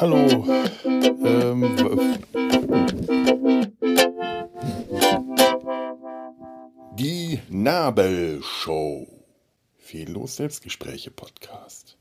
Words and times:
Hallo. 0.00 0.44
Ähm, 1.24 1.76
die 6.98 7.40
Nabelshow. 7.48 9.06
Fehllos 9.78 10.36
Selbstgespräche 10.36 11.10
Podcast. 11.10 11.96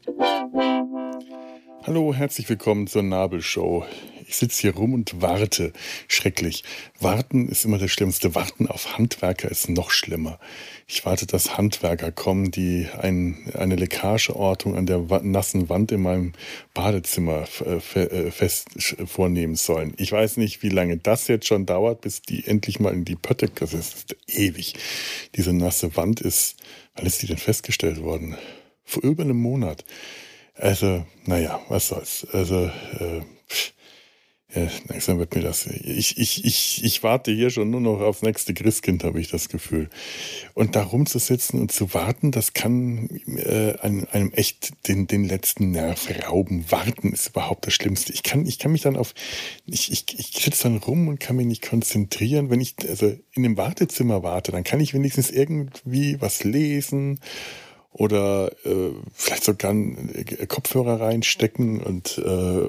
Hallo, 1.85 2.13
herzlich 2.13 2.49
willkommen 2.49 2.87
zur 2.87 3.03
Nabelshow. 3.03 3.85
Ich 4.27 4.35
sitze 4.35 4.61
hier 4.61 4.75
rum 4.75 4.93
und 4.93 5.21
warte. 5.21 5.73
Schrecklich. 6.07 6.63
Warten 6.99 7.47
ist 7.49 7.65
immer 7.65 7.77
das 7.77 7.91
Schlimmste. 7.91 8.35
Warten 8.35 8.67
auf 8.67 8.97
Handwerker 8.97 9.49
ist 9.49 9.69
noch 9.69 9.91
schlimmer. 9.91 10.39
Ich 10.87 11.05
warte, 11.05 11.25
dass 11.25 11.57
Handwerker 11.57 12.11
kommen, 12.11 12.51
die 12.51 12.87
ein, 12.99 13.51
eine 13.53 13.75
Leckageortung 13.75 14.75
an 14.75 14.85
der 14.85 14.99
nassen 15.23 15.69
Wand 15.69 15.91
in 15.91 16.01
meinem 16.01 16.33
Badezimmer 16.73 17.45
äh, 17.65 17.99
äh, 17.99 18.31
fest 18.31 18.69
vornehmen 19.05 19.55
sollen. 19.55 19.93
Ich 19.97 20.11
weiß 20.11 20.37
nicht, 20.37 20.63
wie 20.63 20.69
lange 20.69 20.97
das 20.97 21.27
jetzt 21.27 21.47
schon 21.47 21.65
dauert, 21.65 22.01
bis 22.01 22.21
die 22.21 22.45
endlich 22.45 22.79
mal 22.79 22.93
in 22.93 23.05
die 23.05 23.15
Pötte. 23.15 23.49
Das 23.55 23.73
ist 23.73 24.15
ewig. 24.27 24.75
Diese 25.35 25.53
nasse 25.53 25.95
Wand 25.95 26.21
ist, 26.21 26.57
wann 26.95 27.05
ist 27.05 27.21
die 27.21 27.27
denn 27.27 27.37
festgestellt 27.37 28.01
worden? 28.01 28.37
Vor 28.83 29.03
über 29.03 29.23
einem 29.23 29.37
Monat. 29.37 29.85
Also, 30.55 31.05
naja, 31.25 31.59
was 31.69 31.87
soll's. 31.87 32.27
Also, 32.31 32.65
äh, 32.65 33.21
ja, 34.55 34.67
langsam 34.87 35.17
wird 35.17 35.33
mir 35.33 35.41
das. 35.41 35.65
Ich, 35.65 36.17
ich, 36.17 36.45
ich, 36.45 36.83
ich 36.83 37.01
warte 37.01 37.31
hier 37.31 37.49
schon 37.49 37.71
nur 37.71 37.81
noch 37.81 38.01
aufs 38.01 38.21
nächste 38.21 38.53
Christkind, 38.53 39.03
habe 39.03 39.19
ich 39.19 39.29
das 39.29 39.49
Gefühl. 39.49 39.89
Und 40.53 40.75
da 40.75 40.83
rumzusitzen 40.83 41.59
und 41.59 41.71
zu 41.71 41.93
warten, 41.95 42.31
das 42.31 42.53
kann 42.53 43.09
äh, 43.25 43.73
einem, 43.79 44.31
echt 44.33 44.87
den, 44.87 45.07
den 45.07 45.23
letzten 45.23 45.71
Nerv 45.71 46.07
rauben. 46.27 46.65
Warten 46.69 47.13
ist 47.13 47.29
überhaupt 47.29 47.65
das 47.65 47.73
Schlimmste. 47.73 48.13
Ich 48.13 48.21
kann, 48.21 48.45
ich 48.45 48.59
kann 48.59 48.71
mich 48.71 48.81
dann 48.81 48.95
auf. 48.95 49.15
Ich, 49.65 49.91
ich, 49.91 50.05
ich 50.19 50.43
sitze 50.43 50.63
dann 50.63 50.77
rum 50.77 51.07
und 51.07 51.19
kann 51.19 51.35
mich 51.35 51.47
nicht 51.47 51.67
konzentrieren. 51.67 52.51
Wenn 52.51 52.61
ich 52.61 52.75
also 52.87 53.15
in 53.31 53.43
dem 53.43 53.57
Wartezimmer 53.57 54.21
warte, 54.21 54.51
dann 54.51 54.63
kann 54.63 54.79
ich 54.79 54.93
wenigstens 54.93 55.31
irgendwie 55.31 56.21
was 56.21 56.43
lesen 56.43 57.19
oder 57.91 58.51
äh, 58.65 58.91
vielleicht 59.13 59.43
sogar 59.43 59.73
Kopfhörer 60.47 60.99
reinstecken 61.01 61.81
und 61.81 62.17
äh, 62.19 62.67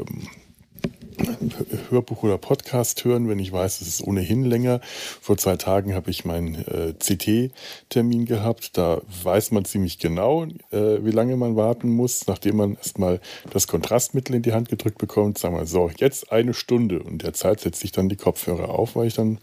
Hörbuch 1.91 2.23
oder 2.23 2.39
Podcast 2.39 3.05
hören, 3.05 3.29
wenn 3.29 3.39
ich 3.39 3.53
weiß, 3.53 3.81
es 3.81 3.89
ist 3.89 4.03
ohnehin 4.03 4.45
länger. 4.45 4.81
Vor 5.21 5.37
zwei 5.37 5.57
Tagen 5.57 5.95
habe 5.95 6.11
ich 6.11 6.25
meinen 6.25 6.55
äh, 6.67 6.95
CT-Termin 6.99 8.25
gehabt. 8.27 8.77
Da 8.77 9.01
weiß 9.23 9.51
man 9.51 9.65
ziemlich 9.65 9.99
genau, 9.99 10.45
äh, 10.71 11.05
wie 11.05 11.11
lange 11.11 11.37
man 11.37 11.57
warten 11.57 11.91
muss, 11.91 12.27
nachdem 12.27 12.57
man 12.57 12.75
erstmal 12.77 13.21
das 13.51 13.67
Kontrastmittel 13.67 14.37
in 14.37 14.43
die 14.43 14.53
Hand 14.53 14.69
gedrückt 14.69 14.99
bekommt. 14.99 15.39
Sagen 15.39 15.57
wir 15.57 15.67
so, 15.67 15.91
jetzt 15.99 16.33
eine 16.33 16.55
Stunde. 16.55 17.03
Und 17.03 17.23
derzeit 17.23 17.61
setze 17.61 17.85
ich 17.85 17.93
dann 17.93 18.09
die 18.09 18.17
Kopfhörer 18.17 18.69
auf, 18.69 18.97
weil 18.97 19.07
ich 19.07 19.15
dann 19.15 19.39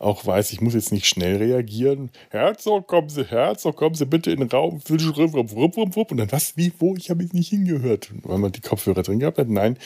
auch 0.00 0.24
weiß, 0.24 0.52
ich 0.52 0.62
muss 0.62 0.72
jetzt 0.72 0.92
nicht 0.92 1.06
schnell 1.06 1.36
reagieren. 1.36 2.10
Herzog, 2.30 2.86
kommen 2.86 3.10
Sie, 3.10 3.24
Herzog, 3.24 3.76
kommen 3.76 3.94
Sie 3.94 4.06
bitte 4.06 4.30
in 4.30 4.40
den 4.40 4.48
Raum. 4.48 4.80
Und 4.88 6.16
dann 6.16 6.32
was, 6.32 6.56
wie, 6.56 6.72
wo? 6.78 6.96
Ich 6.96 7.10
habe 7.10 7.22
jetzt 7.22 7.34
nicht 7.34 7.50
hingehört, 7.50 8.10
weil 8.22 8.38
man 8.38 8.50
die 8.50 8.62
Kopfhörer 8.62 9.02
drin 9.02 9.18
gehabt 9.18 9.36
hat. 9.36 9.48
Nein, 9.48 9.76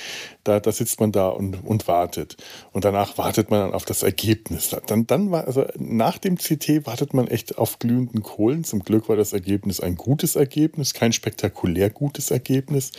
da, 0.45 0.61
da 0.61 0.71
sitzt 0.71 1.01
man 1.01 1.11
da 1.11 1.29
und, 1.29 1.65
und 1.65 1.89
wartet. 1.89 2.37
Und 2.71 2.85
danach 2.85 3.19
wartet 3.19 3.51
man 3.51 3.61
dann 3.61 3.75
auf 3.75 3.85
das 3.85 4.05
Ergebnis. 4.05 4.75
Dann, 4.87 5.09
dann 5.09 5.33
war, 5.33 5.49
also 5.49 5.65
nach 5.77 6.19
dem 6.19 6.37
CT 6.37 6.87
wartet 6.87 7.13
man 7.13 7.27
echt 7.27 7.59
auf 7.59 7.81
glühenden 7.81 8.23
Kohlen. 8.23 8.63
Zum 8.63 8.85
Glück 8.85 9.09
war 9.09 9.17
das 9.17 9.33
Ergebnis 9.33 9.81
ein 9.81 9.97
gutes 9.97 10.37
Ergebnis, 10.37 10.95
kein 10.95 11.13
spektakulär 11.13 11.91
gutes 11.91 12.31
Ergebnis. 12.31 12.93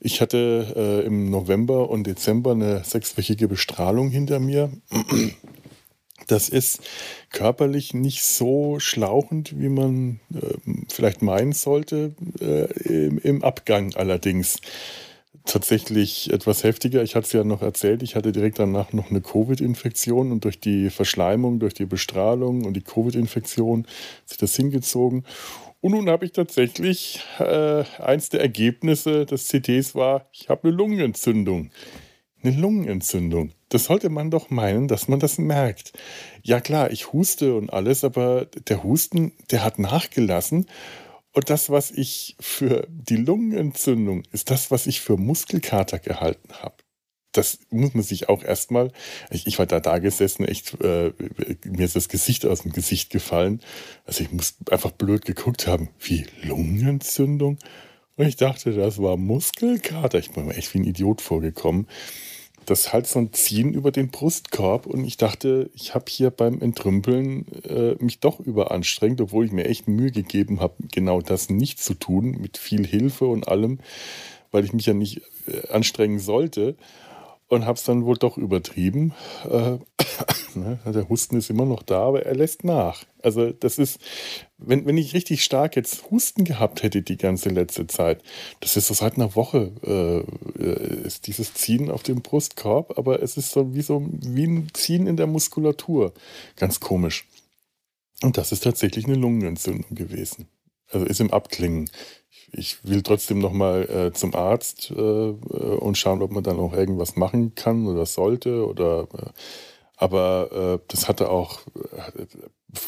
Ich 0.00 0.20
hatte 0.20 0.74
äh, 0.74 1.06
im 1.06 1.30
November 1.30 1.88
und 1.88 2.08
Dezember 2.08 2.50
eine 2.50 2.82
sechswöchige 2.82 3.46
Bestrahlung 3.46 4.10
hinter 4.10 4.40
mir. 4.40 4.72
Das 6.26 6.48
ist 6.48 6.80
körperlich 7.30 7.94
nicht 7.94 8.24
so 8.24 8.78
schlauchend, 8.78 9.58
wie 9.58 9.68
man 9.68 10.20
äh, 10.34 10.54
vielleicht 10.88 11.22
meinen 11.22 11.52
sollte, 11.52 12.14
äh, 12.40 13.06
im, 13.06 13.18
im, 13.18 13.44
Abgang 13.44 13.94
allerdings. 13.94 14.58
Tatsächlich 15.44 16.32
etwas 16.32 16.62
heftiger. 16.62 17.02
Ich 17.02 17.16
hatte 17.16 17.26
es 17.26 17.32
ja 17.32 17.42
noch 17.42 17.62
erzählt, 17.62 18.04
ich 18.04 18.14
hatte 18.14 18.30
direkt 18.30 18.60
danach 18.60 18.92
noch 18.92 19.10
eine 19.10 19.20
Covid-Infektion 19.20 20.30
und 20.30 20.44
durch 20.44 20.60
die 20.60 20.88
Verschleimung, 20.88 21.58
durch 21.58 21.74
die 21.74 21.86
Bestrahlung 21.86 22.64
und 22.64 22.74
die 22.74 22.82
Covid-Infektion 22.82 23.88
sich 24.24 24.38
das 24.38 24.54
hingezogen. 24.54 25.24
Und 25.80 25.92
nun 25.92 26.08
habe 26.08 26.26
ich 26.26 26.30
tatsächlich 26.30 27.24
äh, 27.40 27.82
eins 27.98 28.28
der 28.28 28.40
Ergebnisse 28.40 29.26
des 29.26 29.48
CTs 29.48 29.96
war, 29.96 30.28
ich 30.30 30.48
habe 30.48 30.68
eine 30.68 30.76
Lungenentzündung 30.76 31.70
eine 32.42 32.56
Lungenentzündung. 32.56 33.52
Das 33.72 33.84
sollte 33.84 34.10
man 34.10 34.30
doch 34.30 34.50
meinen, 34.50 34.86
dass 34.86 35.08
man 35.08 35.18
das 35.18 35.38
merkt. 35.38 35.94
Ja 36.42 36.60
klar, 36.60 36.90
ich 36.90 37.14
huste 37.14 37.54
und 37.54 37.72
alles, 37.72 38.04
aber 38.04 38.44
der 38.68 38.84
Husten, 38.84 39.32
der 39.50 39.64
hat 39.64 39.78
nachgelassen. 39.78 40.66
Und 41.32 41.48
das, 41.48 41.70
was 41.70 41.90
ich 41.90 42.36
für 42.38 42.86
die 42.90 43.16
Lungenentzündung, 43.16 44.24
ist 44.30 44.50
das, 44.50 44.70
was 44.70 44.86
ich 44.86 45.00
für 45.00 45.16
Muskelkater 45.16 45.98
gehalten 45.98 46.52
habe. 46.60 46.74
Das 47.32 47.60
muss 47.70 47.94
man 47.94 48.02
sich 48.02 48.28
auch 48.28 48.44
erstmal, 48.44 48.92
ich, 49.30 49.46
ich 49.46 49.58
war 49.58 49.64
da 49.64 49.80
da 49.80 50.00
gesessen, 50.00 50.44
echt, 50.44 50.78
äh, 50.82 51.14
mir 51.64 51.86
ist 51.86 51.96
das 51.96 52.10
Gesicht 52.10 52.44
aus 52.44 52.64
dem 52.64 52.72
Gesicht 52.72 53.08
gefallen. 53.08 53.62
Also 54.04 54.22
ich 54.22 54.30
muss 54.32 54.56
einfach 54.70 54.90
blöd 54.90 55.24
geguckt 55.24 55.66
haben, 55.66 55.88
wie 55.98 56.26
Lungenentzündung? 56.42 57.56
Und 58.16 58.26
ich 58.26 58.36
dachte, 58.36 58.72
das 58.72 59.00
war 59.00 59.16
Muskelkater. 59.16 60.18
Ich 60.18 60.32
bin 60.32 60.44
mir 60.44 60.56
echt 60.56 60.74
wie 60.74 60.80
ein 60.80 60.84
Idiot 60.84 61.22
vorgekommen 61.22 61.86
das 62.66 62.92
halt 62.92 63.06
so 63.06 63.18
ein 63.18 63.32
Ziehen 63.32 63.74
über 63.74 63.90
den 63.90 64.10
Brustkorb 64.10 64.86
und 64.86 65.04
ich 65.04 65.16
dachte, 65.16 65.70
ich 65.74 65.94
habe 65.94 66.04
hier 66.08 66.30
beim 66.30 66.60
Entrümpeln 66.60 67.46
äh, 67.64 67.94
mich 68.02 68.20
doch 68.20 68.40
überanstrengt, 68.40 69.20
obwohl 69.20 69.44
ich 69.44 69.52
mir 69.52 69.66
echt 69.66 69.88
Mühe 69.88 70.10
gegeben 70.10 70.60
habe, 70.60 70.74
genau 70.92 71.20
das 71.20 71.50
nicht 71.50 71.80
zu 71.80 71.94
tun, 71.94 72.38
mit 72.40 72.58
viel 72.58 72.86
Hilfe 72.86 73.26
und 73.26 73.48
allem, 73.48 73.80
weil 74.50 74.64
ich 74.64 74.72
mich 74.72 74.86
ja 74.86 74.94
nicht 74.94 75.22
äh, 75.46 75.68
anstrengen 75.68 76.18
sollte 76.18 76.76
und 77.52 77.66
habe 77.66 77.76
es 77.76 77.84
dann 77.84 78.06
wohl 78.06 78.16
doch 78.16 78.38
übertrieben. 78.38 79.12
Äh, 79.44 79.76
ne, 80.54 80.78
der 80.86 81.06
Husten 81.10 81.36
ist 81.36 81.50
immer 81.50 81.66
noch 81.66 81.82
da, 81.82 82.00
aber 82.00 82.24
er 82.24 82.34
lässt 82.34 82.64
nach. 82.64 83.04
Also 83.22 83.52
das 83.52 83.76
ist, 83.76 84.00
wenn, 84.56 84.86
wenn 84.86 84.96
ich 84.96 85.12
richtig 85.12 85.44
stark 85.44 85.76
jetzt 85.76 86.10
Husten 86.10 86.44
gehabt 86.44 86.82
hätte 86.82 87.02
die 87.02 87.18
ganze 87.18 87.50
letzte 87.50 87.86
Zeit, 87.86 88.22
das 88.60 88.78
ist 88.78 88.86
so 88.86 88.94
seit 88.94 89.16
einer 89.16 89.36
Woche, 89.36 89.70
äh, 89.84 91.06
ist 91.06 91.26
dieses 91.26 91.52
Ziehen 91.52 91.90
auf 91.90 92.02
dem 92.02 92.22
Brustkorb, 92.22 92.96
aber 92.96 93.22
es 93.22 93.36
ist 93.36 93.50
so 93.50 93.74
wie 93.74 93.82
so 93.82 94.02
wie 94.10 94.46
ein 94.46 94.68
Ziehen 94.72 95.06
in 95.06 95.18
der 95.18 95.26
Muskulatur. 95.26 96.14
Ganz 96.56 96.80
komisch. 96.80 97.28
Und 98.22 98.38
das 98.38 98.52
ist 98.52 98.64
tatsächlich 98.64 99.04
eine 99.04 99.16
Lungenentzündung 99.16 99.94
gewesen. 99.94 100.48
Also 100.88 101.04
ist 101.04 101.20
im 101.20 101.30
Abklingen 101.30 101.90
ich 102.52 102.84
will 102.84 103.02
trotzdem 103.02 103.38
noch 103.38 103.52
mal 103.52 103.82
äh, 103.88 104.12
zum 104.12 104.34
Arzt 104.34 104.90
äh, 104.90 104.94
und 105.00 105.98
schauen, 105.98 106.22
ob 106.22 106.30
man 106.32 106.44
dann 106.44 106.58
auch 106.58 106.72
irgendwas 106.72 107.16
machen 107.16 107.54
kann 107.54 107.86
oder 107.86 108.06
sollte 108.06 108.66
oder 108.66 109.08
äh, 109.12 109.30
aber 110.02 110.80
äh, 110.80 110.84
das 110.88 111.06
hatte 111.06 111.30
auch, 111.30 111.60
äh, 111.76 112.26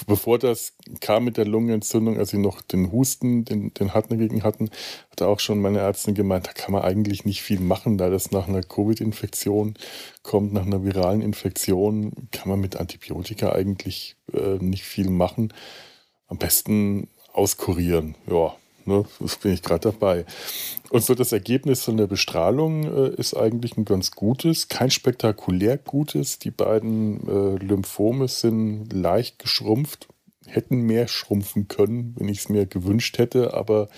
bevor 0.08 0.36
das 0.40 0.72
kam 1.00 1.24
mit 1.24 1.36
der 1.36 1.46
Lungenentzündung, 1.46 2.18
als 2.18 2.30
sie 2.30 2.38
noch 2.38 2.60
den 2.60 2.90
Husten, 2.90 3.44
den, 3.44 3.72
den 3.72 3.94
Hartnäckigen 3.94 4.42
hatten, 4.42 4.68
hatte 5.12 5.28
auch 5.28 5.38
schon 5.38 5.60
meine 5.60 5.78
Ärztin 5.78 6.16
gemeint, 6.16 6.48
da 6.48 6.52
kann 6.52 6.72
man 6.72 6.82
eigentlich 6.82 7.24
nicht 7.24 7.40
viel 7.40 7.60
machen, 7.60 7.98
da 7.98 8.10
das 8.10 8.32
nach 8.32 8.48
einer 8.48 8.62
Covid-Infektion 8.62 9.74
kommt, 10.24 10.54
nach 10.54 10.66
einer 10.66 10.82
viralen 10.82 11.20
Infektion, 11.20 12.10
kann 12.32 12.48
man 12.48 12.58
mit 12.58 12.74
Antibiotika 12.74 13.52
eigentlich 13.52 14.16
äh, 14.32 14.56
nicht 14.58 14.82
viel 14.82 15.08
machen. 15.08 15.54
Am 16.26 16.38
besten 16.38 17.06
auskurieren, 17.32 18.16
ja. 18.26 18.56
Ne, 18.86 19.04
das 19.18 19.36
bin 19.36 19.52
ich 19.52 19.62
gerade 19.62 19.90
dabei. 19.92 20.26
Und 20.90 21.02
so 21.02 21.14
das 21.14 21.32
Ergebnis 21.32 21.82
von 21.82 21.96
der 21.96 22.06
Bestrahlung 22.06 22.84
äh, 22.84 23.08
ist 23.14 23.34
eigentlich 23.34 23.76
ein 23.76 23.86
ganz 23.86 24.10
gutes, 24.10 24.68
kein 24.68 24.90
spektakulär 24.90 25.78
gutes. 25.78 26.38
Die 26.38 26.50
beiden 26.50 27.26
äh, 27.26 27.64
Lymphome 27.64 28.28
sind 28.28 28.92
leicht 28.92 29.38
geschrumpft, 29.38 30.08
hätten 30.46 30.82
mehr 30.82 31.08
schrumpfen 31.08 31.68
können, 31.68 32.14
wenn 32.18 32.28
ich 32.28 32.40
es 32.40 32.48
mir 32.50 32.66
gewünscht 32.66 33.16
hätte, 33.16 33.54
aber 33.54 33.88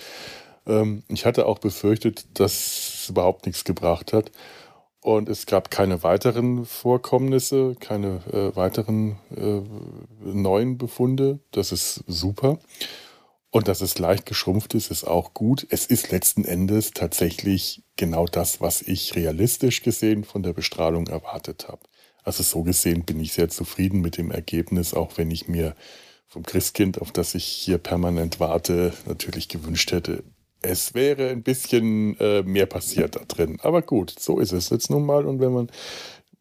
ähm, 0.67 1.03
ich 1.09 1.27
hatte 1.27 1.47
auch 1.47 1.59
befürchtet, 1.59 2.27
dass 2.35 2.53
es 3.03 3.09
überhaupt 3.09 3.47
nichts 3.47 3.65
gebracht 3.65 4.13
hat. 4.13 4.31
Und 5.01 5.29
es 5.29 5.47
gab 5.47 5.71
keine 5.71 6.03
weiteren 6.03 6.65
Vorkommnisse, 6.65 7.77
keine 7.79 8.23
äh, 8.33 8.57
weiteren 8.57 9.19
äh, 9.37 9.61
neuen 10.25 10.79
Befunde. 10.79 11.39
Das 11.53 11.71
ist 11.71 12.03
super. 12.09 12.59
Und 13.51 13.69
dass 13.69 13.81
es 13.81 13.99
leicht 13.99 14.27
geschrumpft 14.27 14.75
ist, 14.75 14.91
ist 14.91 15.05
auch 15.05 15.33
gut. 15.33 15.67
Es 15.71 15.87
ist 15.87 16.11
letzten 16.11 16.45
Endes 16.45 16.91
tatsächlich 16.91 17.83
genau 17.97 18.27
das, 18.27 18.61
was 18.61 18.83
ich 18.83 19.15
realistisch 19.15 19.83
gesehen 19.83 20.25
von 20.25 20.43
der 20.43 20.53
Bestrahlung 20.53 21.07
erwartet 21.07 21.69
habe. 21.69 21.81
Also 22.23 22.43
so 22.43 22.63
gesehen 22.63 23.05
bin 23.05 23.21
ich 23.21 23.33
sehr 23.33 23.49
zufrieden 23.49 24.01
mit 24.01 24.19
dem 24.19 24.31
Ergebnis, 24.31 24.95
auch 24.95 25.17
wenn 25.17 25.31
ich 25.31 25.49
mir 25.49 25.77
vom 26.27 26.43
Christkind, 26.43 27.01
auf 27.01 27.13
das 27.13 27.35
ich 27.35 27.45
hier 27.45 27.79
permanent 27.79 28.41
warte, 28.41 28.93
natürlich 29.07 29.49
gewünscht 29.49 29.93
hätte, 29.93 30.25
es 30.61 30.95
wäre 30.95 31.29
ein 31.29 31.43
bisschen 31.43 32.19
äh, 32.19 32.43
mehr 32.43 32.67
passiert 32.67 33.17
da 33.17 33.21
drin. 33.27 33.59
Aber 33.63 33.83
gut, 33.83 34.15
so 34.19 34.39
ist 34.39 34.53
es 34.53 34.71
jetzt 34.71 34.91
nun 34.91 35.07
mal. 35.07 35.27
Und 35.27 35.41
wenn 35.41 35.53
man 35.53 35.71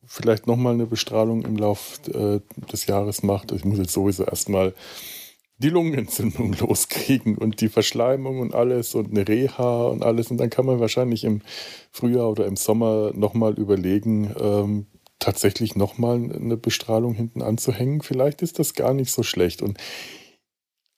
vielleicht 0.06 0.48
nochmal 0.48 0.74
eine 0.74 0.86
Bestrahlung 0.86 1.44
im 1.44 1.56
Laufe 1.58 2.12
äh, 2.12 2.66
des 2.72 2.88
Jahres 2.88 3.24
macht, 3.24 3.52
ich 3.52 3.66
muss 3.66 3.78
jetzt 3.78 3.94
sowieso 3.94 4.24
erstmal 4.24 4.74
die 5.58 5.70
Lungenentzündung 5.70 6.54
loskriegen 6.60 7.38
und 7.38 7.62
die 7.62 7.70
Verschleimung 7.70 8.40
und 8.40 8.54
alles 8.54 8.96
und 8.96 9.12
eine 9.12 9.28
Reha 9.28 9.88
und 9.88 10.04
alles. 10.04 10.32
Und 10.32 10.38
dann 10.38 10.50
kann 10.50 10.66
man 10.66 10.80
wahrscheinlich 10.80 11.24
im 11.24 11.42
Frühjahr 11.92 12.30
oder 12.30 12.46
im 12.46 12.56
Sommer 12.56 13.12
nochmal 13.14 13.54
überlegen, 13.54 14.34
ähm, 14.40 14.88
tatsächlich 15.20 15.76
nochmal 15.76 16.16
eine 16.16 16.58
Bestrahlung 16.58 17.14
hinten 17.14 17.42
anzuhängen. 17.42 18.02
Vielleicht 18.02 18.42
ist 18.42 18.60
das 18.60 18.74
gar 18.74 18.94
nicht 18.94 19.12
so 19.12 19.24
schlecht. 19.24 19.62
Und 19.62 19.78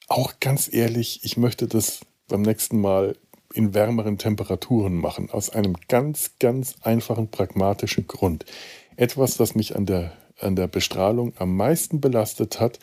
auch 0.08 0.40
ganz 0.40 0.72
ehrlich, 0.74 1.22
ich 1.24 1.38
möchte 1.38 1.68
das 1.68 2.02
beim 2.28 2.42
nächsten 2.42 2.82
Mal 2.82 3.16
in 3.54 3.74
wärmeren 3.74 4.18
Temperaturen 4.18 4.96
machen. 4.96 5.30
Aus 5.30 5.50
einem 5.50 5.76
ganz, 5.88 6.32
ganz 6.40 6.76
einfachen, 6.82 7.30
pragmatischen 7.30 8.08
Grund. 8.08 8.46
Etwas, 8.96 9.38
das 9.38 9.56
mich 9.56 9.76
an 9.76 9.86
der, 9.86 10.14
an 10.40 10.56
der 10.56 10.68
Bestrahlung 10.68 11.34
am 11.38 11.56
meisten 11.56 12.02
belastet 12.02 12.60
hat, 12.60 12.80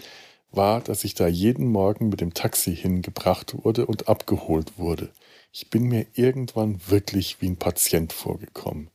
war, 0.56 0.80
dass 0.80 1.04
ich 1.04 1.14
da 1.14 1.26
jeden 1.26 1.66
Morgen 1.66 2.08
mit 2.08 2.20
dem 2.20 2.34
Taxi 2.34 2.74
hingebracht 2.74 3.64
wurde 3.64 3.86
und 3.86 4.08
abgeholt 4.08 4.78
wurde. 4.78 5.10
Ich 5.52 5.70
bin 5.70 5.84
mir 5.84 6.06
irgendwann 6.14 6.80
wirklich 6.88 7.40
wie 7.40 7.48
ein 7.48 7.56
Patient 7.56 8.12
vorgekommen. 8.12 8.90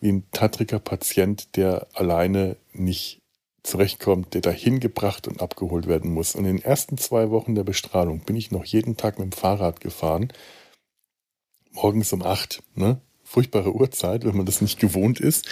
Wie 0.00 0.10
ein 0.10 0.24
tattriger 0.32 0.78
Patient, 0.78 1.56
der 1.56 1.86
alleine 1.94 2.56
nicht 2.72 3.20
zurechtkommt, 3.62 4.34
der 4.34 4.40
dahin 4.40 4.80
gebracht 4.80 5.28
und 5.28 5.40
abgeholt 5.40 5.86
werden 5.86 6.12
muss. 6.12 6.34
Und 6.34 6.46
in 6.46 6.56
den 6.56 6.64
ersten 6.64 6.98
zwei 6.98 7.30
Wochen 7.30 7.54
der 7.54 7.64
Bestrahlung 7.64 8.20
bin 8.20 8.36
ich 8.36 8.50
noch 8.50 8.64
jeden 8.64 8.96
Tag 8.96 9.18
mit 9.18 9.32
dem 9.32 9.32
Fahrrad 9.32 9.80
gefahren. 9.80 10.32
Morgens 11.72 12.12
um 12.12 12.22
acht, 12.22 12.62
ne? 12.74 13.00
Furchtbare 13.30 13.72
Uhrzeit, 13.72 14.24
wenn 14.24 14.36
man 14.36 14.44
das 14.44 14.60
nicht 14.60 14.80
gewohnt 14.80 15.20
ist. 15.20 15.46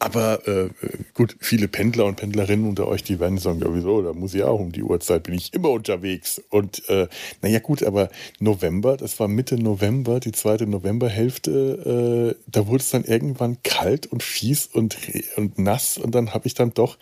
Aber 0.00 0.46
äh, 0.48 0.70
gut, 1.14 1.36
viele 1.38 1.68
Pendler 1.68 2.06
und 2.06 2.16
Pendlerinnen 2.16 2.68
unter 2.68 2.88
euch, 2.88 3.04
die 3.04 3.20
werden 3.20 3.38
sagen, 3.38 3.60
ja 3.60 3.72
wieso, 3.72 4.02
da 4.02 4.12
muss 4.12 4.34
ich 4.34 4.42
auch 4.42 4.58
um 4.58 4.72
die 4.72 4.82
Uhrzeit, 4.82 5.22
bin 5.22 5.34
ich 5.34 5.54
immer 5.54 5.70
unterwegs. 5.70 6.42
Und 6.50 6.88
äh, 6.88 7.06
naja 7.40 7.60
gut, 7.60 7.84
aber 7.84 8.10
November, 8.40 8.96
das 8.96 9.20
war 9.20 9.28
Mitte 9.28 9.56
November, 9.56 10.18
die 10.18 10.32
zweite 10.32 10.66
Novemberhälfte, 10.66 12.34
äh, 12.36 12.42
da 12.48 12.66
wurde 12.66 12.82
es 12.82 12.90
dann 12.90 13.04
irgendwann 13.04 13.62
kalt 13.62 14.06
und 14.06 14.24
fies 14.24 14.66
und, 14.66 14.96
und 15.36 15.60
nass 15.60 15.98
und 15.98 16.16
dann 16.16 16.34
habe 16.34 16.48
ich 16.48 16.54
dann 16.54 16.74
doch 16.74 16.98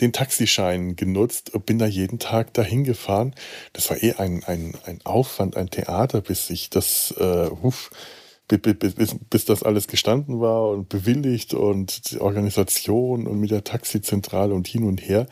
den 0.00 0.14
Taxischein 0.14 0.96
genutzt 0.96 1.52
und 1.54 1.66
bin 1.66 1.78
da 1.78 1.86
jeden 1.86 2.18
Tag 2.18 2.54
dahin 2.54 2.84
gefahren. 2.84 3.34
Das 3.74 3.90
war 3.90 4.02
eh 4.02 4.14
ein, 4.14 4.42
ein, 4.44 4.72
ein 4.86 5.00
Aufwand, 5.04 5.58
ein 5.58 5.68
Theater, 5.68 6.22
bis 6.22 6.48
ich 6.48 6.70
das, 6.70 7.14
äh, 7.18 7.50
huf, 7.62 7.90
bis, 8.48 9.16
bis 9.30 9.44
das 9.44 9.62
alles 9.62 9.88
gestanden 9.88 10.40
war 10.40 10.70
und 10.70 10.88
bewilligt 10.88 11.54
und 11.54 12.10
die 12.10 12.20
Organisation 12.20 13.26
und 13.26 13.38
mit 13.38 13.50
der 13.50 13.64
Taxizentrale 13.64 14.54
und 14.54 14.66
hin 14.66 14.84
und 14.84 15.00
her. 15.00 15.26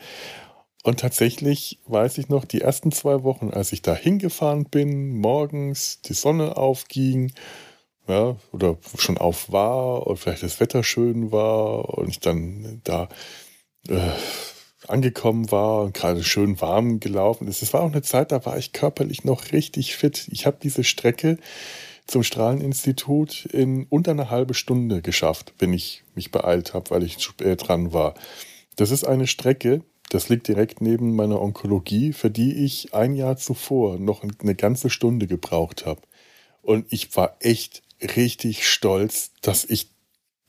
Und 0.83 0.99
tatsächlich 0.99 1.79
weiß 1.87 2.17
ich 2.17 2.29
noch, 2.29 2.45
die 2.45 2.61
ersten 2.61 2.91
zwei 2.91 3.23
Wochen, 3.23 3.49
als 3.49 3.73
ich 3.73 3.81
da 3.81 3.93
hingefahren 3.93 4.65
bin, 4.65 5.17
morgens 5.17 6.01
die 6.01 6.13
Sonne 6.13 6.55
aufging, 6.55 7.33
ja, 8.07 8.37
oder 8.53 8.77
schon 8.97 9.17
auf 9.17 9.51
war, 9.51 10.07
und 10.07 10.17
vielleicht 10.17 10.43
das 10.43 10.59
Wetter 10.61 10.83
schön 10.83 11.31
war 11.31 11.97
und 11.97 12.07
ich 12.07 12.21
dann 12.21 12.79
da 12.85 13.09
äh, 13.89 13.97
angekommen 14.87 15.51
war 15.51 15.81
und 15.81 15.93
gerade 15.93 16.23
schön 16.23 16.61
warm 16.61 16.99
gelaufen 16.99 17.47
ist. 17.47 17.61
Es 17.61 17.73
war 17.73 17.81
auch 17.81 17.91
eine 17.91 18.01
Zeit, 18.01 18.31
da 18.31 18.45
war 18.45 18.57
ich 18.57 18.71
körperlich 18.71 19.25
noch 19.25 19.51
richtig 19.51 19.95
fit. 19.95 20.27
Ich 20.31 20.45
habe 20.45 20.57
diese 20.61 20.83
Strecke 20.83 21.37
zum 22.07 22.23
Strahleninstitut 22.23 23.45
in 23.45 23.85
unter 23.89 24.11
einer 24.11 24.29
halben 24.29 24.53
Stunde 24.53 25.01
geschafft, 25.01 25.53
wenn 25.59 25.73
ich 25.73 26.03
mich 26.15 26.31
beeilt 26.31 26.73
habe, 26.73 26.89
weil 26.89 27.03
ich 27.03 27.17
zu 27.17 27.31
spät 27.31 27.67
dran 27.67 27.93
war. 27.93 28.15
Das 28.77 28.91
ist 28.91 29.03
eine 29.03 29.27
Strecke, 29.27 29.83
das 30.09 30.29
liegt 30.29 30.47
direkt 30.47 30.81
neben 30.81 31.15
meiner 31.15 31.41
Onkologie, 31.41 32.13
für 32.13 32.29
die 32.29 32.63
ich 32.63 32.93
ein 32.93 33.13
Jahr 33.13 33.35
zuvor 33.35 33.99
noch 33.99 34.23
eine 34.23 34.55
ganze 34.55 34.89
Stunde 34.89 35.27
gebraucht 35.27 35.85
habe. 35.85 36.01
Und 36.61 36.85
ich 36.89 37.15
war 37.15 37.35
echt 37.41 37.83
richtig 38.01 38.67
stolz, 38.67 39.31
dass 39.41 39.65
ich 39.65 39.89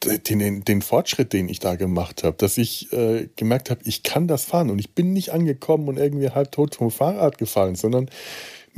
den, 0.05 0.65
den 0.65 0.83
Fortschritt, 0.83 1.33
den 1.33 1.49
ich 1.49 1.59
da 1.59 1.75
gemacht 1.75 2.23
habe, 2.23 2.37
dass 2.37 2.57
ich 2.57 2.93
äh, 2.93 3.29
gemerkt 3.35 3.71
habe, 3.71 3.81
ich 3.85 4.05
kann 4.05 4.29
das 4.29 4.45
fahren 4.45 4.71
und 4.71 4.79
ich 4.79 4.95
bin 4.95 5.13
nicht 5.13 5.31
angekommen 5.31 5.89
und 5.89 5.97
irgendwie 5.97 6.31
halb 6.31 6.53
tot 6.53 6.77
vom 6.77 6.93
Fahrrad 6.93 7.39
gefallen, 7.39 7.75
sondern 7.75 8.09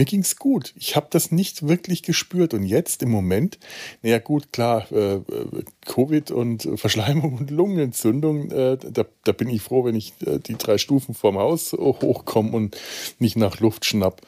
mir 0.01 0.07
ging 0.07 0.21
es 0.21 0.37
gut. 0.37 0.73
Ich 0.77 0.97
habe 0.97 1.09
das 1.11 1.31
nicht 1.31 1.69
wirklich 1.69 2.03
gespürt. 2.03 2.55
Und 2.55 2.65
jetzt 2.65 3.03
im 3.03 3.11
Moment, 3.11 3.59
naja 4.01 4.19
gut, 4.19 4.51
klar, 4.51 4.91
äh, 4.91 5.17
äh, 5.17 5.65
Covid 5.85 6.31
und 6.31 6.67
Verschleimung 6.77 7.37
und 7.37 7.51
Lungenentzündung, 7.51 8.51
äh, 8.51 8.79
da, 8.79 9.05
da, 9.25 9.33
bin 9.33 9.51
ich 9.51 9.61
froh, 9.61 9.85
wenn 9.85 9.95
ich 9.95 10.15
äh, 10.27 10.39
die 10.39 10.57
drei 10.57 10.79
Stufen 10.79 11.15
vorm 11.15 11.37
Haus 11.37 11.75
hochkomme 11.75 12.53
und 12.53 12.79
nicht 13.19 13.37
nach 13.37 13.61
Luft 13.61 13.85
schnapp. 13.85 14.23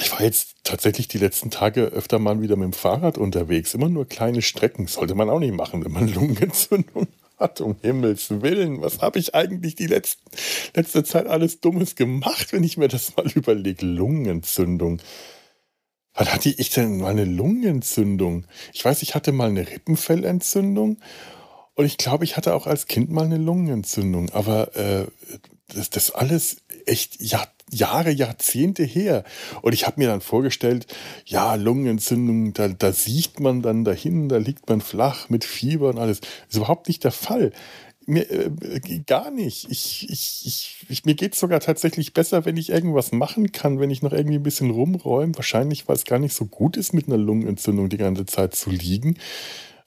Ich 0.00 0.10
war 0.10 0.22
jetzt 0.22 0.56
tatsächlich 0.64 1.06
die 1.06 1.18
letzten 1.18 1.52
Tage 1.52 1.82
öfter 1.84 2.18
mal 2.18 2.42
wieder 2.42 2.56
mit 2.56 2.64
dem 2.64 2.72
Fahrrad 2.72 3.18
unterwegs. 3.18 3.74
Immer 3.74 3.88
nur 3.88 4.08
kleine 4.08 4.42
Strecken. 4.42 4.88
Sollte 4.88 5.14
man 5.14 5.30
auch 5.30 5.38
nicht 5.38 5.54
machen, 5.54 5.84
wenn 5.84 5.92
man 5.92 6.08
Lungenentzündung 6.12 7.06
hat, 7.40 7.60
um 7.60 7.76
Himmels 7.80 8.42
Willen. 8.42 8.80
Was 8.82 9.00
habe 9.00 9.18
ich 9.18 9.34
eigentlich 9.34 9.74
die 9.74 9.86
letzten, 9.86 10.30
letzte 10.74 11.02
Zeit 11.04 11.26
alles 11.26 11.60
Dummes 11.60 11.96
gemacht, 11.96 12.52
wenn 12.52 12.62
ich 12.62 12.76
mir 12.76 12.88
das 12.88 13.16
mal 13.16 13.26
überlege? 13.34 13.86
Lungenentzündung. 13.86 15.00
Wann 16.14 16.32
hatte 16.32 16.50
ich 16.50 16.70
denn 16.70 16.98
mal 16.98 17.10
eine 17.10 17.24
Lungenentzündung? 17.24 18.46
Ich 18.72 18.84
weiß, 18.84 19.02
ich 19.02 19.14
hatte 19.14 19.32
mal 19.32 19.48
eine 19.48 19.68
Rippenfellentzündung 19.68 20.98
und 21.74 21.84
ich 21.86 21.96
glaube, 21.96 22.24
ich 22.24 22.36
hatte 22.36 22.54
auch 22.54 22.66
als 22.66 22.86
Kind 22.88 23.10
mal 23.10 23.24
eine 23.24 23.38
Lungenentzündung. 23.38 24.30
Aber 24.30 24.76
äh, 24.76 25.06
das, 25.74 25.90
das 25.90 26.10
alles 26.10 26.58
echt 26.86 27.20
ja, 27.20 27.46
Jahre, 27.70 28.10
Jahrzehnte 28.10 28.84
her. 28.84 29.24
Und 29.62 29.72
ich 29.72 29.86
habe 29.86 30.00
mir 30.00 30.08
dann 30.08 30.20
vorgestellt, 30.20 30.86
ja, 31.24 31.54
Lungenentzündung, 31.54 32.52
da, 32.52 32.68
da 32.68 32.92
sieht 32.92 33.40
man 33.40 33.62
dann 33.62 33.84
dahin, 33.84 34.28
da 34.28 34.38
liegt 34.38 34.68
man 34.68 34.80
flach 34.80 35.28
mit 35.28 35.44
Fieber 35.44 35.88
und 35.88 35.98
alles. 35.98 36.20
Ist 36.48 36.56
überhaupt 36.56 36.88
nicht 36.88 37.04
der 37.04 37.12
Fall. 37.12 37.52
Mir, 38.06 38.28
äh, 38.30 38.50
gar 39.06 39.30
nicht. 39.30 39.70
Ich, 39.70 40.08
ich, 40.10 40.44
ich, 40.46 40.86
ich 40.88 41.04
mir 41.04 41.14
geht 41.14 41.34
es 41.34 41.40
sogar 41.40 41.60
tatsächlich 41.60 42.12
besser, 42.12 42.44
wenn 42.44 42.56
ich 42.56 42.70
irgendwas 42.70 43.12
machen 43.12 43.52
kann, 43.52 43.78
wenn 43.78 43.90
ich 43.90 44.02
noch 44.02 44.12
irgendwie 44.12 44.36
ein 44.36 44.42
bisschen 44.42 44.70
rumräume. 44.70 45.36
Wahrscheinlich, 45.36 45.86
weil 45.86 45.96
es 45.96 46.04
gar 46.04 46.18
nicht 46.18 46.34
so 46.34 46.46
gut 46.46 46.76
ist, 46.76 46.92
mit 46.92 47.06
einer 47.06 47.18
Lungenentzündung 47.18 47.88
die 47.88 47.98
ganze 47.98 48.26
Zeit 48.26 48.56
zu 48.56 48.70
liegen. 48.70 49.16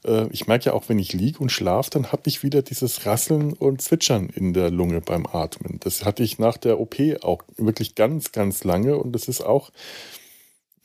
Äh, 0.05 0.27
ich 0.31 0.47
merke 0.47 0.65
ja 0.65 0.73
auch, 0.73 0.89
wenn 0.89 0.99
ich 0.99 1.13
liege 1.13 1.39
und 1.39 1.51
schlafe, 1.51 1.89
dann 1.91 2.11
habe 2.11 2.23
ich 2.25 2.43
wieder 2.43 2.61
dieses 2.61 3.05
Rasseln 3.05 3.53
und 3.53 3.81
Zwitschern 3.81 4.29
in 4.29 4.53
der 4.53 4.69
Lunge 4.69 5.01
beim 5.01 5.25
Atmen. 5.25 5.79
Das 5.79 6.05
hatte 6.05 6.23
ich 6.23 6.39
nach 6.39 6.57
der 6.57 6.79
OP 6.79 6.95
auch 7.21 7.43
wirklich 7.57 7.95
ganz, 7.95 8.31
ganz 8.31 8.63
lange 8.63 8.97
und 8.97 9.13
das 9.13 9.27
ist 9.27 9.41
auch 9.41 9.71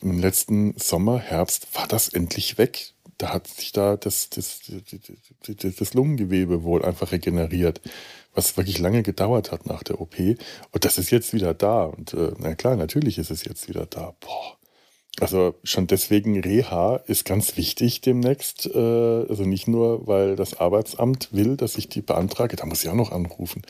im 0.01 0.21
letzten 0.21 0.75
Sommer, 0.79 1.19
Herbst 1.19 1.75
war 1.75 1.89
das 1.89 2.09
endlich 2.09 2.57
weg. 2.57 2.93
Da 3.17 3.33
hat 3.33 3.49
sich 3.49 3.73
da 3.73 3.97
das, 3.97 4.31
das, 4.31 4.61
das, 5.45 5.75
das 5.75 5.95
Lungengewebe 5.95 6.63
wohl 6.63 6.85
einfach 6.85 7.11
regeneriert, 7.11 7.81
was 8.33 8.57
wirklich 8.57 8.79
lange 8.79 9.03
gedauert 9.03 9.51
hat 9.51 9.67
nach 9.67 9.83
der 9.83 10.01
OP. 10.01 10.17
Und 10.21 10.85
das 10.85 10.99
ist 10.99 11.11
jetzt 11.11 11.33
wieder 11.33 11.53
da. 11.53 11.85
Und 11.85 12.15
äh, 12.15 12.33
na 12.39 12.55
klar, 12.55 12.77
natürlich 12.77 13.19
ist 13.19 13.33
es 13.33 13.45
jetzt 13.45 13.69
wieder 13.69 13.87
da. 13.87 14.15
Boah. 14.21 14.58
Also 15.21 15.55
schon 15.65 15.87
deswegen 15.87 16.41
Reha 16.41 16.97
ist 17.07 17.25
ganz 17.25 17.57
wichtig 17.57 18.01
demnächst. 18.01 18.67
Äh, 18.67 18.79
also 18.79 19.45
nicht 19.45 19.69
nur, 19.69 20.07
weil 20.07 20.37
das 20.37 20.61
Arbeitsamt 20.61 21.33
will, 21.33 21.57
dass 21.57 21.77
ich 21.77 21.89
die 21.89 22.03
beantrage, 22.03 22.57
da 22.57 22.67
muss 22.67 22.83
ich 22.83 22.91
auch 22.91 22.95
noch 22.95 23.13
anrufen, 23.13 23.63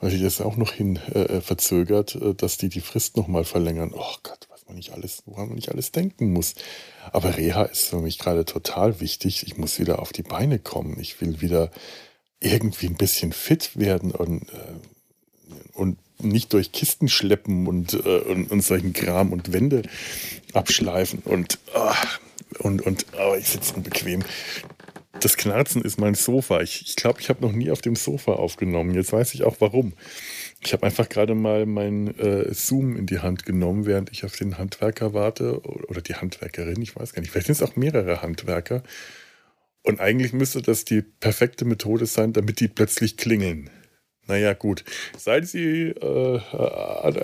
weil 0.00 0.10
sich 0.10 0.22
das 0.22 0.40
auch 0.40 0.56
noch 0.56 0.72
hin 0.72 0.98
äh, 1.14 1.20
äh 1.20 1.40
verzögert, 1.40 2.14
äh, 2.16 2.34
dass 2.34 2.56
die 2.58 2.68
die 2.68 2.80
Frist 2.80 3.16
nochmal 3.16 3.44
verlängern. 3.44 3.92
Oh 3.94 4.14
Gott, 4.22 4.48
was 4.50 4.66
man 4.66 4.76
nicht 4.76 4.92
alles, 4.92 5.22
woran 5.26 5.48
man 5.48 5.56
nicht 5.56 5.70
alles 5.70 5.92
denken 5.92 6.32
muss. 6.32 6.54
Aber 7.12 7.36
Reha 7.36 7.62
ist 7.62 7.88
für 7.88 8.00
mich 8.00 8.18
gerade 8.18 8.44
total 8.44 9.00
wichtig. 9.00 9.46
Ich 9.46 9.56
muss 9.56 9.78
wieder 9.78 10.00
auf 10.00 10.12
die 10.12 10.22
Beine 10.22 10.58
kommen. 10.58 10.98
Ich 10.98 11.20
will 11.20 11.40
wieder 11.40 11.70
irgendwie 12.40 12.86
ein 12.86 12.96
bisschen 12.96 13.32
fit 13.32 13.78
werden 13.78 14.12
und, 14.12 14.46
und 15.74 15.98
nicht 16.22 16.52
durch 16.52 16.72
Kisten 16.72 17.08
schleppen 17.08 17.66
und, 17.66 17.94
äh, 17.94 18.18
und, 18.20 18.50
und 18.50 18.62
solchen 18.62 18.92
Kram 18.92 19.32
und 19.32 19.52
Wände 19.52 19.82
abschleifen 20.52 21.20
und, 21.24 21.58
oh, 21.74 21.92
und, 22.58 22.82
und 22.82 23.06
oh, 23.18 23.34
ich 23.38 23.48
sitze 23.48 23.74
unbequem. 23.74 24.22
Das 25.20 25.36
Knarzen 25.36 25.82
ist 25.82 25.98
mein 25.98 26.14
Sofa. 26.14 26.60
Ich 26.60 26.74
glaube, 26.74 26.88
ich, 26.88 26.96
glaub, 26.96 27.20
ich 27.20 27.28
habe 27.28 27.42
noch 27.42 27.52
nie 27.52 27.70
auf 27.70 27.82
dem 27.82 27.94
Sofa 27.94 28.32
aufgenommen. 28.32 28.94
Jetzt 28.94 29.12
weiß 29.12 29.34
ich 29.34 29.44
auch 29.44 29.56
warum. 29.60 29.92
Ich 30.62 30.72
habe 30.72 30.86
einfach 30.86 31.08
gerade 31.08 31.34
mal 31.34 31.66
mein 31.66 32.18
äh, 32.18 32.52
Zoom 32.52 32.96
in 32.96 33.06
die 33.06 33.20
Hand 33.20 33.44
genommen, 33.44 33.86
während 33.86 34.10
ich 34.12 34.24
auf 34.24 34.36
den 34.36 34.58
Handwerker 34.58 35.14
warte 35.14 35.60
oder 35.60 36.00
die 36.00 36.14
Handwerkerin, 36.14 36.80
ich 36.80 36.96
weiß 36.96 37.12
gar 37.12 37.20
nicht. 37.20 37.30
Vielleicht 37.30 37.46
sind 37.46 37.60
es 37.60 37.62
auch 37.62 37.76
mehrere 37.76 38.22
Handwerker. 38.22 38.82
Und 39.82 40.00
eigentlich 40.00 40.32
müsste 40.32 40.60
das 40.60 40.84
die 40.84 41.02
perfekte 41.02 41.64
Methode 41.64 42.06
sein, 42.06 42.32
damit 42.32 42.60
die 42.60 42.68
plötzlich 42.68 43.16
klingeln. 43.16 43.70
Naja, 44.30 44.52
gut. 44.52 44.84
Seit 45.18 45.48
Sie 45.48 45.88
äh, 45.88 46.40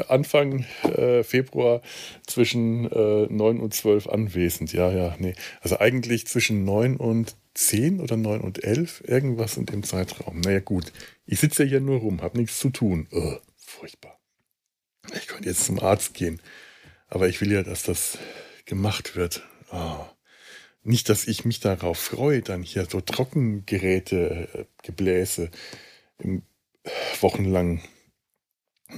Anfang 0.09 0.67
äh, 0.83 1.23
Februar 1.23 1.81
zwischen 2.27 2.91
äh, 2.91 3.27
9 3.33 3.61
und 3.61 3.73
12 3.73 4.09
anwesend. 4.09 4.73
Ja, 4.73 4.91
ja, 4.91 5.15
nee. 5.21 5.35
Also 5.61 5.79
eigentlich 5.79 6.27
zwischen 6.27 6.65
9 6.65 6.97
und 6.97 7.37
10 7.55 8.01
oder 8.01 8.17
9 8.17 8.41
und 8.41 8.65
11, 8.65 9.05
irgendwas 9.07 9.57
in 9.57 9.67
dem 9.67 9.85
Zeitraum. 9.85 10.41
Naja, 10.41 10.59
gut. 10.59 10.93
Ich 11.27 11.39
sitze 11.39 11.63
ja 11.63 11.69
hier 11.69 11.81
nur 11.81 12.01
rum, 12.01 12.23
habe 12.23 12.39
nichts 12.39 12.59
zu 12.59 12.71
tun. 12.71 13.07
Oh, 13.13 13.37
furchtbar. 13.57 14.19
Ich 15.15 15.29
könnte 15.29 15.49
jetzt 15.49 15.65
zum 15.65 15.79
Arzt 15.79 16.13
gehen. 16.15 16.43
Aber 17.07 17.29
ich 17.29 17.41
will 17.41 17.53
ja, 17.53 17.63
dass 17.63 17.85
das 17.85 18.19
gemacht 18.65 19.15
wird. 19.15 19.47
Oh. 19.71 20.05
Nicht, 20.83 21.09
dass 21.09 21.29
ich 21.29 21.45
mich 21.45 21.61
darauf 21.61 21.99
freue, 21.99 22.43
dann 22.43 22.65
hier 22.65 22.85
so 22.91 23.01
Trockengeräte, 23.01 24.49
äh, 24.53 24.65
Gebläse 24.83 25.53
im, 26.19 26.39
äh, 26.39 26.43
wochenlang 27.21 27.81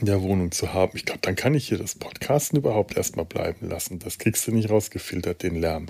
in 0.01 0.07
der 0.07 0.23
Wohnung 0.23 0.53
zu 0.53 0.73
haben. 0.73 0.97
Ich 0.97 1.05
glaube, 1.05 1.21
dann 1.23 1.37
kann 1.37 1.55
ich 1.55 1.69
hier 1.69 1.79
das 1.79 1.95
Podcasten 1.95 2.59
überhaupt 2.59 2.97
erstmal 2.97 3.25
bleiben 3.25 3.69
lassen. 3.69 3.99
Das 3.99 4.19
kriegst 4.19 4.47
du 4.47 4.53
nicht 4.53 4.71
rausgefiltert, 4.71 5.43
den 5.43 5.57
Lärm. 5.57 5.87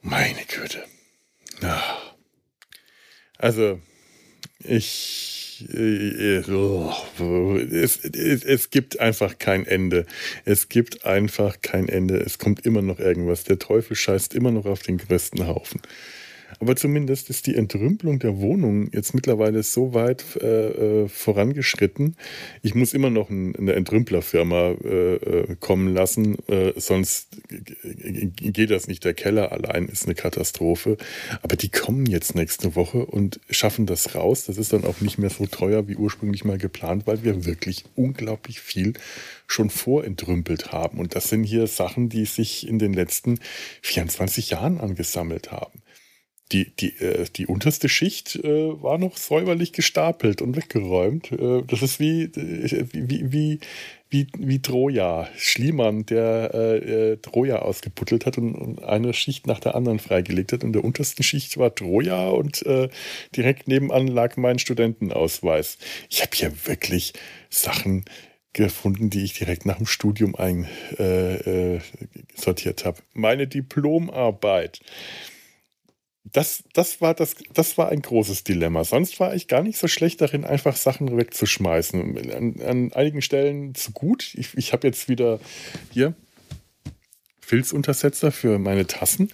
Meine 0.00 0.44
Güte. 0.48 0.84
Ja. 1.60 1.98
Also, 3.38 3.80
ich 4.58 5.42
äh, 5.70 6.38
es, 6.38 8.04
es, 8.04 8.44
es 8.44 8.70
gibt 8.70 9.00
einfach 9.00 9.38
kein 9.38 9.66
Ende. 9.66 10.06
Es 10.44 10.68
gibt 10.68 11.04
einfach 11.04 11.60
kein 11.62 11.88
Ende. 11.88 12.16
Es 12.18 12.38
kommt 12.38 12.66
immer 12.66 12.82
noch 12.82 12.98
irgendwas. 12.98 13.44
Der 13.44 13.58
Teufel 13.58 13.96
scheißt 13.96 14.34
immer 14.34 14.50
noch 14.50 14.66
auf 14.66 14.82
den 14.82 14.98
größten 14.98 15.46
Haufen. 15.46 15.80
Aber 16.60 16.76
zumindest 16.76 17.30
ist 17.30 17.46
die 17.46 17.54
Entrümpelung 17.54 18.18
der 18.18 18.38
Wohnung 18.38 18.90
jetzt 18.92 19.14
mittlerweile 19.14 19.62
so 19.62 19.94
weit 19.94 20.24
äh, 20.40 21.02
äh 21.04 21.08
vorangeschritten. 21.08 22.16
Ich 22.62 22.74
muss 22.74 22.94
immer 22.94 23.10
noch 23.10 23.30
eine 23.30 23.72
Entrümplerfirma 23.72 24.74
äh, 24.84 25.14
äh, 25.14 25.56
kommen 25.60 25.92
lassen, 25.92 26.36
äh, 26.48 26.72
sonst 26.76 27.28
geht 27.48 28.70
das 28.70 28.86
nicht. 28.88 29.04
Der 29.04 29.14
Keller 29.14 29.52
allein 29.52 29.86
ist 29.86 30.06
eine 30.06 30.14
Katastrophe. 30.14 30.96
Aber 31.42 31.56
die 31.56 31.68
kommen 31.68 32.06
jetzt 32.06 32.34
nächste 32.34 32.74
Woche 32.76 33.06
und 33.06 33.40
schaffen 33.50 33.86
das 33.86 34.14
raus. 34.14 34.46
Das 34.46 34.58
ist 34.58 34.72
dann 34.72 34.84
auch 34.84 35.00
nicht 35.00 35.18
mehr 35.18 35.30
so 35.30 35.46
teuer 35.46 35.88
wie 35.88 35.96
ursprünglich 35.96 36.44
mal 36.44 36.58
geplant, 36.58 37.06
weil 37.06 37.24
wir 37.24 37.44
wirklich 37.44 37.84
unglaublich 37.94 38.60
viel 38.60 38.94
schon 39.46 39.70
vorentrümpelt 39.70 40.72
haben. 40.72 40.98
Und 40.98 41.14
das 41.14 41.28
sind 41.28 41.44
hier 41.44 41.66
Sachen, 41.66 42.08
die 42.08 42.24
sich 42.24 42.66
in 42.66 42.78
den 42.78 42.92
letzten 42.92 43.38
24 43.82 44.50
Jahren 44.50 44.80
angesammelt 44.80 45.50
haben 45.52 45.82
die, 46.52 46.70
die, 46.76 46.96
äh, 46.98 47.24
die 47.34 47.46
unterste 47.46 47.88
Schicht 47.88 48.36
äh, 48.36 48.82
war 48.82 48.98
noch 48.98 49.16
säuberlich 49.16 49.72
gestapelt 49.72 50.42
und 50.42 50.56
weggeräumt. 50.56 51.32
Äh, 51.32 51.62
das 51.66 51.82
ist 51.82 51.98
wie, 51.98 52.24
äh, 52.24 52.86
wie, 52.92 53.32
wie, 53.32 53.58
wie, 54.10 54.26
wie 54.38 54.60
Troja. 54.60 55.28
Schliemann, 55.36 56.04
der 56.06 56.50
äh, 56.52 57.12
äh, 57.12 57.16
Troja 57.16 57.60
ausgeputtelt 57.60 58.26
hat 58.26 58.38
und, 58.38 58.54
und, 58.54 58.84
eine 58.84 59.14
Schicht 59.14 59.46
nach 59.46 59.60
der 59.60 59.74
anderen 59.74 59.98
freigelegt 59.98 60.52
hat. 60.52 60.62
In 60.62 60.72
der 60.72 60.84
untersten 60.84 61.22
Schicht 61.22 61.56
war 61.56 61.74
Troja 61.74 62.28
und 62.28 62.64
direkt 63.34 63.68
nebenan 63.68 64.06
lag 64.06 64.36
mein 64.36 64.58
Studentenausweis. 64.58 65.78
Ich 66.10 66.20
habe 66.22 66.32
hier 66.34 66.52
wirklich 66.66 67.14
Sachen 67.48 68.04
gefunden, 68.52 69.08
die 69.08 69.24
ich 69.24 69.32
direkt 69.34 69.64
nach 69.64 69.78
dem 69.78 69.86
Studium 69.86 70.34
einsortiert 70.34 72.84
habe. 72.84 72.98
Meine 73.14 73.46
Diplomarbeit 73.46 74.80
das, 76.24 76.64
das, 76.72 77.00
war 77.00 77.14
das, 77.14 77.34
das 77.52 77.76
war 77.78 77.88
ein 77.88 78.00
großes 78.00 78.44
Dilemma. 78.44 78.84
Sonst 78.84 79.18
war 79.20 79.34
ich 79.34 79.48
gar 79.48 79.62
nicht 79.62 79.78
so 79.78 79.88
schlecht 79.88 80.20
darin, 80.20 80.44
einfach 80.44 80.76
Sachen 80.76 81.16
wegzuschmeißen. 81.16 82.32
An, 82.32 82.62
an 82.62 82.92
einigen 82.92 83.22
Stellen 83.22 83.74
zu 83.74 83.92
gut. 83.92 84.34
Ich, 84.34 84.56
ich 84.56 84.72
habe 84.72 84.86
jetzt 84.86 85.08
wieder 85.08 85.40
hier 85.90 86.14
Filzuntersetzer 87.40 88.32
für 88.32 88.58
meine 88.58 88.86
Tassen. 88.86 89.30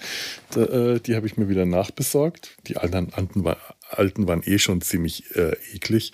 Da, 0.50 0.64
äh, 0.64 1.00
die 1.00 1.14
habe 1.14 1.26
ich 1.26 1.36
mir 1.36 1.48
wieder 1.48 1.66
nachbesorgt. 1.66 2.56
Die 2.66 2.76
alten, 2.78 3.12
alten, 3.12 3.44
alten 3.90 4.26
waren 4.26 4.42
eh 4.44 4.58
schon 4.58 4.80
ziemlich 4.80 5.36
äh, 5.36 5.56
eklig. 5.74 6.12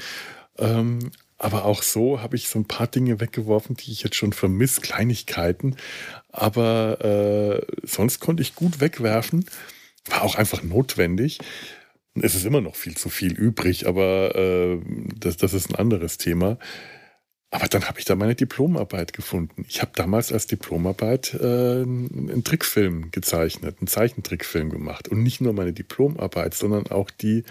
Ähm, 0.59 1.13
aber 1.39 1.65
auch 1.65 1.83
so 1.83 2.21
habe 2.21 2.37
ich 2.37 2.49
so 2.49 2.59
ein 2.59 2.67
paar 2.67 2.87
Dinge 2.89 3.21
weggeworfen, 3.21 3.77
die 3.77 3.93
ich 3.93 4.03
jetzt 4.03 4.17
schon 4.17 4.33
vermisse, 4.33 4.81
Kleinigkeiten. 4.81 5.77
Aber 6.31 7.05
äh, 7.05 7.87
sonst 7.87 8.21
konnte 8.21 8.43
ich 8.43 8.55
gut 8.55 8.81
wegwerfen. 8.81 9.47
War 10.09 10.23
auch 10.23 10.35
einfach 10.35 10.63
notwendig. 10.63 11.39
Es 12.15 12.35
ist 12.35 12.45
immer 12.45 12.61
noch 12.61 12.77
viel 12.77 12.97
zu 12.97 13.09
viel 13.09 13.33
übrig, 13.33 13.87
aber 13.87 14.35
äh, 14.37 14.81
das, 15.19 15.37
das 15.37 15.53
ist 15.53 15.71
ein 15.71 15.75
anderes 15.75 16.19
Thema. 16.19 16.59
Aber 17.51 17.69
dann 17.69 17.87
habe 17.87 18.01
ich 18.01 18.05
da 18.05 18.17
meine 18.17 18.35
Diplomarbeit 18.35 19.13
gefunden. 19.13 19.65
Ich 19.69 19.81
habe 19.81 19.93
damals 19.95 20.33
als 20.33 20.49
Diplomarbeit 20.49 21.35
äh, 21.35 21.83
einen 21.83 22.43
Trickfilm 22.43 23.13
gezeichnet, 23.13 23.77
einen 23.79 23.87
Zeichentrickfilm 23.87 24.71
gemacht. 24.71 25.07
Und 25.07 25.23
nicht 25.23 25.41
nur 25.41 25.53
meine 25.53 25.73
Diplomarbeit, 25.73 26.55
sondern 26.55 26.89
auch 26.89 27.11
die 27.11 27.45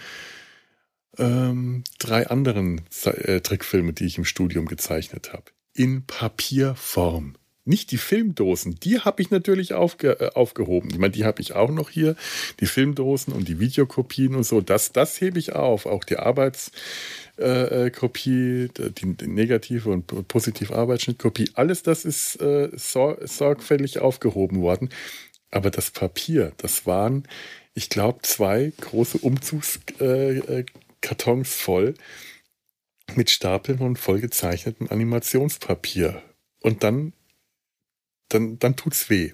ähm, 1.16 1.84
drei 1.98 2.26
anderen 2.26 2.82
Ze 2.90 3.16
äh, 3.16 3.40
Trickfilme, 3.40 3.94
die 3.94 4.04
ich 4.04 4.18
im 4.18 4.26
Studium 4.26 4.66
gezeichnet 4.66 5.32
habe. 5.32 5.44
In 5.72 6.04
Papierform. 6.04 7.36
Nicht 7.66 7.92
die 7.92 7.98
Filmdosen, 7.98 8.78
die 8.80 9.00
habe 9.00 9.22
ich 9.22 9.30
natürlich 9.30 9.72
aufge, 9.72 10.20
äh, 10.20 10.32
aufgehoben. 10.34 10.90
Ich 10.90 10.98
meine, 10.98 11.12
die 11.12 11.24
habe 11.24 11.40
ich 11.40 11.54
auch 11.54 11.70
noch 11.70 11.88
hier, 11.88 12.14
die 12.60 12.66
Filmdosen 12.66 13.32
und 13.32 13.48
die 13.48 13.58
Videokopien 13.58 14.34
und 14.34 14.44
so. 14.44 14.60
Das, 14.60 14.92
das 14.92 15.18
hebe 15.22 15.38
ich 15.38 15.54
auf. 15.54 15.86
Auch 15.86 16.04
die 16.04 16.18
Arbeitskopie, 16.18 18.64
äh, 18.64 18.90
die, 18.90 19.16
die, 19.16 19.26
negative 19.26 19.88
und 19.88 20.28
positive 20.28 20.74
Arbeitsschnittkopie, 20.74 21.52
alles 21.54 21.82
das 21.82 22.04
ist 22.04 22.38
äh, 22.42 22.68
sor 22.76 23.16
sorgfältig 23.26 23.98
aufgehoben 23.98 24.60
worden. 24.60 24.90
Aber 25.50 25.70
das 25.70 25.90
Papier, 25.90 26.52
das 26.58 26.84
waren, 26.84 27.26
ich 27.72 27.88
glaube, 27.88 28.18
zwei 28.22 28.74
große 28.78 29.16
Umzugskartons 29.18 31.48
äh, 31.48 31.50
voll 31.50 31.94
mit 33.14 33.30
Stapeln 33.30 33.78
von 33.78 33.96
vollgezeichnetem 33.96 34.90
Animationspapier. 34.90 36.20
Und 36.60 36.82
dann 36.82 37.14
dann, 38.34 38.58
dann 38.58 38.76
tut's 38.76 39.08
weh. 39.10 39.32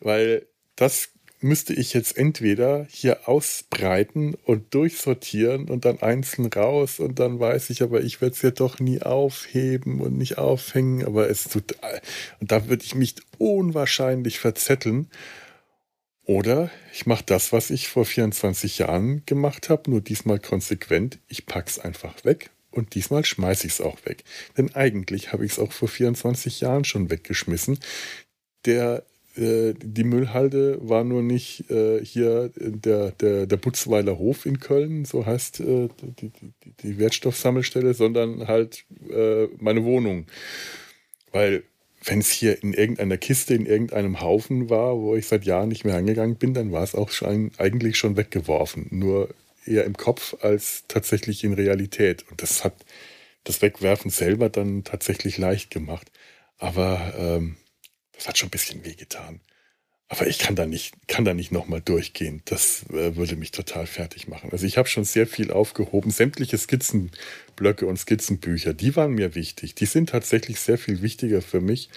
Weil 0.00 0.46
das 0.76 1.10
müsste 1.40 1.72
ich 1.72 1.92
jetzt 1.92 2.16
entweder 2.16 2.86
hier 2.90 3.28
ausbreiten 3.28 4.34
und 4.44 4.74
durchsortieren 4.74 5.68
und 5.68 5.84
dann 5.84 6.00
einzeln 6.00 6.46
raus 6.46 6.98
und 6.98 7.18
dann 7.18 7.38
weiß 7.38 7.70
ich, 7.70 7.82
aber 7.82 8.00
ich 8.02 8.20
werde 8.20 8.34
es 8.34 8.42
ja 8.42 8.50
doch 8.50 8.80
nie 8.80 9.02
aufheben 9.02 10.00
und 10.00 10.18
nicht 10.18 10.38
aufhängen, 10.38 11.04
aber 11.04 11.30
es 11.30 11.44
tut, 11.44 11.76
und 12.40 12.50
da 12.50 12.68
würde 12.68 12.84
ich 12.84 12.94
mich 12.94 13.14
unwahrscheinlich 13.38 14.38
verzetteln. 14.40 15.08
Oder 16.24 16.70
ich 16.92 17.06
mache 17.06 17.24
das, 17.24 17.52
was 17.52 17.70
ich 17.70 17.88
vor 17.88 18.04
24 18.04 18.78
Jahren 18.78 19.22
gemacht 19.24 19.70
habe, 19.70 19.90
nur 19.90 20.02
diesmal 20.02 20.38
konsequent. 20.38 21.20
Ich 21.28 21.46
pack's 21.46 21.78
einfach 21.78 22.24
weg 22.24 22.50
und 22.70 22.94
diesmal 22.94 23.24
schmeiße 23.24 23.66
ich 23.66 23.74
es 23.74 23.80
auch 23.80 23.98
weg. 24.04 24.24
Denn 24.56 24.74
eigentlich 24.74 25.32
habe 25.32 25.44
ich 25.44 25.52
es 25.52 25.58
auch 25.58 25.72
vor 25.72 25.88
24 25.88 26.60
Jahren 26.60 26.84
schon 26.84 27.10
weggeschmissen. 27.10 27.78
Der, 28.64 29.04
äh, 29.36 29.74
die 29.74 30.04
Müllhalde 30.04 30.78
war 30.80 31.04
nur 31.04 31.22
nicht 31.22 31.70
äh, 31.70 32.04
hier 32.04 32.50
der, 32.56 33.12
der, 33.12 33.46
der 33.46 33.56
Butzweiler 33.56 34.18
Hof 34.18 34.46
in 34.46 34.60
Köln, 34.60 35.04
so 35.04 35.24
heißt 35.24 35.60
äh, 35.60 35.88
die, 36.20 36.30
die, 36.30 36.52
die, 36.82 36.98
Wertstoffsammelstelle, 36.98 37.94
sondern 37.94 38.46
halt 38.48 38.84
äh, 39.10 39.46
meine 39.58 39.84
Wohnung. 39.84 40.26
Weil 41.32 41.62
wenn 42.04 42.20
es 42.20 42.30
hier 42.30 42.62
in 42.62 42.74
irgendeiner 42.74 43.16
Kiste, 43.16 43.54
in 43.54 43.66
irgendeinem 43.66 44.20
Haufen 44.20 44.70
war, 44.70 44.96
wo 44.98 45.16
ich 45.16 45.26
seit 45.26 45.44
Jahren 45.44 45.68
nicht 45.68 45.84
mehr 45.84 45.96
angegangen 45.96 46.36
bin, 46.36 46.54
dann 46.54 46.72
war 46.72 46.82
es 46.82 46.94
auch 46.94 47.10
schon, 47.10 47.50
eigentlich 47.58 47.96
schon 47.96 48.16
weggeworfen. 48.16 48.86
Nur 48.90 49.28
eher 49.68 49.84
im 49.84 49.96
Kopf 49.96 50.36
als 50.42 50.84
tatsächlich 50.88 51.44
in 51.44 51.54
Realität. 51.54 52.24
Und 52.30 52.42
das 52.42 52.64
hat 52.64 52.84
das 53.44 53.62
Wegwerfen 53.62 54.10
selber 54.10 54.48
dann 54.48 54.84
tatsächlich 54.84 55.38
leicht 55.38 55.70
gemacht. 55.70 56.10
Aber 56.58 57.14
ähm, 57.16 57.56
das 58.12 58.28
hat 58.28 58.38
schon 58.38 58.48
ein 58.48 58.50
bisschen 58.50 58.84
wehgetan. 58.84 59.40
Aber 60.08 60.26
ich 60.26 60.38
kann 60.38 60.56
da 60.56 60.66
nicht, 60.66 60.94
kann 61.06 61.24
da 61.26 61.34
nicht 61.34 61.52
nochmal 61.52 61.82
durchgehen. 61.82 62.40
Das 62.46 62.84
äh, 62.90 63.16
würde 63.16 63.36
mich 63.36 63.50
total 63.50 63.86
fertig 63.86 64.26
machen. 64.26 64.50
Also 64.52 64.66
ich 64.66 64.78
habe 64.78 64.88
schon 64.88 65.04
sehr 65.04 65.26
viel 65.26 65.50
aufgehoben. 65.50 66.10
Sämtliche 66.10 66.56
Skizzenblöcke 66.56 67.86
und 67.86 67.98
Skizzenbücher, 67.98 68.72
die 68.72 68.96
waren 68.96 69.12
mir 69.12 69.34
wichtig. 69.34 69.74
Die 69.74 69.86
sind 69.86 70.08
tatsächlich 70.08 70.60
sehr 70.60 70.78
viel 70.78 71.02
wichtiger 71.02 71.42
für 71.42 71.60
mich, 71.60 71.90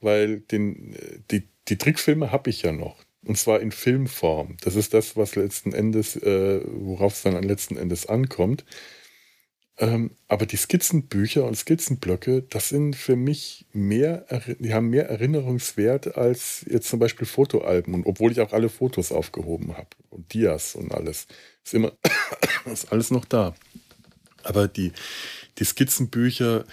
weil 0.00 0.40
den, 0.40 0.94
äh, 0.94 1.18
die, 1.30 1.48
die 1.68 1.78
Trickfilme 1.78 2.32
habe 2.32 2.50
ich 2.50 2.62
ja 2.62 2.72
noch. 2.72 3.05
Und 3.26 3.36
zwar 3.36 3.60
in 3.60 3.72
Filmform. 3.72 4.56
Das 4.60 4.76
ist 4.76 4.94
das, 4.94 5.16
was 5.16 5.34
letzten 5.34 5.72
Endes, 5.72 6.14
äh, 6.14 6.60
worauf 6.64 7.14
es 7.14 7.22
dann 7.22 7.34
an 7.34 7.42
letzten 7.42 7.76
Endes 7.76 8.06
ankommt. 8.06 8.64
Ähm, 9.78 10.12
aber 10.28 10.46
die 10.46 10.56
Skizzenbücher 10.56 11.44
und 11.44 11.56
Skizzenblöcke, 11.56 12.42
das 12.42 12.68
sind 12.68 12.94
für 12.94 13.16
mich 13.16 13.66
mehr, 13.72 14.26
die 14.60 14.72
haben 14.72 14.88
mehr 14.88 15.08
Erinnerungswert 15.08 16.16
als 16.16 16.64
jetzt 16.70 16.88
zum 16.88 17.00
Beispiel 17.00 17.26
Fotoalben. 17.26 17.92
Und 17.92 18.06
obwohl 18.06 18.30
ich 18.30 18.40
auch 18.40 18.52
alle 18.52 18.68
Fotos 18.68 19.10
aufgehoben 19.10 19.76
habe 19.76 19.88
und 20.08 20.32
Dias 20.32 20.76
und 20.76 20.92
alles, 20.92 21.26
ist 21.64 21.74
immer 21.74 21.92
ist 22.72 22.92
alles 22.92 23.10
noch 23.10 23.24
da. 23.24 23.54
Aber 24.44 24.68
die, 24.68 24.92
die 25.58 25.64
Skizzenbücher, 25.64 26.64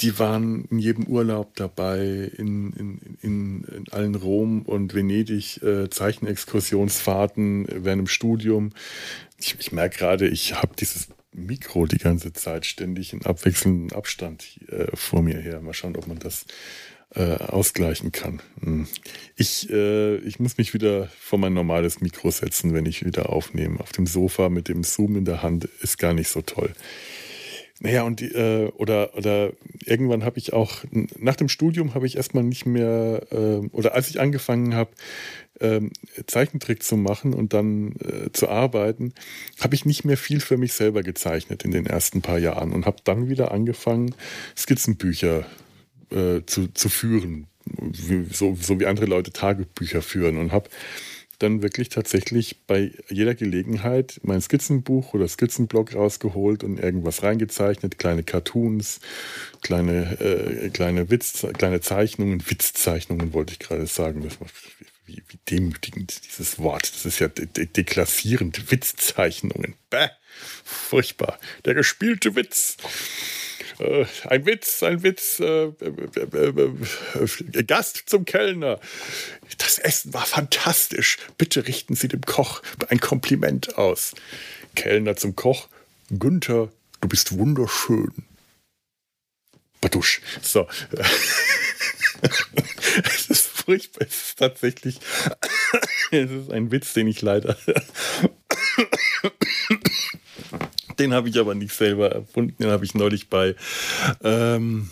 die 0.00 0.18
waren 0.18 0.64
in 0.70 0.78
jedem 0.78 1.06
Urlaub 1.06 1.56
dabei, 1.56 2.30
in, 2.36 2.72
in, 2.72 3.00
in, 3.20 3.64
in 3.64 3.88
allen 3.90 4.14
Rom 4.14 4.62
und 4.62 4.94
Venedig 4.94 5.62
äh, 5.62 5.90
Zeichenexkursionsfahrten 5.90 7.66
während 7.68 8.02
dem 8.02 8.06
Studium. 8.06 8.70
Ich, 9.38 9.56
ich 9.58 9.72
merke 9.72 9.98
gerade, 9.98 10.28
ich 10.28 10.54
habe 10.54 10.74
dieses 10.78 11.08
Mikro 11.32 11.86
die 11.86 11.98
ganze 11.98 12.32
Zeit 12.32 12.66
ständig 12.66 13.12
in 13.12 13.24
abwechselndem 13.24 13.96
Abstand 13.96 14.60
äh, 14.68 14.86
vor 14.94 15.22
mir 15.22 15.38
her. 15.38 15.60
Mal 15.60 15.74
schauen, 15.74 15.96
ob 15.96 16.06
man 16.06 16.18
das 16.18 16.46
äh, 17.14 17.36
ausgleichen 17.36 18.12
kann. 18.12 18.40
Hm. 18.60 18.86
Ich, 19.36 19.70
äh, 19.70 20.16
ich 20.18 20.38
muss 20.38 20.58
mich 20.58 20.74
wieder 20.74 21.08
vor 21.18 21.38
mein 21.38 21.54
normales 21.54 22.00
Mikro 22.00 22.30
setzen, 22.30 22.74
wenn 22.74 22.86
ich 22.86 23.04
wieder 23.04 23.30
aufnehme. 23.30 23.80
Auf 23.80 23.92
dem 23.92 24.06
Sofa 24.06 24.48
mit 24.48 24.68
dem 24.68 24.84
Zoom 24.84 25.16
in 25.16 25.24
der 25.24 25.42
Hand 25.42 25.64
ist 25.80 25.98
gar 25.98 26.14
nicht 26.14 26.28
so 26.28 26.42
toll. 26.42 26.72
Naja, 27.80 28.02
und 28.02 28.18
die, 28.20 28.26
äh, 28.26 28.68
oder, 28.72 29.16
oder 29.16 29.52
irgendwann 29.84 30.24
habe 30.24 30.38
ich 30.38 30.52
auch, 30.52 30.84
nach 30.90 31.36
dem 31.36 31.48
Studium 31.48 31.94
habe 31.94 32.06
ich 32.06 32.16
erstmal 32.16 32.42
nicht 32.42 32.66
mehr, 32.66 33.22
äh, 33.30 33.66
oder 33.70 33.94
als 33.94 34.10
ich 34.10 34.20
angefangen 34.20 34.74
habe, 34.74 34.90
ähm, 35.60 35.92
Zeichentrick 36.26 36.82
zu 36.82 36.96
machen 36.96 37.34
und 37.34 37.52
dann 37.52 37.92
äh, 37.96 38.32
zu 38.32 38.48
arbeiten, 38.48 39.12
habe 39.60 39.74
ich 39.74 39.84
nicht 39.84 40.04
mehr 40.04 40.16
viel 40.16 40.40
für 40.40 40.56
mich 40.56 40.72
selber 40.72 41.02
gezeichnet 41.02 41.64
in 41.64 41.70
den 41.70 41.86
ersten 41.86 42.20
paar 42.20 42.38
Jahren 42.38 42.72
und 42.72 42.84
habe 42.86 42.98
dann 43.04 43.28
wieder 43.28 43.52
angefangen, 43.52 44.14
Skizzenbücher 44.56 45.46
äh, 46.10 46.40
zu, 46.46 46.68
zu 46.68 46.88
führen, 46.88 47.46
so, 48.32 48.56
so 48.60 48.80
wie 48.80 48.86
andere 48.86 49.06
Leute 49.06 49.32
Tagebücher 49.32 50.02
führen 50.02 50.36
und 50.38 50.52
habe 50.52 50.68
dann 51.38 51.62
wirklich 51.62 51.88
tatsächlich 51.88 52.56
bei 52.66 52.92
jeder 53.08 53.34
Gelegenheit 53.34 54.20
mein 54.22 54.40
Skizzenbuch 54.40 55.14
oder 55.14 55.28
Skizzenblock 55.28 55.94
rausgeholt 55.94 56.64
und 56.64 56.78
irgendwas 56.78 57.22
reingezeichnet, 57.22 57.98
kleine 57.98 58.24
Cartoons, 58.24 59.00
kleine, 59.62 60.20
äh, 60.20 60.70
kleine 60.70 61.10
Witz, 61.10 61.46
kleine 61.56 61.80
Zeichnungen, 61.80 62.42
Witzzeichnungen 62.48 63.32
wollte 63.32 63.52
ich 63.52 63.58
gerade 63.60 63.86
sagen. 63.86 64.22
Das 64.22 64.40
war, 64.40 64.48
wie, 65.06 65.22
wie 65.28 65.38
demütigend 65.48 66.20
dieses 66.26 66.58
Wort. 66.58 66.92
Das 66.92 67.06
ist 67.06 67.18
ja 67.18 67.28
de 67.28 67.46
de 67.46 67.66
deklassierend. 67.66 68.70
Witzzeichnungen. 68.70 69.74
Bäh, 69.90 70.08
furchtbar. 70.64 71.38
Der 71.64 71.74
gespielte 71.74 72.36
Witz. 72.36 72.76
Äh, 73.78 74.06
ein 74.24 74.46
Witz, 74.46 74.82
ein 74.82 75.02
Witz. 75.02 75.40
Äh, 75.40 75.66
äh, 75.66 76.70
äh, 77.54 77.64
Gast 77.64 78.04
zum 78.06 78.24
Kellner. 78.24 78.80
Das 79.58 79.78
Essen 79.78 80.14
war 80.14 80.26
fantastisch. 80.26 81.18
Bitte 81.36 81.66
richten 81.66 81.94
Sie 81.94 82.08
dem 82.08 82.22
Koch 82.22 82.62
ein 82.88 83.00
Kompliment 83.00 83.78
aus. 83.78 84.14
Kellner 84.74 85.16
zum 85.16 85.36
Koch. 85.36 85.68
Günther, 86.10 86.70
du 87.00 87.08
bist 87.08 87.36
wunderschön. 87.38 88.24
Badusch. 89.80 90.20
So. 90.42 90.66
es 93.04 93.30
ist 93.30 93.46
furchtbar. 93.46 94.06
Es 94.08 94.28
ist 94.28 94.38
tatsächlich. 94.38 94.98
es 96.10 96.30
ist 96.30 96.50
ein 96.50 96.70
Witz, 96.70 96.94
den 96.94 97.06
ich 97.06 97.22
leider 97.22 97.56
den 100.98 101.12
habe 101.12 101.28
ich 101.28 101.38
aber 101.38 101.54
nicht 101.54 101.72
selber 101.72 102.10
erfunden, 102.10 102.56
den 102.62 102.70
habe 102.70 102.84
ich 102.84 102.94
neulich 102.94 103.28
bei 103.28 103.54
ähm, 104.22 104.90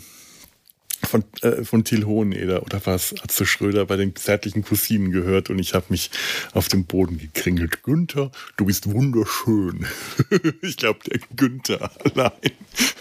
von, 1.07 1.23
äh, 1.41 1.63
von 1.63 1.83
Till 1.83 2.05
Hoheneder 2.05 2.63
oder 2.63 2.81
was, 2.85 3.15
Atze 3.23 3.45
Schröder 3.45 3.85
bei 3.85 3.95
den 3.95 4.15
zärtlichen 4.15 4.63
Cousinen 4.63 5.11
gehört 5.11 5.49
und 5.49 5.59
ich 5.59 5.73
habe 5.73 5.85
mich 5.89 6.11
auf 6.53 6.67
dem 6.67 6.85
Boden 6.85 7.17
gekringelt. 7.17 7.83
Günther, 7.83 8.31
du 8.57 8.65
bist 8.65 8.91
wunderschön. 8.91 9.85
ich 10.61 10.77
glaube, 10.77 10.99
der 11.09 11.19
Günther 11.35 11.89
allein 12.03 12.31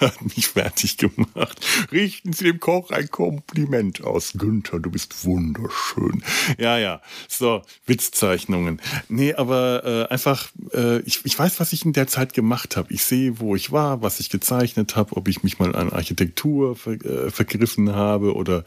hat 0.01 0.23
mich 0.23 0.49
fertig 0.49 0.97
gemacht. 0.97 1.59
Richten 1.93 2.33
Sie 2.33 2.45
dem 2.45 2.61
Koch 2.61 2.91
ein 2.91 3.11
Kompliment 3.11 4.03
aus. 4.05 4.33
Günther, 4.37 4.79
du 4.79 4.91
bist 4.91 5.25
wunderschön. 5.25 6.23
Ja, 6.59 6.79
ja, 6.79 7.03
so, 7.29 7.63
Witzzeichnungen. 7.87 8.81
Nee, 9.09 9.35
aber 9.35 9.85
äh, 9.85 10.13
einfach, 10.13 10.51
äh, 10.73 11.01
ich, 11.01 11.25
ich 11.25 11.39
weiß, 11.39 11.61
was 11.61 11.73
ich 11.73 11.85
in 11.85 11.93
der 11.93 12.07
Zeit 12.07 12.33
gemacht 12.33 12.77
habe. 12.77 12.93
Ich 12.93 13.05
sehe, 13.05 13.41
wo 13.41 13.57
ich 13.57 13.73
war, 13.73 14.03
was 14.03 14.21
ich 14.21 14.31
gezeichnet 14.31 14.97
habe, 14.97 15.17
ob 15.17 15.29
ich 15.29 15.43
mich 15.43 15.59
mal 15.59 15.75
an 15.75 15.91
Architektur 15.91 16.77
ver, 16.77 16.93
äh, 16.93 17.31
vergriffen 17.31 17.93
habe 17.93 17.96
oder 17.97 18.65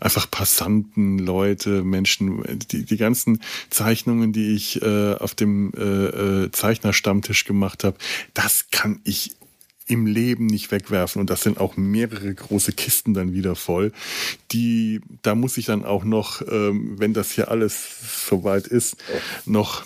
einfach 0.00 0.30
Passanten, 0.30 1.18
Leute, 1.18 1.82
Menschen, 1.82 2.42
die, 2.70 2.84
die 2.84 2.96
ganzen 2.96 3.40
Zeichnungen, 3.70 4.32
die 4.32 4.54
ich 4.54 4.82
äh, 4.82 5.14
auf 5.14 5.34
dem 5.34 5.72
äh, 5.74 5.80
äh, 5.80 6.50
Zeichnerstammtisch 6.50 7.44
gemacht 7.44 7.84
habe, 7.84 7.96
das 8.34 8.66
kann 8.70 9.00
ich 9.04 9.36
im 9.86 10.06
Leben 10.06 10.46
nicht 10.46 10.70
wegwerfen. 10.70 11.20
Und 11.20 11.30
das 11.30 11.42
sind 11.42 11.58
auch 11.58 11.76
mehrere 11.76 12.34
große 12.34 12.72
Kisten 12.72 13.14
dann 13.14 13.32
wieder 13.32 13.54
voll. 13.54 13.92
Die, 14.52 15.00
da 15.22 15.34
muss 15.34 15.56
ich 15.58 15.66
dann 15.66 15.84
auch 15.84 16.04
noch, 16.04 16.42
ähm, 16.42 16.98
wenn 16.98 17.14
das 17.14 17.30
hier 17.30 17.50
alles 17.50 18.26
soweit 18.28 18.66
ist, 18.66 18.96
noch 19.44 19.84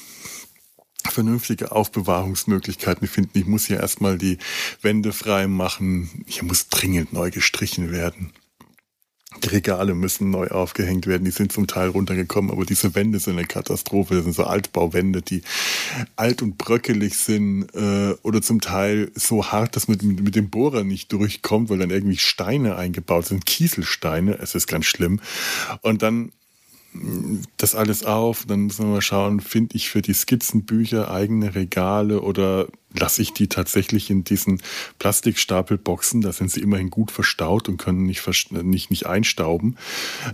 vernünftige 1.09 1.72
Aufbewahrungsmöglichkeiten 1.72 3.09
finden. 3.09 3.38
Ich 3.38 3.46
muss 3.46 3.66
hier 3.66 3.81
erstmal 3.81 4.18
die 4.18 4.38
Wände 4.83 5.12
frei 5.12 5.46
machen. 5.46 6.24
Hier 6.26 6.44
muss 6.44 6.68
dringend 6.68 7.12
neu 7.12 7.31
gestrichen 7.31 7.90
werden. 7.90 8.33
Die 9.44 9.48
Regale 9.48 9.94
müssen 9.94 10.30
neu 10.30 10.48
aufgehängt 10.48 11.06
werden. 11.06 11.24
Die 11.24 11.30
sind 11.30 11.52
zum 11.52 11.66
Teil 11.66 11.88
runtergekommen, 11.88 12.50
aber 12.50 12.64
diese 12.66 12.94
Wände 12.96 13.20
sind 13.20 13.38
eine 13.38 13.46
Katastrophe. 13.46 14.16
Das 14.16 14.24
sind 14.24 14.34
so 14.34 14.44
Altbauwände, 14.44 15.22
die 15.22 15.42
alt 16.16 16.42
und 16.42 16.58
bröckelig 16.58 17.16
sind 17.16 17.68
äh, 17.74 18.14
oder 18.22 18.42
zum 18.42 18.60
Teil 18.60 19.12
so 19.14 19.46
hart, 19.46 19.76
dass 19.76 19.86
man 19.86 19.98
mit, 20.02 20.20
mit 20.20 20.34
dem 20.34 20.50
Bohrer 20.50 20.82
nicht 20.82 21.12
durchkommt, 21.12 21.70
weil 21.70 21.78
dann 21.78 21.90
irgendwie 21.90 22.18
Steine 22.18 22.76
eingebaut 22.76 23.26
sind, 23.26 23.46
Kieselsteine. 23.46 24.36
Es 24.40 24.56
ist 24.56 24.66
ganz 24.66 24.86
schlimm. 24.86 25.20
Und 25.82 26.02
dann 26.02 26.32
das 27.56 27.74
alles 27.74 28.04
auf. 28.04 28.46
Dann 28.46 28.66
müssen 28.66 28.86
wir 28.86 28.94
mal 28.94 29.02
schauen, 29.02 29.40
finde 29.40 29.76
ich 29.76 29.90
für 29.90 30.02
die 30.02 30.14
Skizzenbücher 30.14 31.10
eigene 31.10 31.54
Regale 31.54 32.20
oder 32.20 32.66
lasse 32.92 33.22
ich 33.22 33.33
die 33.33 33.48
tatsächlich 33.48 34.11
in 34.11 34.24
diesen 34.24 34.61
Plastikstapelboxen. 34.98 36.20
Da 36.20 36.33
sind 36.33 36.50
sie 36.50 36.61
immerhin 36.61 36.90
gut 36.90 37.11
verstaut 37.11 37.68
und 37.68 37.76
können 37.76 38.05
nicht, 38.07 38.26
nicht, 38.50 38.90
nicht 38.90 39.07
einstauben. 39.07 39.76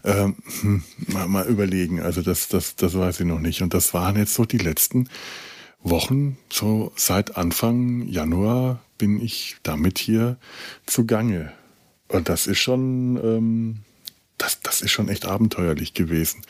Ähm, 0.05 0.37
hm, 0.61 0.83
mal, 1.09 1.29
mal 1.29 1.47
überlegen. 1.47 2.01
Also 2.01 2.23
das, 2.23 2.49
das, 2.49 2.77
das 2.77 2.97
weiß 2.97 3.21
ich 3.21 3.27
noch 3.27 3.41
nicht. 3.41 3.63
Und 3.63 3.75
das 3.75 3.95
waren 3.95 4.17
jetzt 4.17 4.35
so 4.35 4.45
die 4.45 4.59
letzten 4.59 5.09
Wochen, 5.83 6.37
so 6.51 6.93
seit 6.97 7.37
Anfang 7.37 8.09
Januar 8.09 8.81
bin 8.99 9.21
ich 9.21 9.57
damit 9.63 9.99
hier 9.99 10.39
zugange. 10.87 11.53
Und 12.09 12.29
das 12.29 12.47
ist 12.47 12.59
schon, 12.59 13.17
ähm, 13.23 13.77
das, 14.39 14.61
das 14.61 14.81
ist 14.81 14.91
schon 14.91 15.09
echt 15.09 15.27
abenteuerlich 15.27 15.95
gewesen. 15.95 16.43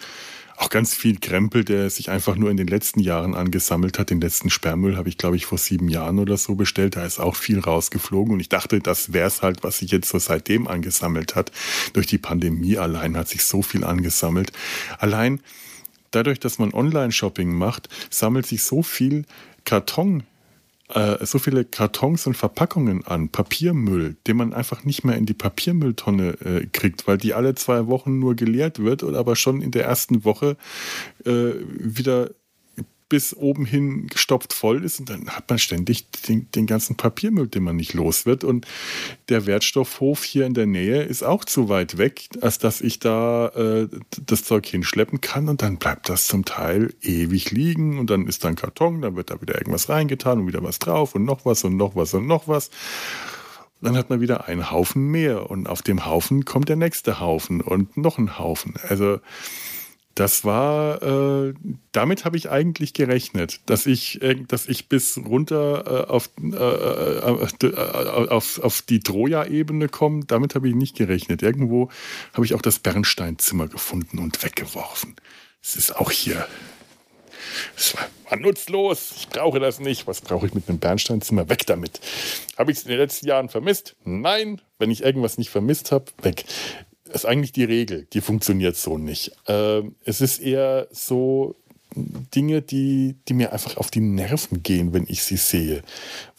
Auch 0.56 0.70
ganz 0.70 0.94
viel 0.94 1.18
Krempel, 1.18 1.64
der 1.64 1.90
sich 1.90 2.10
einfach 2.10 2.36
nur 2.36 2.50
in 2.50 2.56
den 2.56 2.66
letzten 2.66 3.00
Jahren 3.00 3.34
angesammelt 3.34 3.98
hat. 3.98 4.10
Den 4.10 4.20
letzten 4.20 4.48
Sperrmüll 4.48 4.96
habe 4.96 5.08
ich, 5.08 5.18
glaube 5.18 5.36
ich, 5.36 5.44
vor 5.44 5.58
sieben 5.58 5.88
Jahren 5.88 6.18
oder 6.18 6.38
so 6.38 6.54
bestellt. 6.54 6.96
Da 6.96 7.04
ist 7.04 7.18
auch 7.18 7.36
viel 7.36 7.60
rausgeflogen. 7.60 8.32
Und 8.32 8.40
ich 8.40 8.48
dachte, 8.48 8.80
das 8.80 9.12
wäre 9.12 9.26
es 9.26 9.42
halt, 9.42 9.62
was 9.62 9.78
sich 9.78 9.90
jetzt 9.90 10.08
so 10.08 10.18
seitdem 10.18 10.66
angesammelt 10.66 11.34
hat. 11.34 11.52
Durch 11.92 12.06
die 12.06 12.18
Pandemie 12.18 12.78
allein 12.78 13.16
hat 13.16 13.28
sich 13.28 13.44
so 13.44 13.60
viel 13.60 13.84
angesammelt. 13.84 14.52
Allein 14.98 15.40
dadurch, 16.10 16.40
dass 16.40 16.58
man 16.58 16.72
Online-Shopping 16.72 17.52
macht, 17.52 17.88
sammelt 18.10 18.46
sich 18.46 18.62
so 18.62 18.82
viel 18.82 19.24
Karton 19.64 20.22
äh, 20.88 21.24
so 21.24 21.38
viele 21.38 21.64
Kartons 21.64 22.26
und 22.26 22.36
Verpackungen 22.36 23.06
an, 23.06 23.28
Papiermüll, 23.28 24.16
den 24.26 24.36
man 24.36 24.52
einfach 24.52 24.84
nicht 24.84 25.04
mehr 25.04 25.16
in 25.16 25.26
die 25.26 25.34
Papiermülltonne 25.34 26.28
äh, 26.44 26.66
kriegt, 26.66 27.06
weil 27.06 27.18
die 27.18 27.34
alle 27.34 27.54
zwei 27.54 27.86
Wochen 27.86 28.18
nur 28.18 28.34
geleert 28.36 28.78
wird 28.78 29.02
und 29.02 29.14
aber 29.14 29.36
schon 29.36 29.62
in 29.62 29.70
der 29.70 29.84
ersten 29.84 30.24
Woche 30.24 30.56
äh, 31.24 31.52
wieder 31.78 32.30
bis 33.08 33.34
oben 33.34 33.64
hin 33.64 34.08
gestopft 34.08 34.52
voll 34.52 34.84
ist 34.84 34.98
und 34.98 35.10
dann 35.10 35.28
hat 35.30 35.48
man 35.48 35.58
ständig 35.58 36.10
den, 36.28 36.50
den, 36.50 36.66
ganzen 36.66 36.96
Papiermüll, 36.96 37.46
den 37.46 37.62
man 37.62 37.76
nicht 37.76 37.94
los 37.94 38.26
wird. 38.26 38.42
Und 38.42 38.66
der 39.28 39.46
Wertstoffhof 39.46 40.24
hier 40.24 40.46
in 40.46 40.54
der 40.54 40.66
Nähe 40.66 41.02
ist 41.02 41.22
auch 41.22 41.44
zu 41.44 41.68
weit 41.68 41.98
weg, 41.98 42.28
als 42.40 42.58
dass 42.58 42.80
ich 42.80 42.98
da 42.98 43.48
äh, 43.48 43.88
das 44.26 44.44
Zeug 44.44 44.66
hinschleppen 44.66 45.20
kann 45.20 45.48
und 45.48 45.62
dann 45.62 45.76
bleibt 45.76 46.08
das 46.08 46.26
zum 46.26 46.44
Teil 46.44 46.94
ewig 47.00 47.52
liegen 47.52 47.98
und 47.98 48.10
dann 48.10 48.26
ist 48.26 48.44
da 48.44 48.48
ein 48.48 48.56
Karton, 48.56 49.02
dann 49.02 49.14
wird 49.14 49.30
da 49.30 49.40
wieder 49.40 49.56
irgendwas 49.56 49.88
reingetan 49.88 50.40
und 50.40 50.46
wieder 50.48 50.62
was 50.62 50.78
drauf 50.80 51.14
und 51.14 51.24
noch 51.24 51.44
was 51.44 51.62
und 51.62 51.76
noch 51.76 51.94
was 51.94 52.12
und 52.14 52.26
noch 52.26 52.48
was. 52.48 52.70
Dann 53.82 53.96
hat 53.96 54.10
man 54.10 54.20
wieder 54.20 54.46
einen 54.48 54.70
Haufen 54.70 55.10
mehr 55.10 55.50
und 55.50 55.68
auf 55.68 55.82
dem 55.82 56.06
Haufen 56.06 56.44
kommt 56.44 56.68
der 56.68 56.76
nächste 56.76 57.20
Haufen 57.20 57.60
und 57.60 57.96
noch 57.96 58.18
ein 58.18 58.38
Haufen. 58.38 58.74
Also 58.88 59.20
das 60.16 60.44
war, 60.44 61.02
äh, 61.02 61.54
damit 61.92 62.24
habe 62.24 62.38
ich 62.38 62.48
eigentlich 62.48 62.94
gerechnet, 62.94 63.60
dass 63.66 63.84
ich, 63.84 64.18
dass 64.48 64.66
ich 64.66 64.88
bis 64.88 65.18
runter 65.18 66.06
äh, 66.08 66.10
auf, 66.10 66.30
äh, 66.42 66.56
äh, 66.56 67.66
äh, 67.66 68.28
auf, 68.30 68.58
auf 68.58 68.80
die 68.80 69.00
Troja-Ebene 69.00 69.88
komme. 69.88 70.24
Damit 70.26 70.54
habe 70.54 70.70
ich 70.70 70.74
nicht 70.74 70.96
gerechnet. 70.96 71.42
Irgendwo 71.42 71.90
habe 72.32 72.46
ich 72.46 72.54
auch 72.54 72.62
das 72.62 72.78
Bernsteinzimmer 72.78 73.68
gefunden 73.68 74.18
und 74.18 74.42
weggeworfen. 74.42 75.16
Es 75.62 75.76
ist 75.76 75.94
auch 75.94 76.10
hier 76.10 76.46
Es 77.76 77.94
war 77.94 78.38
nutzlos. 78.38 79.12
Ich 79.18 79.28
brauche 79.28 79.60
das 79.60 79.80
nicht. 79.80 80.06
Was 80.06 80.22
brauche 80.22 80.46
ich 80.46 80.54
mit 80.54 80.66
einem 80.68 80.78
Bernsteinzimmer? 80.78 81.50
Weg 81.50 81.66
damit. 81.66 82.00
Habe 82.56 82.72
ich 82.72 82.78
es 82.78 82.84
in 82.84 82.88
den 82.88 82.98
letzten 82.98 83.26
Jahren 83.26 83.50
vermisst? 83.50 83.96
Nein. 84.04 84.62
Wenn 84.78 84.90
ich 84.90 85.02
irgendwas 85.02 85.36
nicht 85.36 85.50
vermisst 85.50 85.92
habe, 85.92 86.06
weg. 86.22 86.46
Ist 87.12 87.26
eigentlich 87.26 87.52
die 87.52 87.64
Regel. 87.64 88.06
Die 88.12 88.20
funktioniert 88.20 88.76
so 88.76 88.98
nicht. 88.98 89.32
Ähm, 89.46 89.94
es 90.04 90.20
ist 90.20 90.38
eher 90.40 90.88
so, 90.90 91.56
Dinge, 91.96 92.62
die, 92.62 93.16
die 93.26 93.34
mir 93.34 93.52
einfach 93.52 93.76
auf 93.78 93.90
die 93.90 94.00
Nerven 94.00 94.62
gehen, 94.62 94.92
wenn 94.92 95.06
ich 95.08 95.22
sie 95.22 95.36
sehe. 95.36 95.82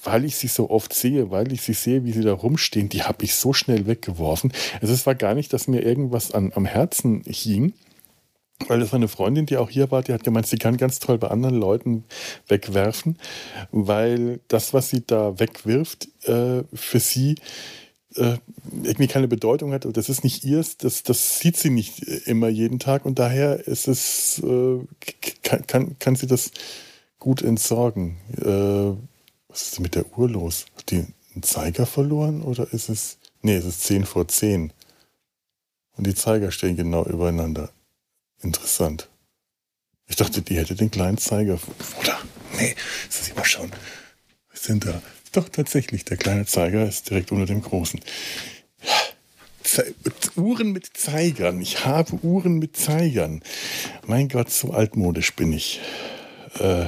Weil 0.03 0.25
ich 0.25 0.35
sie 0.35 0.47
so 0.47 0.69
oft 0.69 0.93
sehe, 0.93 1.31
weil 1.31 1.51
ich 1.51 1.61
sie 1.61 1.73
sehe, 1.73 2.03
wie 2.03 2.11
sie 2.11 2.21
da 2.21 2.33
rumstehen, 2.33 2.89
die 2.89 3.03
habe 3.03 3.23
ich 3.23 3.35
so 3.35 3.53
schnell 3.53 3.87
weggeworfen. 3.87 4.53
Es 4.81 5.05
war 5.05 5.15
gar 5.15 5.33
nicht, 5.33 5.51
dass 5.53 5.67
mir 5.67 5.81
irgendwas 5.81 6.31
an, 6.31 6.51
am 6.53 6.65
Herzen 6.65 7.23
hing, 7.25 7.73
weil 8.67 8.79
das 8.79 8.91
war 8.91 8.97
eine 8.97 9.07
Freundin, 9.07 9.45
die 9.45 9.57
auch 9.57 9.69
hier 9.69 9.91
war, 9.91 10.03
die 10.03 10.13
hat 10.13 10.23
gemeint, 10.23 10.47
sie 10.47 10.57
kann 10.57 10.77
ganz 10.77 10.99
toll 10.99 11.17
bei 11.17 11.27
anderen 11.27 11.55
Leuten 11.55 12.03
wegwerfen, 12.47 13.17
weil 13.71 14.39
das, 14.47 14.73
was 14.73 14.89
sie 14.89 15.05
da 15.05 15.39
wegwirft, 15.39 16.07
äh, 16.23 16.63
für 16.73 16.99
sie 16.99 17.35
äh, 18.17 18.37
irgendwie 18.83 19.07
keine 19.07 19.27
Bedeutung 19.27 19.73
hat. 19.73 19.85
Das 19.85 20.09
ist 20.09 20.23
nicht 20.23 20.43
ihrs, 20.43 20.77
das, 20.77 21.03
das 21.03 21.39
sieht 21.39 21.57
sie 21.57 21.69
nicht 21.69 22.01
immer 22.27 22.49
jeden 22.49 22.79
Tag 22.79 23.05
und 23.05 23.19
daher 23.19 23.67
ist 23.67 23.87
es, 23.87 24.39
äh, 24.39 24.79
kann, 25.43 25.65
kann, 25.67 25.99
kann 25.99 26.15
sie 26.15 26.27
das 26.27 26.51
gut 27.19 27.41
entsorgen. 27.41 28.17
Äh, 28.37 28.97
was 29.47 29.63
ist 29.63 29.77
denn 29.77 29.83
mit 29.83 29.95
der 29.95 30.17
Uhr 30.17 30.29
los? 30.29 30.65
Hat 30.75 30.91
die 30.91 31.05
einen 31.33 31.43
Zeiger 31.43 31.85
verloren 31.85 32.41
oder 32.41 32.71
ist 32.73 32.89
es. 32.89 33.17
Nee, 33.41 33.55
es 33.55 33.65
ist 33.65 33.83
10 33.83 34.05
vor 34.05 34.27
10. 34.27 34.73
Und 35.95 36.07
die 36.07 36.15
Zeiger 36.15 36.51
stehen 36.51 36.75
genau 36.75 37.05
übereinander. 37.05 37.71
Interessant. 38.41 39.09
Ich 40.07 40.15
dachte, 40.15 40.41
die 40.41 40.57
hätte 40.57 40.75
den 40.75 40.91
kleinen 40.91 41.17
Zeiger. 41.17 41.59
Oder? 41.99 42.19
Nee, 42.57 42.75
das 43.07 43.21
ist 43.21 43.31
immer 43.31 43.45
schon. 43.45 43.71
Was 44.51 44.63
sind 44.63 44.85
da? 44.85 45.01
Doch, 45.37 45.49
tatsächlich, 45.49 46.03
der 46.03 46.17
kleine 46.17 46.47
Zeiger 46.47 46.87
ist 46.87 47.11
direkt 47.11 47.31
unter 47.31 47.45
dem 47.45 47.61
großen. 47.61 47.99
Uhren 50.35 50.71
mit 50.71 50.97
Zeigern. 50.97 51.61
Ich 51.61 51.85
habe 51.85 52.15
Uhren 52.23 52.57
mit 52.57 52.75
Zeigern. 52.75 53.43
Mein 54.07 54.29
Gott, 54.29 54.49
so 54.49 54.71
altmodisch 54.71 55.35
bin 55.35 55.53
ich. 55.53 55.79
Äh, 56.59 56.87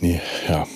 nee, 0.00 0.20
ja. 0.48 0.66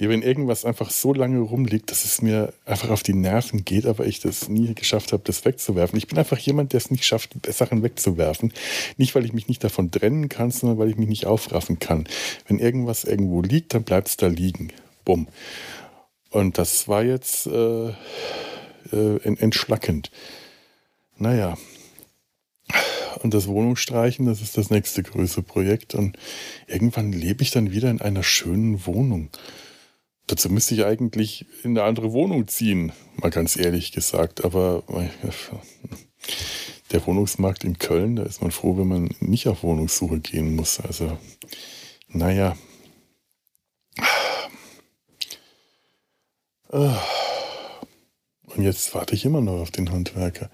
Nee, 0.00 0.08
wenn 0.08 0.22
irgendwas 0.22 0.64
einfach 0.64 0.90
so 0.90 1.14
lange 1.14 1.38
rumliegt, 1.38 1.92
dass 1.92 2.04
es 2.04 2.20
mir 2.20 2.52
einfach 2.64 2.90
auf 2.90 3.04
die 3.04 3.14
Nerven 3.14 3.64
geht, 3.64 3.86
aber 3.86 4.06
ich 4.06 4.18
das 4.18 4.48
nie 4.48 4.74
geschafft 4.74 5.12
habe, 5.12 5.22
das 5.24 5.44
wegzuwerfen. 5.44 5.98
Ich 5.98 6.08
bin 6.08 6.18
einfach 6.18 6.38
jemand, 6.38 6.72
der 6.72 6.78
es 6.78 6.90
nicht 6.90 7.04
schafft, 7.04 7.36
Sachen 7.48 7.84
wegzuwerfen. 7.84 8.52
Nicht, 8.96 9.14
weil 9.14 9.24
ich 9.24 9.32
mich 9.32 9.46
nicht 9.46 9.62
davon 9.62 9.92
trennen 9.92 10.28
kann, 10.28 10.50
sondern 10.50 10.80
weil 10.80 10.90
ich 10.90 10.96
mich 10.96 11.08
nicht 11.08 11.26
aufraffen 11.26 11.78
kann. 11.78 12.08
Wenn 12.48 12.58
irgendwas 12.58 13.04
irgendwo 13.04 13.40
liegt, 13.40 13.72
dann 13.74 13.84
bleibt 13.84 14.08
es 14.08 14.16
da 14.16 14.26
liegen. 14.26 14.72
Bumm. 15.08 15.26
Und 16.28 16.58
das 16.58 16.86
war 16.86 17.02
jetzt 17.02 17.46
äh, 17.46 17.88
äh, 17.88 19.22
entschlackend. 19.22 20.10
Naja. 21.16 21.56
Und 23.22 23.32
das 23.32 23.48
Wohnungsstreichen, 23.48 24.26
das 24.26 24.42
ist 24.42 24.58
das 24.58 24.68
nächste 24.68 25.02
größere 25.02 25.40
Projekt. 25.40 25.94
Und 25.94 26.18
irgendwann 26.66 27.10
lebe 27.10 27.42
ich 27.42 27.52
dann 27.52 27.72
wieder 27.72 27.88
in 27.88 28.02
einer 28.02 28.22
schönen 28.22 28.84
Wohnung. 28.84 29.30
Dazu 30.26 30.50
müsste 30.50 30.74
ich 30.74 30.84
eigentlich 30.84 31.46
in 31.62 31.70
eine 31.70 31.84
andere 31.84 32.12
Wohnung 32.12 32.46
ziehen, 32.46 32.92
mal 33.16 33.30
ganz 33.30 33.56
ehrlich 33.56 33.92
gesagt. 33.92 34.44
Aber 34.44 34.82
der 36.92 37.06
Wohnungsmarkt 37.06 37.64
in 37.64 37.78
Köln, 37.78 38.16
da 38.16 38.24
ist 38.24 38.42
man 38.42 38.50
froh, 38.50 38.76
wenn 38.76 38.88
man 38.88 39.08
nicht 39.20 39.48
auf 39.48 39.62
Wohnungssuche 39.62 40.20
gehen 40.20 40.54
muss. 40.54 40.80
Also, 40.80 41.16
naja, 42.08 42.58
Und 46.68 48.62
jetzt 48.62 48.94
warte 48.94 49.14
ich 49.14 49.24
immer 49.24 49.40
noch 49.40 49.60
auf 49.60 49.70
den 49.70 49.90
Handwerker. 49.90 50.50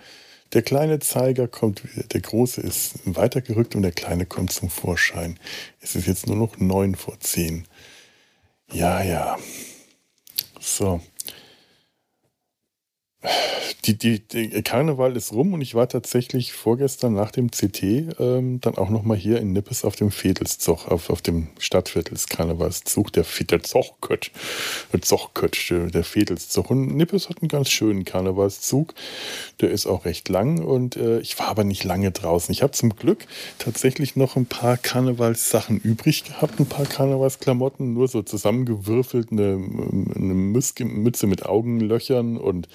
Der 0.52 0.62
kleine 0.62 1.00
Zeiger 1.00 1.48
kommt, 1.48 1.82
der 2.12 2.20
große 2.20 2.60
ist 2.60 3.00
weitergerückt 3.04 3.74
und 3.74 3.82
der 3.82 3.92
kleine 3.92 4.24
kommt 4.24 4.52
zum 4.52 4.70
Vorschein. 4.70 5.38
Es 5.80 5.96
ist 5.96 6.06
jetzt 6.06 6.26
nur 6.26 6.36
noch 6.36 6.58
neun 6.58 6.94
vor 6.94 7.18
zehn. 7.18 7.66
Ja, 8.72 9.02
ja. 9.02 9.36
So 10.60 11.00
die, 13.86 13.98
die, 13.98 14.20
die, 14.20 14.62
Karneval 14.62 15.16
ist 15.16 15.32
rum 15.32 15.52
und 15.52 15.60
ich 15.60 15.74
war 15.74 15.88
tatsächlich 15.88 16.52
vorgestern 16.52 17.12
nach 17.12 17.30
dem 17.30 17.50
CT 17.50 17.82
ähm, 18.18 18.60
dann 18.60 18.78
auch 18.78 18.88
nochmal 18.88 19.16
hier 19.16 19.38
in 19.40 19.52
Nippes 19.52 19.84
auf 19.84 19.94
dem 19.94 20.10
Vedelszug, 20.10 20.88
auf, 20.88 21.10
auf 21.10 21.20
dem 21.20 21.48
Stadtviertelskarnevalszug, 21.58 23.12
der, 23.12 23.24
der 23.50 23.62
Zochkött, 23.62 24.30
der 24.92 25.02
Zochkött, 25.02 25.70
der, 25.70 25.86
der 25.88 26.02
Vedelszug. 26.02 26.70
Und 26.70 26.96
Nippes 26.96 27.28
hat 27.28 27.42
einen 27.42 27.48
ganz 27.48 27.68
schönen 27.68 28.04
Karnevalszug, 28.04 28.94
der 29.60 29.70
ist 29.70 29.86
auch 29.86 30.06
recht 30.06 30.28
lang 30.30 30.62
und 30.62 30.96
äh, 30.96 31.20
ich 31.20 31.38
war 31.38 31.48
aber 31.48 31.64
nicht 31.64 31.84
lange 31.84 32.10
draußen. 32.10 32.52
Ich 32.52 32.62
habe 32.62 32.72
zum 32.72 32.96
Glück 32.96 33.26
tatsächlich 33.58 34.16
noch 34.16 34.36
ein 34.36 34.46
paar 34.46 34.78
Karnevalssachen 34.78 35.78
übrig 35.78 36.24
gehabt, 36.24 36.58
ein 36.58 36.66
paar 36.66 36.86
Karnevalsklamotten, 36.86 37.92
nur 37.92 38.08
so 38.08 38.22
zusammengewürfelt, 38.22 39.30
eine, 39.30 39.54
eine 40.14 40.34
Mütze 40.34 41.26
mit 41.26 41.44
Augenlöchern 41.44 42.38
und 42.38 42.68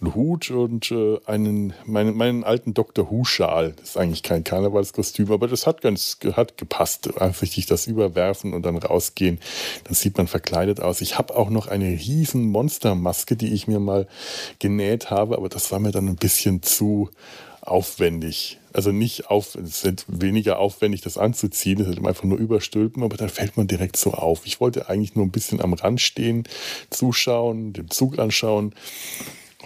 einen 0.00 0.14
Hut 0.14 0.50
und 0.50 0.90
äh, 0.90 1.18
einen, 1.26 1.72
meinen, 1.84 2.16
meinen 2.16 2.44
alten 2.44 2.74
Dr. 2.74 3.10
Who-Schal. 3.10 3.72
Das 3.76 3.90
ist 3.90 3.96
eigentlich 3.96 4.22
kein 4.22 4.44
Karnevalskostüm, 4.44 5.32
aber 5.32 5.48
das 5.48 5.66
hat 5.66 5.80
ganz 5.80 6.18
hat 6.32 6.56
gepasst. 6.56 7.20
Einfach 7.20 7.46
sich 7.46 7.66
das 7.66 7.86
überwerfen 7.86 8.52
und 8.52 8.62
dann 8.62 8.76
rausgehen. 8.76 9.40
Dann 9.84 9.94
sieht 9.94 10.16
man 10.16 10.28
verkleidet 10.28 10.80
aus. 10.80 11.00
Ich 11.00 11.18
habe 11.18 11.36
auch 11.36 11.50
noch 11.50 11.66
eine 11.66 11.86
riesen 11.86 12.46
Monstermaske, 12.50 13.36
die 13.36 13.52
ich 13.52 13.66
mir 13.66 13.80
mal 13.80 14.06
genäht 14.58 15.10
habe, 15.10 15.36
aber 15.36 15.48
das 15.48 15.72
war 15.72 15.80
mir 15.80 15.92
dann 15.92 16.08
ein 16.08 16.16
bisschen 16.16 16.62
zu 16.62 17.10
aufwendig. 17.60 18.58
Also 18.72 18.92
nicht 18.92 19.28
auf, 19.30 19.54
es 19.56 19.84
ist 19.84 20.04
weniger 20.08 20.58
aufwendig, 20.58 21.00
das 21.00 21.18
anzuziehen, 21.18 21.80
es 21.80 21.88
ist 21.88 21.98
einfach 21.98 22.24
nur 22.24 22.38
überstülpen, 22.38 23.02
aber 23.02 23.16
dann 23.16 23.28
fällt 23.28 23.56
man 23.56 23.66
direkt 23.66 23.96
so 23.96 24.12
auf. 24.12 24.46
Ich 24.46 24.60
wollte 24.60 24.88
eigentlich 24.88 25.16
nur 25.16 25.26
ein 25.26 25.30
bisschen 25.30 25.60
am 25.60 25.72
Rand 25.74 26.00
stehen, 26.00 26.44
zuschauen, 26.90 27.72
den 27.72 27.90
Zug 27.90 28.18
anschauen 28.18 28.74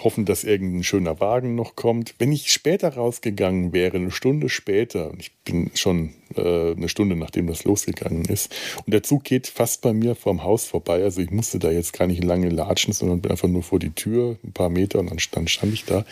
hoffen, 0.05 0.25
dass 0.25 0.45
irgendein 0.45 0.85
schöner 0.85 1.21
Wagen 1.21 1.55
noch 1.55 1.77
kommt. 1.77 2.15
Wenn 2.19 2.33
ich 2.33 2.53
später 2.53 2.95
rausgegangen 2.95 3.73
wäre, 3.73 3.97
eine 3.97 4.11
Stunde 4.11 4.49
später, 4.49 5.12
ich 5.19 5.33
bin 5.45 5.71
schon 5.75 6.15
äh, 6.37 6.73
eine 6.73 6.88
Stunde 6.88 7.17
nachdem 7.17 7.47
das 7.47 7.65
losgegangen 7.65 8.25
ist, 8.25 8.55
und 8.85 8.93
der 8.93 9.03
Zug 9.03 9.25
geht 9.25 9.47
fast 9.47 9.83
bei 9.83 9.93
mir 9.93 10.15
vorm 10.15 10.43
Haus 10.43 10.67
vorbei, 10.67 11.03
also 11.03 11.21
ich 11.21 11.31
musste 11.31 11.59
da 11.59 11.71
jetzt 11.71 11.93
gar 11.93 12.07
nicht 12.07 12.23
lange 12.23 12.49
latschen, 12.49 12.93
sondern 12.93 13.21
bin 13.21 13.31
einfach 13.31 13.49
nur 13.49 13.62
vor 13.62 13.79
die 13.79 13.91
Tür, 13.91 14.37
ein 14.45 14.53
paar 14.53 14.71
Meter 14.71 14.99
und 15.01 15.11
dann 15.11 15.19
stand, 15.19 15.51
stand 15.51 15.73
ich 15.73 15.85
da. 15.85 16.05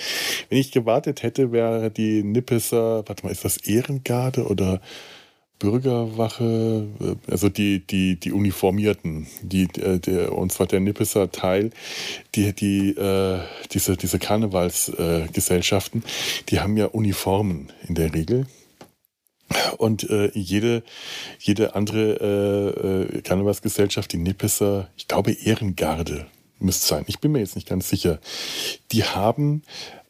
Wenn 0.48 0.58
ich 0.58 0.72
gewartet 0.72 1.22
hätte, 1.22 1.52
wäre 1.52 1.90
die 1.90 2.22
Nippeser, 2.22 3.04
warte 3.06 3.24
mal, 3.24 3.32
ist 3.32 3.44
das 3.44 3.56
Ehrengarde 3.58 4.46
oder 4.46 4.80
Bürgerwache, 5.60 6.88
äh, 7.00 7.30
also 7.30 7.48
die, 7.48 7.86
die, 7.86 8.18
die 8.18 8.32
Uniformierten, 8.32 9.28
die, 9.42 9.68
äh, 9.78 10.00
der, 10.00 10.32
und 10.32 10.50
zwar 10.50 10.66
der 10.66 10.80
Nippeser 10.80 11.30
Teil, 11.30 11.70
die, 12.34 12.52
die, 12.52 12.96
äh, 12.96 13.38
diese, 13.70 13.96
diese 13.96 14.18
Karnevalsgesellschaften, 14.18 16.02
äh, 16.02 16.06
die 16.48 16.58
haben 16.58 16.76
ja 16.76 16.86
Uniformen 16.86 17.68
in 17.86 17.94
der 17.94 18.12
Regel. 18.12 18.46
Und 19.78 20.08
äh, 20.10 20.30
jede, 20.34 20.82
jede 21.38 21.74
andere 21.74 23.08
äh, 23.12 23.22
Karnevalsgesellschaft, 23.22 24.12
die 24.12 24.16
Nippeser, 24.16 24.90
ich 24.96 25.08
glaube 25.08 25.32
Ehrengarde 25.32 26.26
müsste 26.58 26.86
sein, 26.86 27.04
ich 27.06 27.18
bin 27.20 27.32
mir 27.32 27.40
jetzt 27.40 27.56
nicht 27.56 27.68
ganz 27.68 27.88
sicher, 27.88 28.20
die 28.92 29.04
haben 29.04 29.62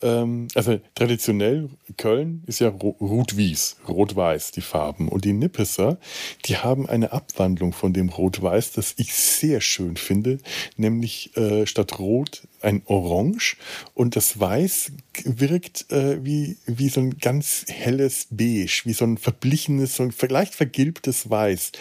ähm, 0.02 0.48
also 0.54 0.80
traditionell 0.94 1.68
Köln 1.96 2.42
ist 2.46 2.60
ja 2.60 2.68
Rot-Wies, 2.68 3.76
Rot-Weiß 3.88 4.52
die 4.52 4.60
Farben. 4.60 5.08
Und 5.08 5.24
die 5.24 5.32
Nippeser, 5.32 5.98
die 6.46 6.56
haben 6.56 6.88
eine 6.88 7.12
Abwandlung 7.12 7.72
von 7.72 7.92
dem 7.92 8.08
Rot-Weiß, 8.08 8.72
das 8.72 8.94
ich 8.96 9.14
sehr 9.14 9.60
schön 9.60 9.96
finde, 9.96 10.38
nämlich 10.76 11.36
äh, 11.36 11.66
statt 11.66 11.98
Rot 11.98 12.42
ein 12.62 12.82
Orange 12.86 13.56
und 13.94 14.16
das 14.16 14.38
Weiß 14.38 14.92
wirkt 15.24 15.90
äh, 15.90 16.24
wie, 16.24 16.58
wie 16.66 16.88
so 16.88 17.00
ein 17.00 17.18
ganz 17.18 17.64
helles 17.68 18.26
Beige, 18.30 18.82
wie 18.84 18.92
so 18.92 19.04
ein 19.04 19.18
verblichenes, 19.18 19.96
so 19.96 20.02
ein 20.02 20.12
leicht 20.28 20.54
vergilbtes 20.54 21.30
Weiß. 21.30 21.72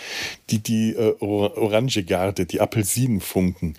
Die, 0.49 0.59
die 0.59 0.91
äh, 0.93 1.15
Orange 1.19 2.03
Garde, 2.03 2.45
die 2.45 2.61
Apelsinenfunken, 2.61 3.77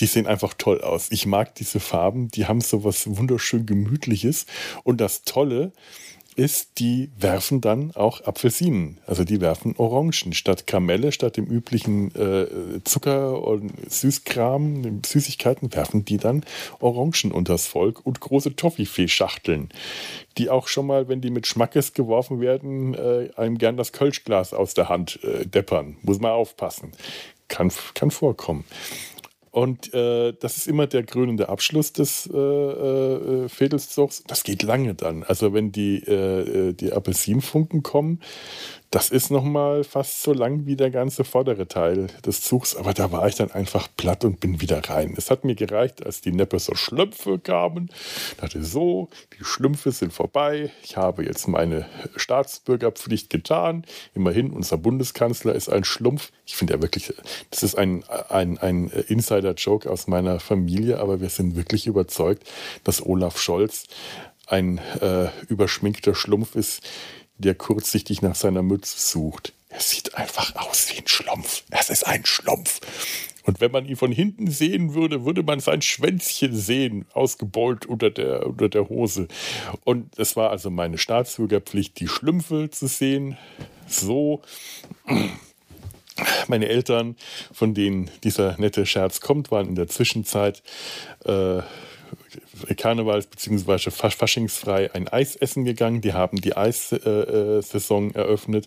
die 0.00 0.06
sehen 0.06 0.26
einfach 0.26 0.54
toll 0.54 0.80
aus. 0.80 1.08
Ich 1.10 1.26
mag 1.26 1.54
diese 1.54 1.80
Farben, 1.80 2.28
die 2.28 2.46
haben 2.46 2.60
so 2.60 2.84
was 2.84 3.06
wunderschön 3.16 3.66
Gemütliches. 3.66 4.46
Und 4.82 5.00
das 5.00 5.22
Tolle, 5.22 5.72
ist, 6.36 6.78
die 6.78 7.10
werfen 7.18 7.60
dann 7.60 7.90
auch 7.94 8.24
Apfelsinen. 8.24 8.98
Also 9.06 9.24
die 9.24 9.40
werfen 9.40 9.74
Orangen. 9.76 10.32
Statt 10.32 10.66
Kamelle, 10.66 11.12
statt 11.12 11.36
dem 11.36 11.46
üblichen 11.46 12.14
äh, 12.14 12.46
Zucker 12.84 13.42
und 13.42 13.72
Süßkram, 13.90 15.02
Süßigkeiten, 15.04 15.74
werfen 15.74 16.04
die 16.04 16.16
dann 16.16 16.44
Orangen 16.78 17.32
unters 17.32 17.66
Volk 17.66 18.06
und 18.06 18.20
große 18.20 18.56
Toffifee-Schachteln, 18.56 19.68
die 20.38 20.50
auch 20.50 20.68
schon 20.68 20.86
mal, 20.86 21.08
wenn 21.08 21.20
die 21.20 21.30
mit 21.30 21.46
Schmackes 21.46 21.92
geworfen 21.92 22.40
werden, 22.40 22.94
äh, 22.94 23.30
einem 23.36 23.58
gern 23.58 23.76
das 23.76 23.92
Kölschglas 23.92 24.54
aus 24.54 24.74
der 24.74 24.88
Hand 24.88 25.22
äh, 25.24 25.46
deppern. 25.46 25.96
Muss 26.02 26.20
man 26.20 26.32
aufpassen. 26.32 26.92
Kann, 27.48 27.72
kann 27.94 28.10
vorkommen. 28.10 28.64
Und 29.50 29.92
äh, 29.94 30.32
das 30.38 30.56
ist 30.56 30.68
immer 30.68 30.86
der 30.86 31.02
krönende 31.02 31.48
Abschluss 31.48 31.92
des 31.92 32.30
äh, 32.32 32.38
äh, 32.38 33.48
Fädelszugs. 33.48 34.22
Das 34.26 34.44
geht 34.44 34.62
lange 34.62 34.94
dann. 34.94 35.24
Also 35.24 35.52
wenn 35.52 35.72
die, 35.72 36.04
äh, 36.06 36.68
äh 36.68 36.72
die 36.72 36.92
Apelsinfunken 36.92 37.82
kommen, 37.82 38.20
das 38.90 39.10
ist 39.10 39.30
nochmal 39.30 39.84
fast 39.84 40.22
so 40.22 40.32
lang 40.32 40.66
wie 40.66 40.74
der 40.74 40.90
ganze 40.90 41.22
vordere 41.22 41.68
Teil 41.68 42.08
des 42.26 42.40
Zugs, 42.40 42.74
aber 42.74 42.92
da 42.92 43.12
war 43.12 43.28
ich 43.28 43.36
dann 43.36 43.52
einfach 43.52 43.88
platt 43.96 44.24
und 44.24 44.40
bin 44.40 44.60
wieder 44.60 44.80
rein. 44.88 45.14
Es 45.16 45.30
hat 45.30 45.44
mir 45.44 45.54
gereicht, 45.54 46.04
als 46.04 46.22
die 46.22 46.32
Neppe 46.32 46.58
so 46.58 46.74
Schlümpfe 46.74 47.38
kamen. 47.38 47.90
Ich 48.32 48.36
dachte 48.38 48.64
so, 48.64 49.08
die 49.38 49.44
Schlümpfe 49.44 49.92
sind 49.92 50.12
vorbei. 50.12 50.72
Ich 50.82 50.96
habe 50.96 51.24
jetzt 51.24 51.46
meine 51.46 51.86
Staatsbürgerpflicht 52.16 53.30
getan. 53.30 53.84
Immerhin, 54.14 54.50
unser 54.50 54.76
Bundeskanzler 54.76 55.54
ist 55.54 55.68
ein 55.68 55.84
Schlumpf. 55.84 56.32
Ich 56.44 56.56
finde 56.56 56.74
ja 56.74 56.82
wirklich, 56.82 57.14
das 57.50 57.62
ist 57.62 57.78
ein, 57.78 58.02
ein, 58.28 58.58
ein 58.58 58.88
Insider-Joke 58.88 59.88
aus 59.88 60.08
meiner 60.08 60.40
Familie, 60.40 60.98
aber 60.98 61.20
wir 61.20 61.28
sind 61.28 61.54
wirklich 61.54 61.86
überzeugt, 61.86 62.42
dass 62.82 63.06
Olaf 63.06 63.40
Scholz 63.40 63.84
ein 64.50 64.78
äh, 65.00 65.28
überschminkter 65.48 66.14
Schlumpf 66.14 66.56
ist, 66.56 66.82
der 67.40 67.54
kurzsichtig 67.54 68.22
nach 68.22 68.34
seiner 68.34 68.62
Mütze 68.62 68.98
sucht. 68.98 69.52
Er 69.68 69.80
sieht 69.80 70.14
einfach 70.14 70.54
aus 70.56 70.90
wie 70.92 70.98
ein 70.98 71.08
Schlumpf. 71.08 71.62
Es 71.70 71.90
ist 71.90 72.06
ein 72.06 72.26
Schlumpf. 72.26 72.80
Und 73.44 73.60
wenn 73.60 73.72
man 73.72 73.86
ihn 73.86 73.96
von 73.96 74.12
hinten 74.12 74.50
sehen 74.50 74.94
würde, 74.94 75.24
würde 75.24 75.42
man 75.42 75.60
sein 75.60 75.80
Schwänzchen 75.80 76.54
sehen, 76.54 77.06
ausgebeult 77.14 77.86
unter 77.86 78.10
der, 78.10 78.46
unter 78.46 78.68
der 78.68 78.88
Hose. 78.88 79.28
Und 79.84 80.18
es 80.18 80.36
war 80.36 80.50
also 80.50 80.70
meine 80.70 80.98
Staatsbürgerpflicht, 80.98 81.98
die 82.00 82.08
Schlümpfe 82.08 82.70
zu 82.70 82.86
sehen. 82.86 83.36
So. 83.86 84.42
Meine 86.48 86.68
Eltern, 86.68 87.16
von 87.50 87.72
denen 87.72 88.10
dieser 88.24 88.58
nette 88.60 88.84
Scherz 88.84 89.20
kommt, 89.20 89.50
waren 89.50 89.68
in 89.68 89.74
der 89.74 89.88
Zwischenzeit 89.88 90.62
äh, 91.24 91.62
Karnevals- 92.68 93.26
bzw. 93.26 93.90
Faschingsfrei 93.90 94.92
ein 94.94 95.08
Eis 95.08 95.36
essen 95.36 95.64
gegangen. 95.64 96.00
Die 96.00 96.12
haben 96.12 96.40
die 96.40 96.56
Eissaison 96.56 98.14
eröffnet. 98.14 98.66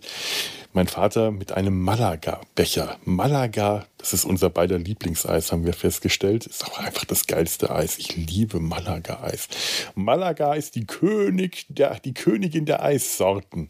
Mein 0.75 0.87
Vater 0.87 1.29
mit 1.29 1.51
einem 1.51 1.79
Malaga-Becher. 1.81 2.97
Malaga, 3.05 3.85
das 3.99 4.13
ist 4.13 4.25
unser 4.25 4.49
beider 4.49 4.79
Lieblingseis, 4.79 5.51
haben 5.51 5.65
wir 5.65 5.73
festgestellt. 5.73 6.47
Ist 6.47 6.65
auch 6.65 6.79
einfach 6.79 7.05
das 7.05 7.27
geilste 7.27 7.69
Eis. 7.69 7.99
Ich 7.99 8.15
liebe 8.15 8.59
Malaga-Eis. 8.59 9.49
Malaga 9.93 10.55
ist 10.55 10.73
die, 10.73 10.87
König 10.87 11.67
der, 11.69 11.99
die 11.99 12.15
Königin 12.15 12.65
der 12.65 12.81
Eissorten. 12.83 13.69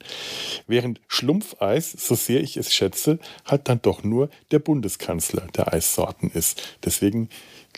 Während 0.65 1.01
Schlumpfeis, 1.09 1.91
so 1.91 2.15
sehr 2.15 2.41
ich 2.41 2.55
es 2.55 2.73
schätze, 2.73 3.19
halt 3.43 3.67
dann 3.67 3.81
doch 3.81 4.03
nur 4.03 4.29
der 4.51 4.59
Bundeskanzler 4.59 5.47
der 5.57 5.73
Eissorten 5.73 6.31
ist. 6.31 6.77
Deswegen 6.85 7.27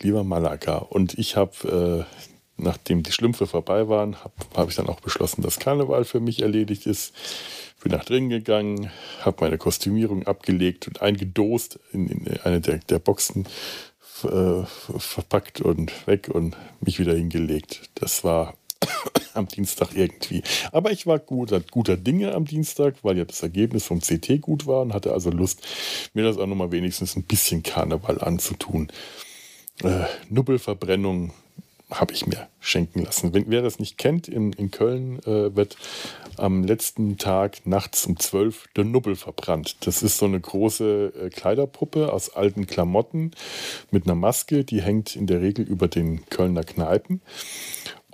lieber 0.00 0.22
Malaga. 0.22 0.76
Und 0.76 1.18
ich 1.18 1.34
habe 1.34 2.06
äh, 2.08 2.26
nachdem 2.56 3.02
die 3.02 3.12
Schlümpfe 3.12 3.46
vorbei 3.46 3.88
waren, 3.88 4.16
habe 4.22 4.34
hab 4.54 4.68
ich 4.68 4.76
dann 4.76 4.88
auch 4.88 5.00
beschlossen, 5.00 5.42
dass 5.42 5.58
Karneval 5.58 6.04
für 6.04 6.20
mich 6.20 6.42
erledigt 6.42 6.86
ist. 6.86 7.14
Bin 7.82 7.92
nach 7.92 8.04
drinnen 8.04 8.30
gegangen, 8.30 8.90
habe 9.20 9.36
meine 9.40 9.58
Kostümierung 9.58 10.26
abgelegt 10.26 10.88
und 10.88 11.02
eingedost 11.02 11.78
in, 11.92 12.08
in 12.08 12.40
eine 12.40 12.60
der, 12.60 12.78
der 12.78 12.98
Boxen 12.98 13.46
äh, 14.24 14.64
verpackt 14.98 15.60
und 15.60 16.06
weg 16.06 16.28
und 16.32 16.56
mich 16.80 16.98
wieder 16.98 17.14
hingelegt. 17.14 17.90
Das 17.94 18.24
war 18.24 18.54
am 19.34 19.46
Dienstag 19.46 19.94
irgendwie. 19.94 20.42
Aber 20.72 20.90
ich 20.90 21.06
war 21.06 21.18
guter, 21.18 21.60
guter 21.60 21.96
Dinge 21.96 22.34
am 22.34 22.46
Dienstag, 22.46 22.96
weil 23.02 23.18
ja 23.18 23.24
das 23.24 23.42
Ergebnis 23.42 23.84
vom 23.84 24.00
CT 24.00 24.40
gut 24.40 24.66
war 24.66 24.82
und 24.82 24.94
hatte 24.94 25.12
also 25.12 25.30
Lust, 25.30 25.66
mir 26.14 26.24
das 26.24 26.38
auch 26.38 26.46
nochmal 26.46 26.72
wenigstens 26.72 27.14
ein 27.16 27.24
bisschen 27.24 27.62
Karneval 27.62 28.20
anzutun. 28.20 28.88
Äh, 29.82 30.06
Nubbelverbrennung 30.30 31.32
habe 31.90 32.12
ich 32.12 32.26
mir 32.26 32.48
schenken 32.58 33.04
lassen. 33.04 33.32
Wenn, 33.32 33.44
wer 33.48 33.62
das 33.62 33.78
nicht 33.78 33.96
kennt, 33.96 34.26
in, 34.28 34.52
in 34.52 34.70
Köln 34.70 35.20
äh, 35.20 35.54
wird 35.54 35.76
am 36.36 36.64
letzten 36.64 37.16
Tag 37.16 37.66
nachts 37.66 38.06
um 38.06 38.18
12 38.18 38.68
der 38.76 38.84
Nubbel 38.84 39.16
verbrannt. 39.16 39.76
Das 39.86 40.02
ist 40.02 40.18
so 40.18 40.26
eine 40.26 40.40
große 40.40 41.12
äh, 41.14 41.30
Kleiderpuppe 41.30 42.12
aus 42.12 42.34
alten 42.34 42.66
Klamotten 42.66 43.30
mit 43.90 44.04
einer 44.04 44.14
Maske, 44.14 44.64
die 44.64 44.82
hängt 44.82 45.16
in 45.16 45.26
der 45.26 45.40
Regel 45.40 45.64
über 45.64 45.88
den 45.88 46.26
Kölner 46.26 46.64
Kneipen 46.64 47.22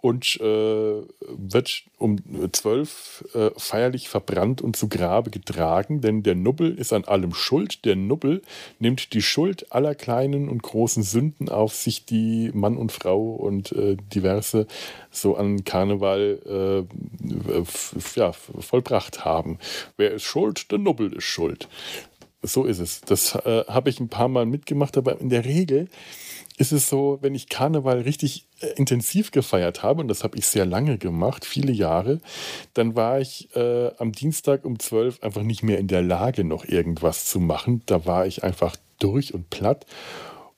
und 0.02 0.40
äh, 0.40 1.02
wird 1.20 1.84
um 1.96 2.18
zwölf 2.50 3.24
äh, 3.34 3.50
feierlich 3.56 4.08
verbrannt 4.08 4.60
und 4.60 4.74
zu 4.74 4.88
Grabe 4.88 5.30
getragen, 5.30 6.00
denn 6.00 6.24
der 6.24 6.34
Nubbel 6.34 6.76
ist 6.76 6.92
an 6.92 7.04
allem 7.04 7.32
schuld. 7.32 7.84
Der 7.84 7.94
Nubbel 7.94 8.42
nimmt 8.80 9.12
die 9.14 9.22
Schuld 9.22 9.70
aller 9.70 9.94
kleinen 9.94 10.48
und 10.48 10.60
großen 10.64 11.04
Sünden 11.04 11.48
auf 11.48 11.74
sich, 11.74 12.04
die 12.04 12.50
Mann 12.52 12.76
und 12.76 12.90
Frau 12.90 13.30
und 13.30 13.70
äh, 13.72 13.96
diverse 14.12 14.66
so 15.12 15.36
an 15.36 15.62
Karneval 15.62 16.84
äh, 16.84 18.18
ja, 18.18 18.32
vollbracht 18.32 19.24
haben. 19.24 19.60
Wer 19.96 20.10
ist 20.10 20.24
schuld? 20.24 20.72
Der 20.72 20.78
Nubbel 20.78 21.12
ist 21.12 21.24
schuld. 21.24 21.68
So 22.42 22.64
ist 22.64 22.80
es. 22.80 23.02
Das 23.02 23.36
äh, 23.36 23.64
habe 23.68 23.88
ich 23.88 24.00
ein 24.00 24.08
paar 24.08 24.26
Mal 24.26 24.46
mitgemacht, 24.46 24.96
aber 24.96 25.20
in 25.20 25.28
der 25.28 25.44
Regel 25.44 25.88
ist 26.62 26.70
es 26.70 26.88
so, 26.88 27.18
wenn 27.22 27.34
ich 27.34 27.48
Karneval 27.48 28.02
richtig 28.02 28.46
äh, 28.60 28.68
intensiv 28.76 29.32
gefeiert 29.32 29.82
habe, 29.82 30.00
und 30.00 30.06
das 30.08 30.22
habe 30.22 30.38
ich 30.38 30.46
sehr 30.46 30.64
lange 30.64 30.96
gemacht, 30.96 31.44
viele 31.44 31.72
Jahre, 31.72 32.20
dann 32.72 32.94
war 32.94 33.20
ich 33.20 33.48
äh, 33.56 33.90
am 33.98 34.12
Dienstag 34.12 34.64
um 34.64 34.78
12 34.78 35.24
einfach 35.24 35.42
nicht 35.42 35.64
mehr 35.64 35.78
in 35.78 35.88
der 35.88 36.02
Lage, 36.02 36.44
noch 36.44 36.64
irgendwas 36.64 37.26
zu 37.26 37.40
machen. 37.40 37.82
Da 37.86 38.06
war 38.06 38.26
ich 38.26 38.44
einfach 38.44 38.76
durch 39.00 39.34
und 39.34 39.50
platt. 39.50 39.86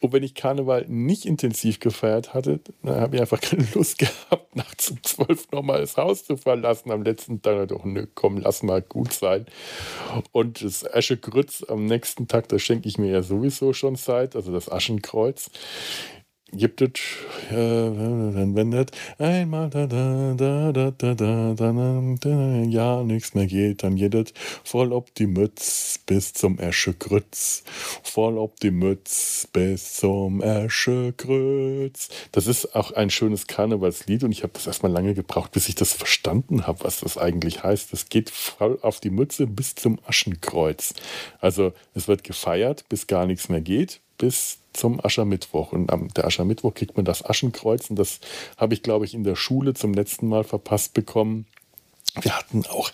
Und 0.05 0.13
wenn 0.13 0.23
ich 0.23 0.35
Karneval 0.35 0.85
nicht 0.87 1.25
intensiv 1.25 1.81
gefeiert 1.81 2.35
hatte, 2.35 2.61
dann 2.83 3.01
habe 3.01 3.17
ich 3.17 3.23
einfach 3.23 3.41
keine 3.41 3.67
Lust 3.73 3.97
gehabt, 3.97 4.55
nachts 4.55 4.91
um 4.91 5.03
zwölf 5.03 5.51
nochmal 5.51 5.81
das 5.81 5.97
Haus 5.97 6.27
zu 6.27 6.37
verlassen. 6.37 6.91
Am 6.91 7.03
letzten 7.03 7.41
Tag 7.41 7.69
doch, 7.69 7.87
nö, 7.87 8.07
komm, 8.15 8.37
lass 8.37 8.63
mal 8.63 8.83
gut 8.83 9.15
sein. 9.15 9.47
Und 10.31 10.63
das 10.63 10.85
Aschegrütz 10.85 11.65
am 11.67 11.87
nächsten 11.87 12.29
Tag, 12.29 12.51
das 12.51 12.61
schenke 12.61 12.87
ich 12.87 12.99
mir 12.99 13.13
ja 13.13 13.23
sowieso 13.23 13.73
schon 13.73 13.97
Zeit, 13.97 14.37
also 14.37 14.53
das 14.53 14.71
Aschenkreuz 14.71 15.49
gibt 16.53 16.81
es, 16.83 16.91
äh, 17.51 17.55
wenn 17.55 18.71
das 18.71 18.87
einmal 19.19 19.71
da, 19.71 19.87
da, 19.87 20.35
da, 20.37 20.73
da, 20.73 20.91
da, 20.93 21.15
da, 21.15 21.55
da, 21.55 22.17
da, 22.21 22.63
ja, 22.69 23.03
nichts 23.03 23.35
mehr 23.35 23.47
geht, 23.47 23.83
dann 23.83 23.97
geht 23.97 24.15
es 24.15 24.33
voll 24.63 24.93
ob 24.93 25.15
die 25.15 25.27
Mütz 25.27 25.99
bis 26.07 26.33
zum 26.33 26.59
Eschegrütz. 26.59 27.65
Voll 28.03 28.39
ob 28.39 28.61
die 28.61 28.71
Mütz 28.71 29.49
bis 29.53 29.95
zum 29.95 30.43
Eschegrütz. 30.43 32.09
Das 32.33 32.47
ist 32.47 32.75
auch 32.75 32.93
ein 32.93 33.11
schönes 33.11 33.47
Karnevalslied 33.47 34.25
und 34.25 34.33
ich 34.33 34.43
habe 34.43 34.53
das 34.53 34.67
erstmal 34.67 34.93
lange 34.93 35.15
gebraucht, 35.15 35.53
bis 35.53 35.69
ich 35.69 35.75
das 35.75 35.93
verstanden 35.93 36.67
habe, 36.67 36.85
was 36.85 37.01
das 37.01 37.19
eigentlich 37.19 37.63
heißt. 37.63 37.93
Es 37.93 38.09
geht 38.09 38.31
voll 38.31 38.79
auf 38.83 39.01
die 39.01 39.11
Mütze 39.11 39.47
bis 39.47 39.75
zum 39.75 39.99
Aschenkreuz. 40.07 40.95
Also 41.41 41.73
es 41.95 42.09
wird 42.09 42.25
gefeiert, 42.25 42.85
bis 42.89 43.07
gar 43.07 43.27
nichts 43.27 43.49
mehr 43.49 43.61
geht, 43.61 44.01
bis 44.19 44.59
zum 44.73 45.05
Aschermittwoch. 45.05 45.73
Und 45.73 45.91
am 45.91 46.09
der 46.15 46.27
Aschermittwoch 46.27 46.75
kriegt 46.75 46.97
man 46.97 47.05
das 47.05 47.25
Aschenkreuz 47.25 47.91
und 47.91 47.97
das 47.97 48.21
habe 48.57 48.75
ich, 48.75 48.83
glaube 48.83 49.05
ich, 49.05 49.15
in 49.15 49.25
der 49.25 49.37
Schule 49.37 49.75
zum 49.75 49.95
letzten 49.95 50.29
Mal 50.29 50.45
verpasst 50.45 50.95
bekommen. 50.95 51.47
Wir 52.21 52.37
hatten 52.37 52.65
auch 52.67 52.91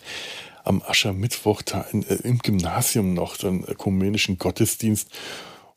am 0.63 0.81
Aschermittwoch 0.81 1.61
in, 1.91 2.03
äh, 2.03 2.15
im 2.23 2.39
Gymnasium 2.39 3.13
noch 3.13 3.37
den 3.37 3.63
ökumenischen 3.63 4.37
Gottesdienst, 4.37 5.09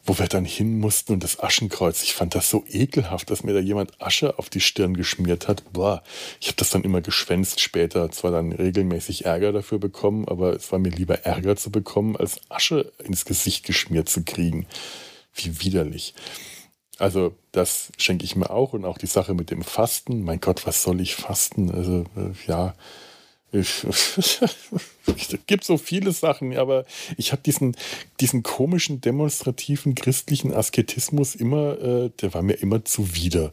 wo 0.07 0.19
wir 0.19 0.27
dann 0.27 0.45
hin 0.45 0.79
mussten 0.79 1.15
und 1.15 1.25
das 1.25 1.41
Aschenkreuz. 1.41 2.03
Ich 2.03 2.13
fand 2.13 2.35
das 2.35 2.51
so 2.51 2.65
ekelhaft, 2.69 3.31
dass 3.31 3.43
mir 3.43 3.55
da 3.55 3.61
jemand 3.61 4.01
Asche 4.03 4.39
auf 4.39 4.51
die 4.51 4.61
Stirn 4.61 4.95
geschmiert 4.95 5.49
hat. 5.49 5.73
Boah, 5.73 6.03
ich 6.41 6.49
habe 6.49 6.57
das 6.57 6.69
dann 6.69 6.85
immer 6.85 7.01
geschwänzt 7.01 7.61
später. 7.61 8.11
Zwar 8.11 8.31
dann 8.31 8.53
regelmäßig 8.53 9.25
Ärger 9.25 9.53
dafür 9.53 9.79
bekommen, 9.79 10.29
aber 10.29 10.55
es 10.55 10.71
war 10.73 10.79
mir 10.79 10.91
lieber 10.91 11.25
Ärger 11.25 11.57
zu 11.57 11.71
bekommen, 11.71 12.17
als 12.17 12.39
Asche 12.51 12.93
ins 13.03 13.25
Gesicht 13.25 13.65
geschmiert 13.65 14.11
zu 14.11 14.25
kriegen. 14.25 14.67
Wie 15.35 15.61
widerlich. 15.61 16.15
Also 16.99 17.35
das 17.53 17.93
schenke 17.99 18.25
ich 18.25 18.37
mir 18.37 18.51
auch 18.51 18.73
und 18.73 18.85
auch 18.85 18.99
die 18.99 19.07
Sache 19.07 19.35
mit 19.35 19.51
dem 19.51 19.63
Fasten. 19.63 20.23
Mein 20.23 20.41
Gott, 20.41 20.67
was 20.67 20.83
soll 20.83 21.01
ich 21.01 21.17
fasten? 21.17 21.71
Also 21.71 22.05
äh, 22.17 22.33
ja, 22.47 22.75
es 25.07 25.39
gibt 25.47 25.65
so 25.65 25.77
viele 25.77 26.13
Sachen, 26.13 26.57
aber 26.57 26.85
ich 27.17 27.33
habe 27.33 27.43
diesen, 27.43 27.77
diesen 28.21 28.43
komischen, 28.43 29.01
demonstrativen 29.01 29.95
christlichen 29.95 30.53
Asketismus 30.55 31.35
immer, 31.35 31.79
äh, 31.81 32.11
der 32.21 32.35
war 32.35 32.43
mir 32.43 32.55
immer 32.55 32.85
zuwider. 32.85 33.51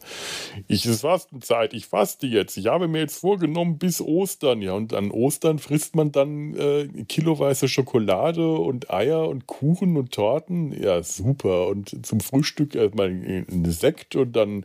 Ich, 0.68 0.84
es 0.86 0.92
ist 0.92 1.00
Fastenzeit, 1.02 1.74
ich 1.74 1.86
faste 1.86 2.26
jetzt. 2.26 2.56
Ich 2.56 2.66
habe 2.66 2.88
mir 2.88 3.00
jetzt 3.00 3.18
vorgenommen 3.18 3.78
bis 3.78 4.00
Ostern. 4.00 4.62
Ja, 4.62 4.72
und 4.72 4.94
an 4.94 5.10
Ostern 5.10 5.58
frisst 5.58 5.94
man 5.94 6.12
dann 6.12 6.56
äh, 6.56 6.88
kiloweise 7.08 7.68
Schokolade 7.68 8.54
und 8.54 8.90
Eier 8.90 9.28
und 9.28 9.46
Kuchen 9.46 9.96
und 9.96 10.12
Torten. 10.12 10.72
Ja, 10.80 11.02
super. 11.02 11.66
Und 11.68 12.06
zum 12.06 12.20
Frühstück 12.20 12.74
erstmal 12.74 13.08
ein 13.08 13.64
Sekt 13.70 14.16
und 14.16 14.34
dann 14.34 14.64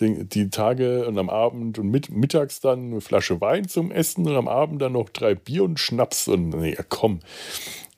die, 0.00 0.24
die 0.24 0.50
Tage 0.50 1.06
und 1.06 1.18
am 1.18 1.30
Abend 1.30 1.78
und 1.78 1.90
mit, 1.90 2.10
mittags 2.10 2.60
dann 2.60 2.92
eine 2.92 3.00
Flasche 3.00 3.40
Wein 3.40 3.68
zum 3.68 3.90
Essen 3.90 4.26
und 4.28 4.36
am 4.36 4.48
Abend 4.48 4.80
dann 4.80 4.92
noch 4.92 5.08
drei 5.08 5.34
Bier 5.34 5.64
und 5.64 5.80
Schnaps 5.80 6.11
und 6.28 6.50
nee, 6.50 6.76
komm. 6.88 7.20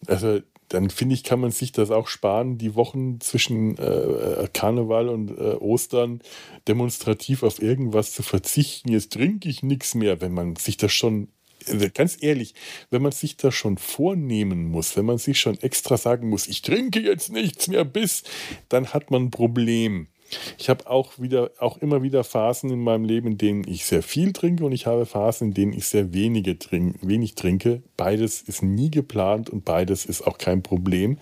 Also 0.06 0.40
dann 0.68 0.90
finde 0.90 1.14
ich, 1.14 1.24
kann 1.24 1.40
man 1.40 1.50
sich 1.50 1.72
das 1.72 1.90
auch 1.90 2.08
sparen, 2.08 2.58
die 2.58 2.74
Wochen 2.74 3.20
zwischen 3.20 3.76
äh, 3.78 4.48
Karneval 4.52 5.08
und 5.08 5.30
äh, 5.30 5.54
Ostern 5.54 6.20
demonstrativ 6.66 7.42
auf 7.42 7.62
irgendwas 7.62 8.12
zu 8.12 8.22
verzichten. 8.22 8.90
Jetzt 8.90 9.12
trinke 9.12 9.48
ich 9.48 9.62
nichts 9.62 9.94
mehr, 9.94 10.20
wenn 10.20 10.32
man 10.32 10.56
sich 10.56 10.76
das 10.76 10.92
schon, 10.92 11.28
also 11.66 11.86
ganz 11.92 12.16
ehrlich, 12.20 12.54
wenn 12.90 13.02
man 13.02 13.12
sich 13.12 13.36
das 13.36 13.54
schon 13.54 13.78
vornehmen 13.78 14.66
muss, 14.66 14.96
wenn 14.96 15.04
man 15.04 15.18
sich 15.18 15.38
schon 15.38 15.58
extra 15.60 15.96
sagen 15.96 16.28
muss, 16.28 16.48
ich 16.48 16.62
trinke 16.62 17.00
jetzt 17.00 17.30
nichts 17.30 17.68
mehr 17.68 17.84
bis, 17.84 18.24
dann 18.68 18.92
hat 18.92 19.10
man 19.10 19.24
ein 19.24 19.30
Problem. 19.30 20.08
Ich 20.58 20.68
habe 20.68 20.88
auch 20.88 21.18
wieder, 21.18 21.50
auch 21.58 21.78
immer 21.78 22.02
wieder 22.02 22.24
Phasen 22.24 22.70
in 22.70 22.82
meinem 22.82 23.04
Leben, 23.04 23.28
in 23.28 23.38
denen 23.38 23.68
ich 23.68 23.84
sehr 23.84 24.02
viel 24.02 24.32
trinke 24.32 24.64
und 24.64 24.72
ich 24.72 24.86
habe 24.86 25.06
Phasen, 25.06 25.48
in 25.48 25.54
denen 25.54 25.72
ich 25.72 25.86
sehr 25.86 26.12
wenige 26.12 26.58
trink, 26.58 26.96
wenig 27.02 27.34
trinke. 27.34 27.82
Beides 27.96 28.42
ist 28.42 28.62
nie 28.62 28.90
geplant 28.90 29.50
und 29.50 29.64
beides 29.64 30.04
ist 30.04 30.26
auch 30.26 30.38
kein 30.38 30.62
Problem, 30.62 31.18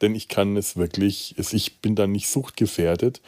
denn 0.00 0.14
ich 0.14 0.28
kann 0.28 0.56
es 0.56 0.76
wirklich, 0.76 1.36
ich 1.38 1.80
bin 1.80 1.94
dann 1.94 2.12
nicht 2.12 2.28
suchtgefährdet. 2.28 3.22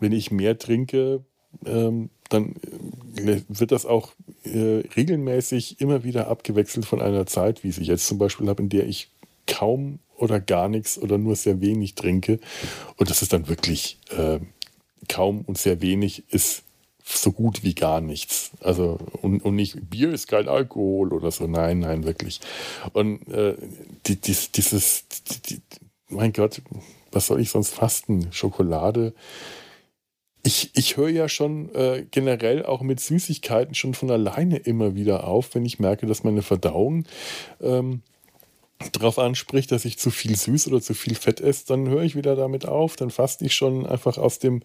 Wenn 0.00 0.12
ich 0.12 0.30
mehr 0.30 0.58
trinke, 0.58 1.24
ähm, 1.64 2.10
dann 2.28 2.54
äh, 3.16 3.40
wird 3.48 3.72
das 3.72 3.86
auch 3.86 4.12
äh, 4.44 4.82
regelmäßig 4.96 5.80
immer 5.80 6.04
wieder 6.04 6.28
abgewechselt 6.28 6.86
von 6.86 7.00
einer 7.00 7.26
Zeit, 7.26 7.64
wie 7.64 7.68
ich 7.68 7.78
jetzt 7.78 8.06
zum 8.06 8.18
Beispiel 8.18 8.48
habe, 8.48 8.62
in 8.62 8.68
der 8.68 8.86
ich 8.86 9.10
kaum 9.46 9.98
oder 10.18 10.40
gar 10.40 10.68
nichts 10.68 10.98
oder 10.98 11.18
nur 11.18 11.36
sehr 11.36 11.60
wenig 11.60 11.94
trinke. 11.94 12.38
Und 12.96 13.10
das 13.10 13.22
ist 13.22 13.32
dann 13.32 13.48
wirklich 13.48 13.98
äh, 14.10 14.40
kaum 15.08 15.42
und 15.42 15.58
sehr 15.58 15.80
wenig 15.80 16.24
ist 16.30 16.64
so 17.04 17.32
gut 17.32 17.62
wie 17.62 17.74
gar 17.74 18.00
nichts. 18.00 18.50
Also 18.60 18.98
und, 19.22 19.44
und 19.44 19.56
nicht 19.56 19.90
Bier 19.90 20.12
ist 20.12 20.28
kein 20.28 20.48
Alkohol 20.48 21.12
oder 21.12 21.30
so. 21.30 21.46
Nein, 21.46 21.80
nein, 21.80 22.04
wirklich. 22.04 22.40
Und 22.92 23.26
äh, 23.28 23.54
die, 24.06 24.16
die, 24.16 24.36
dieses, 24.54 25.04
die, 25.48 25.60
mein 26.08 26.32
Gott, 26.32 26.60
was 27.12 27.26
soll 27.26 27.40
ich 27.40 27.50
sonst 27.50 27.74
fasten? 27.74 28.28
Schokolade. 28.32 29.14
Ich, 30.42 30.70
ich 30.74 30.96
höre 30.96 31.08
ja 31.08 31.28
schon 31.28 31.74
äh, 31.74 32.06
generell 32.10 32.64
auch 32.64 32.82
mit 32.82 33.00
Süßigkeiten 33.00 33.74
schon 33.74 33.94
von 33.94 34.10
alleine 34.10 34.58
immer 34.58 34.94
wieder 34.94 35.26
auf, 35.26 35.54
wenn 35.54 35.64
ich 35.64 35.78
merke, 35.78 36.06
dass 36.06 36.24
meine 36.24 36.42
Verdauung 36.42 37.04
ähm, 37.60 38.02
darauf 38.92 39.18
anspricht, 39.18 39.72
dass 39.72 39.84
ich 39.84 39.98
zu 39.98 40.10
viel 40.10 40.36
süß 40.36 40.68
oder 40.68 40.80
zu 40.80 40.94
viel 40.94 41.14
Fett 41.14 41.40
esse, 41.40 41.66
dann 41.66 41.88
höre 41.88 42.02
ich 42.02 42.14
wieder 42.14 42.36
damit 42.36 42.66
auf. 42.66 42.96
Dann 42.96 43.10
faste 43.10 43.44
ich 43.44 43.54
schon 43.54 43.86
einfach 43.86 44.18
aus 44.18 44.38
dem 44.38 44.62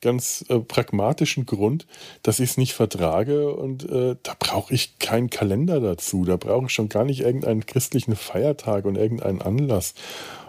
ganz 0.00 0.44
äh, 0.48 0.60
pragmatischen 0.60 1.46
Grund, 1.46 1.86
dass 2.22 2.38
ich 2.38 2.50
es 2.50 2.56
nicht 2.56 2.74
vertrage 2.74 3.50
und 3.52 3.88
äh, 3.90 4.16
da 4.22 4.36
brauche 4.38 4.72
ich 4.72 4.98
keinen 4.98 5.30
Kalender 5.30 5.80
dazu. 5.80 6.24
Da 6.24 6.36
brauche 6.36 6.66
ich 6.66 6.72
schon 6.72 6.88
gar 6.88 7.04
nicht 7.04 7.20
irgendeinen 7.20 7.66
christlichen 7.66 8.14
Feiertag 8.14 8.84
und 8.84 8.96
irgendeinen 8.96 9.42
Anlass. 9.42 9.94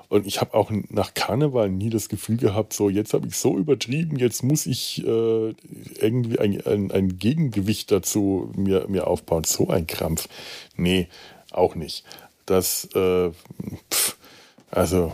Und 0.10 0.26
ich 0.26 0.40
habe 0.40 0.54
auch 0.54 0.72
nach 0.90 1.14
Karneval 1.16 1.70
nie 1.70 1.90
das 1.90 2.08
Gefühl 2.08 2.38
gehabt, 2.38 2.72
so 2.72 2.90
jetzt 2.90 3.14
habe 3.14 3.28
ich 3.28 3.36
so 3.36 3.58
übertrieben, 3.58 4.18
jetzt 4.18 4.42
muss 4.42 4.66
ich 4.66 5.06
äh, 5.06 5.54
irgendwie 6.00 6.40
ein, 6.40 6.66
ein, 6.66 6.92
ein, 6.92 7.18
Gegengewicht 7.18 7.92
dazu 7.92 8.50
mir, 8.56 8.88
mir 8.88 9.08
aufbauen. 9.08 9.44
So 9.44 9.68
ein 9.68 9.86
Krampf. 9.86 10.30
Nee, 10.78 11.10
auch 11.52 11.76
nicht 11.76 12.06
dass, 12.48 12.86
äh, 12.96 13.30
pff, 13.92 14.18
also 14.72 15.14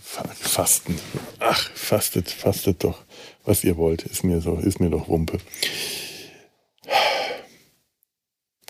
Fasten, 0.00 0.98
ach, 1.40 1.70
fastet, 1.74 2.30
fastet 2.30 2.84
doch, 2.84 3.04
was 3.44 3.64
ihr 3.64 3.76
wollt, 3.76 4.02
ist 4.02 4.24
mir 4.24 4.40
so, 4.40 4.56
ist 4.56 4.80
mir 4.80 4.90
doch 4.90 5.08
Wumpe. 5.08 5.38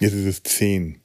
Jetzt 0.00 0.14
ist 0.14 0.26
es 0.26 0.42
zehn. 0.42 1.00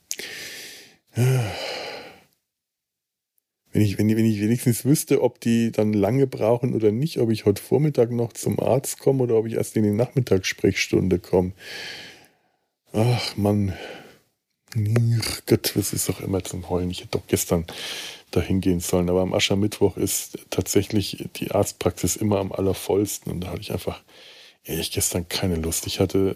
Wenn 3.71 3.81
ich, 3.81 3.97
wenn, 3.97 4.09
ich, 4.09 4.15
wenn 4.15 4.25
ich 4.25 4.39
wenigstens 4.39 4.85
wüsste, 4.85 5.21
ob 5.21 5.39
die 5.39 5.71
dann 5.71 5.93
lange 5.93 6.27
brauchen 6.27 6.73
oder 6.73 6.91
nicht, 6.91 7.19
ob 7.19 7.31
ich 7.31 7.45
heute 7.45 7.61
Vormittag 7.61 8.11
noch 8.11 8.33
zum 8.33 8.59
Arzt 8.59 8.99
komme 8.99 9.23
oder 9.23 9.35
ob 9.35 9.47
ich 9.47 9.53
erst 9.53 9.75
in 9.75 9.83
die 9.83 9.91
Nachmittagssprechstunde 9.91 11.19
komme. 11.19 11.53
Ach 12.93 13.35
Mann, 13.35 13.73
Gott, 15.45 15.73
das 15.75 15.93
ist 15.93 16.07
doch 16.09 16.21
immer 16.21 16.43
zum 16.43 16.69
Heulen. 16.69 16.91
Ich 16.91 16.99
hätte 16.99 17.17
doch 17.17 17.27
gestern 17.27 17.65
dahin 18.31 18.61
gehen 18.61 18.79
sollen. 18.79 19.09
Aber 19.09 19.21
am 19.21 19.33
Aschermittwoch 19.33 19.97
ist 19.97 20.39
tatsächlich 20.49 21.25
die 21.37 21.51
Arztpraxis 21.51 22.15
immer 22.15 22.39
am 22.39 22.51
allervollsten. 22.51 23.31
Und 23.31 23.41
da 23.41 23.49
hatte 23.49 23.61
ich 23.61 23.71
einfach 23.71 24.01
ehrlich 24.65 24.91
gestern 24.91 25.27
keine 25.29 25.55
Lust. 25.55 25.87
Ich 25.87 25.99
hatte, 25.99 26.35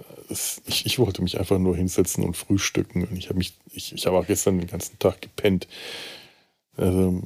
ich, 0.65 0.85
ich 0.85 0.99
wollte 0.99 1.21
mich 1.21 1.39
einfach 1.39 1.59
nur 1.59 1.75
hinsetzen 1.75 2.23
und 2.23 2.37
frühstücken. 2.37 3.05
Und 3.05 3.17
ich 3.17 3.29
habe 3.29 3.37
mich, 3.37 3.53
ich, 3.73 3.93
ich 3.93 4.05
habe 4.07 4.17
auch 4.17 4.25
gestern 4.25 4.57
den 4.57 4.67
ganzen 4.67 4.97
Tag 4.99 5.21
gepennt. 5.21 5.67
Also, 6.77 7.21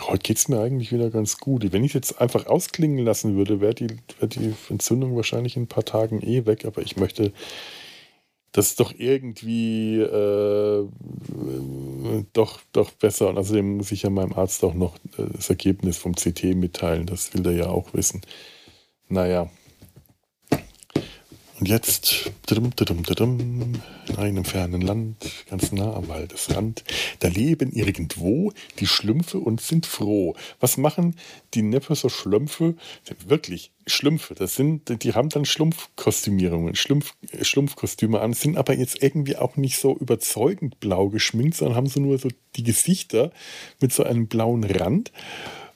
heute 0.00 0.22
geht 0.22 0.38
es 0.38 0.48
mir 0.48 0.60
eigentlich 0.60 0.92
wieder 0.92 1.10
ganz 1.10 1.38
gut. 1.38 1.70
Wenn 1.72 1.84
ich 1.84 1.90
es 1.90 1.94
jetzt 1.94 2.20
einfach 2.20 2.46
ausklingen 2.46 3.04
lassen 3.04 3.36
würde, 3.36 3.60
wäre 3.60 3.74
die, 3.74 3.88
wär 4.18 4.28
die 4.28 4.54
Entzündung 4.70 5.16
wahrscheinlich 5.16 5.56
in 5.56 5.64
ein 5.64 5.68
paar 5.68 5.84
Tagen 5.84 6.22
eh 6.22 6.46
weg. 6.46 6.64
Aber 6.64 6.80
ich 6.80 6.96
möchte 6.96 7.32
das 8.52 8.68
ist 8.68 8.80
doch 8.80 8.92
irgendwie 8.96 10.00
äh, 10.00 10.88
doch, 12.32 12.60
doch 12.72 12.90
besser. 12.92 13.28
Und 13.28 13.38
außerdem 13.38 13.76
muss 13.76 13.92
ich 13.92 14.02
ja 14.02 14.10
meinem 14.10 14.32
Arzt 14.32 14.64
auch 14.64 14.74
noch 14.74 14.96
äh, 15.18 15.26
das 15.32 15.48
Ergebnis 15.50 15.98
vom 15.98 16.14
CT 16.14 16.56
mitteilen. 16.56 17.06
Das 17.06 17.32
will 17.34 17.46
er 17.46 17.52
ja 17.52 17.66
auch 17.68 17.94
wissen. 17.94 18.22
Naja, 19.08 19.50
und 21.60 21.68
jetzt, 21.68 22.32
in 22.50 23.82
einem 24.16 24.44
fernen 24.46 24.80
Land, 24.80 25.30
ganz 25.50 25.72
nah 25.72 25.92
am 25.94 26.08
Waldesrand, 26.08 26.84
da 27.18 27.28
leben 27.28 27.70
irgendwo 27.72 28.52
die 28.78 28.86
Schlümpfe 28.86 29.38
und 29.38 29.60
sind 29.60 29.84
froh. 29.84 30.34
Was 30.58 30.78
machen 30.78 31.16
die 31.52 31.60
Neppeser 31.60 32.08
Schlümpfe? 32.08 32.76
Wirklich, 33.26 33.72
Schlümpfe, 33.86 34.34
das 34.34 34.56
sind, 34.56 35.02
die 35.02 35.12
haben 35.12 35.28
dann 35.28 35.44
Schlumpfkostümierungen, 35.44 36.76
Schlumpf, 36.76 37.14
Schlumpfkostüme 37.42 38.20
an, 38.20 38.32
sind 38.32 38.56
aber 38.56 38.74
jetzt 38.74 39.02
irgendwie 39.02 39.36
auch 39.36 39.56
nicht 39.56 39.78
so 39.78 39.94
überzeugend 39.94 40.80
blau 40.80 41.10
geschminkt, 41.10 41.56
sondern 41.56 41.76
haben 41.76 41.88
so 41.88 42.00
nur 42.00 42.18
so 42.18 42.30
die 42.56 42.62
Gesichter 42.62 43.32
mit 43.80 43.92
so 43.92 44.02
einem 44.02 44.28
blauen 44.28 44.64
Rand. 44.64 45.12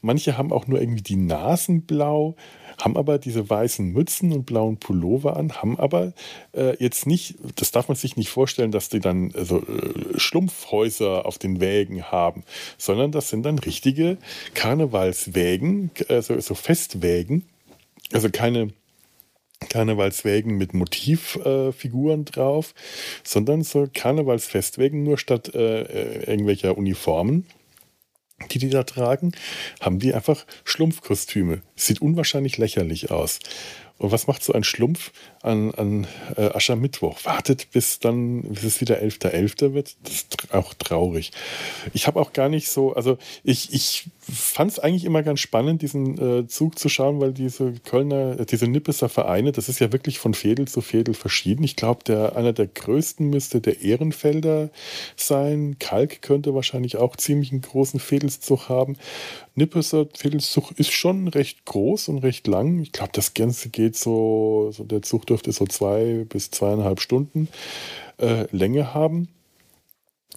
Manche 0.00 0.38
haben 0.38 0.50
auch 0.50 0.66
nur 0.66 0.80
irgendwie 0.80 1.02
die 1.02 1.16
Nasen 1.16 1.82
blau 1.82 2.36
haben 2.78 2.96
aber 2.96 3.18
diese 3.18 3.48
weißen 3.48 3.92
Mützen 3.92 4.32
und 4.32 4.46
blauen 4.46 4.78
Pullover 4.78 5.36
an, 5.36 5.52
haben 5.52 5.78
aber 5.78 6.12
äh, 6.52 6.76
jetzt 6.82 7.06
nicht, 7.06 7.36
das 7.56 7.70
darf 7.70 7.88
man 7.88 7.96
sich 7.96 8.16
nicht 8.16 8.28
vorstellen, 8.28 8.72
dass 8.72 8.88
die 8.88 9.00
dann 9.00 9.30
äh, 9.30 9.44
so 9.44 9.58
äh, 9.60 10.18
Schlumpfhäuser 10.18 11.26
auf 11.26 11.38
den 11.38 11.60
Wägen 11.60 12.04
haben, 12.04 12.44
sondern 12.78 13.12
das 13.12 13.28
sind 13.28 13.44
dann 13.44 13.58
richtige 13.58 14.18
Karnevalswägen, 14.54 15.90
also 16.08 16.38
so 16.40 16.54
Festwägen, 16.54 17.44
also 18.12 18.28
keine 18.30 18.70
Karnevalswägen 19.68 20.56
mit 20.56 20.74
Motivfiguren 20.74 22.20
äh, 22.20 22.24
drauf, 22.24 22.74
sondern 23.22 23.62
so 23.62 23.88
Karnevalsfestwägen 23.92 25.02
nur 25.02 25.18
statt 25.18 25.54
äh, 25.54 25.82
äh 25.82 26.30
irgendwelcher 26.30 26.76
Uniformen 26.76 27.46
die 28.50 28.58
die 28.58 28.70
da 28.70 28.84
tragen, 28.84 29.32
haben 29.80 29.98
die 29.98 30.14
einfach 30.14 30.44
Schlumpfkostüme. 30.64 31.62
Sieht 31.76 32.00
unwahrscheinlich 32.00 32.58
lächerlich 32.58 33.10
aus. 33.10 33.38
Und 33.96 34.10
was 34.10 34.26
macht 34.26 34.42
so 34.42 34.52
ein 34.52 34.64
Schlumpf 34.64 35.12
an, 35.40 35.72
an 35.74 36.06
äh, 36.36 36.50
Aschermittwoch? 36.50 37.24
Wartet, 37.24 37.70
bis 37.70 38.00
dann, 38.00 38.42
bis 38.42 38.64
es 38.64 38.80
wieder 38.80 39.00
11.11. 39.00 39.30
.11. 39.30 39.74
wird? 39.74 39.96
Das 40.02 40.14
ist 40.14 40.52
auch 40.52 40.74
traurig. 40.74 41.30
Ich 41.92 42.08
habe 42.08 42.20
auch 42.20 42.32
gar 42.32 42.48
nicht 42.48 42.68
so, 42.68 42.94
also 42.94 43.18
ich, 43.44 43.72
ich 43.72 44.06
fand 44.32 44.70
es 44.70 44.78
eigentlich 44.78 45.04
immer 45.04 45.22
ganz 45.22 45.40
spannend, 45.40 45.82
diesen 45.82 46.18
äh, 46.18 46.46
Zug 46.46 46.78
zu 46.78 46.88
schauen, 46.88 47.20
weil 47.20 47.32
diese 47.32 47.72
Kölner, 47.84 48.40
äh, 48.40 48.46
diese 48.46 48.66
Nippeser 48.66 49.08
Vereine, 49.08 49.52
das 49.52 49.68
ist 49.68 49.80
ja 49.80 49.92
wirklich 49.92 50.18
von 50.18 50.34
Fädel 50.34 50.66
zu 50.66 50.80
Fädel 50.80 51.14
verschieden. 51.14 51.64
Ich 51.64 51.76
glaube, 51.76 52.04
der, 52.04 52.36
einer 52.36 52.52
der 52.52 52.66
größten 52.66 53.28
müsste 53.28 53.60
der 53.60 53.82
Ehrenfelder 53.82 54.70
sein. 55.16 55.76
Kalk 55.78 56.22
könnte 56.22 56.54
wahrscheinlich 56.54 56.96
auch 56.96 57.16
ziemlich 57.16 57.52
einen 57.52 57.60
großen 57.60 58.00
Fädelszug 58.00 58.68
haben. 58.68 58.96
Nippeser 59.54 60.06
Fädelszug 60.16 60.72
ist 60.78 60.92
schon 60.92 61.28
recht 61.28 61.64
groß 61.64 62.08
und 62.08 62.18
recht 62.18 62.46
lang. 62.46 62.80
Ich 62.80 62.92
glaube, 62.92 63.12
das 63.12 63.34
Ganze 63.34 63.68
geht 63.68 63.96
so, 63.96 64.70
so, 64.72 64.84
der 64.84 65.02
Zug 65.02 65.26
dürfte 65.26 65.52
so 65.52 65.66
zwei 65.66 66.24
bis 66.28 66.50
zweieinhalb 66.50 67.00
Stunden 67.00 67.48
äh, 68.18 68.46
Länge 68.50 68.94
haben. 68.94 69.28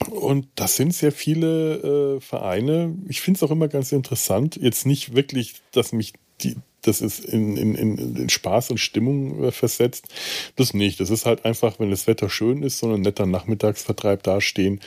Und 0.06 0.48
das 0.56 0.76
sind 0.76 0.94
sehr 0.94 1.12
viele 1.12 2.18
äh, 2.18 2.22
Vereine. 2.22 2.96
Ich 3.08 3.22
finde 3.22 3.38
es 3.38 3.44
auch 3.44 3.52
immer 3.52 3.68
ganz 3.68 3.92
interessant. 3.92 4.56
Jetzt 4.56 4.86
nicht 4.86 5.16
wirklich, 5.16 5.56
dass 5.72 5.92
mich 5.92 6.14
die, 6.42 6.56
das 6.88 7.02
ist 7.02 7.26
in, 7.26 7.58
in, 7.58 7.76
in, 7.76 8.30
Spaß 8.30 8.72
und 8.72 8.78
Stimmung 8.78 9.44
äh, 9.44 9.52
versetzt. 9.52 10.08
Das 10.56 10.74
nicht. 10.74 11.00
Das 11.00 11.10
ist 11.10 11.26
halt 11.26 11.46
einfach, 11.46 11.80
wenn 11.80 11.90
das 11.90 12.08
Wetter 12.08 12.30
schön 12.30 12.64
ist, 12.64 12.80
so 12.80 12.92
ein 12.94 13.02
netter 13.02 13.26
Nachmittagsvertreib 13.26 14.24
dastehen 14.24 14.80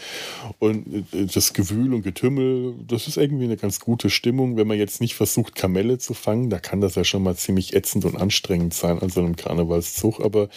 und 0.58 1.04
äh, 1.12 1.26
das 1.26 1.52
Gewühl 1.52 1.92
und 1.94 2.02
Getümmel, 2.02 2.74
das 2.88 3.06
ist 3.06 3.16
irgendwie 3.16 3.44
eine 3.44 3.56
ganz 3.56 3.80
gute 3.80 4.10
Stimmung. 4.10 4.56
Wenn 4.56 4.66
man 4.66 4.78
jetzt 4.78 5.00
nicht 5.00 5.14
versucht, 5.14 5.54
Kamelle 5.54 5.98
zu 5.98 6.14
fangen, 6.14 6.50
da 6.50 6.58
kann 6.58 6.80
das 6.80 6.94
ja 6.94 7.04
schon 7.04 7.22
mal 7.22 7.36
ziemlich 7.36 7.74
ätzend 7.74 8.04
und 8.04 8.16
anstrengend 8.16 8.74
sein 8.74 8.98
an 8.98 9.10
so 9.10 9.20
einem 9.20 9.36
Karnevalszug, 9.36 10.20
aber 10.20 10.48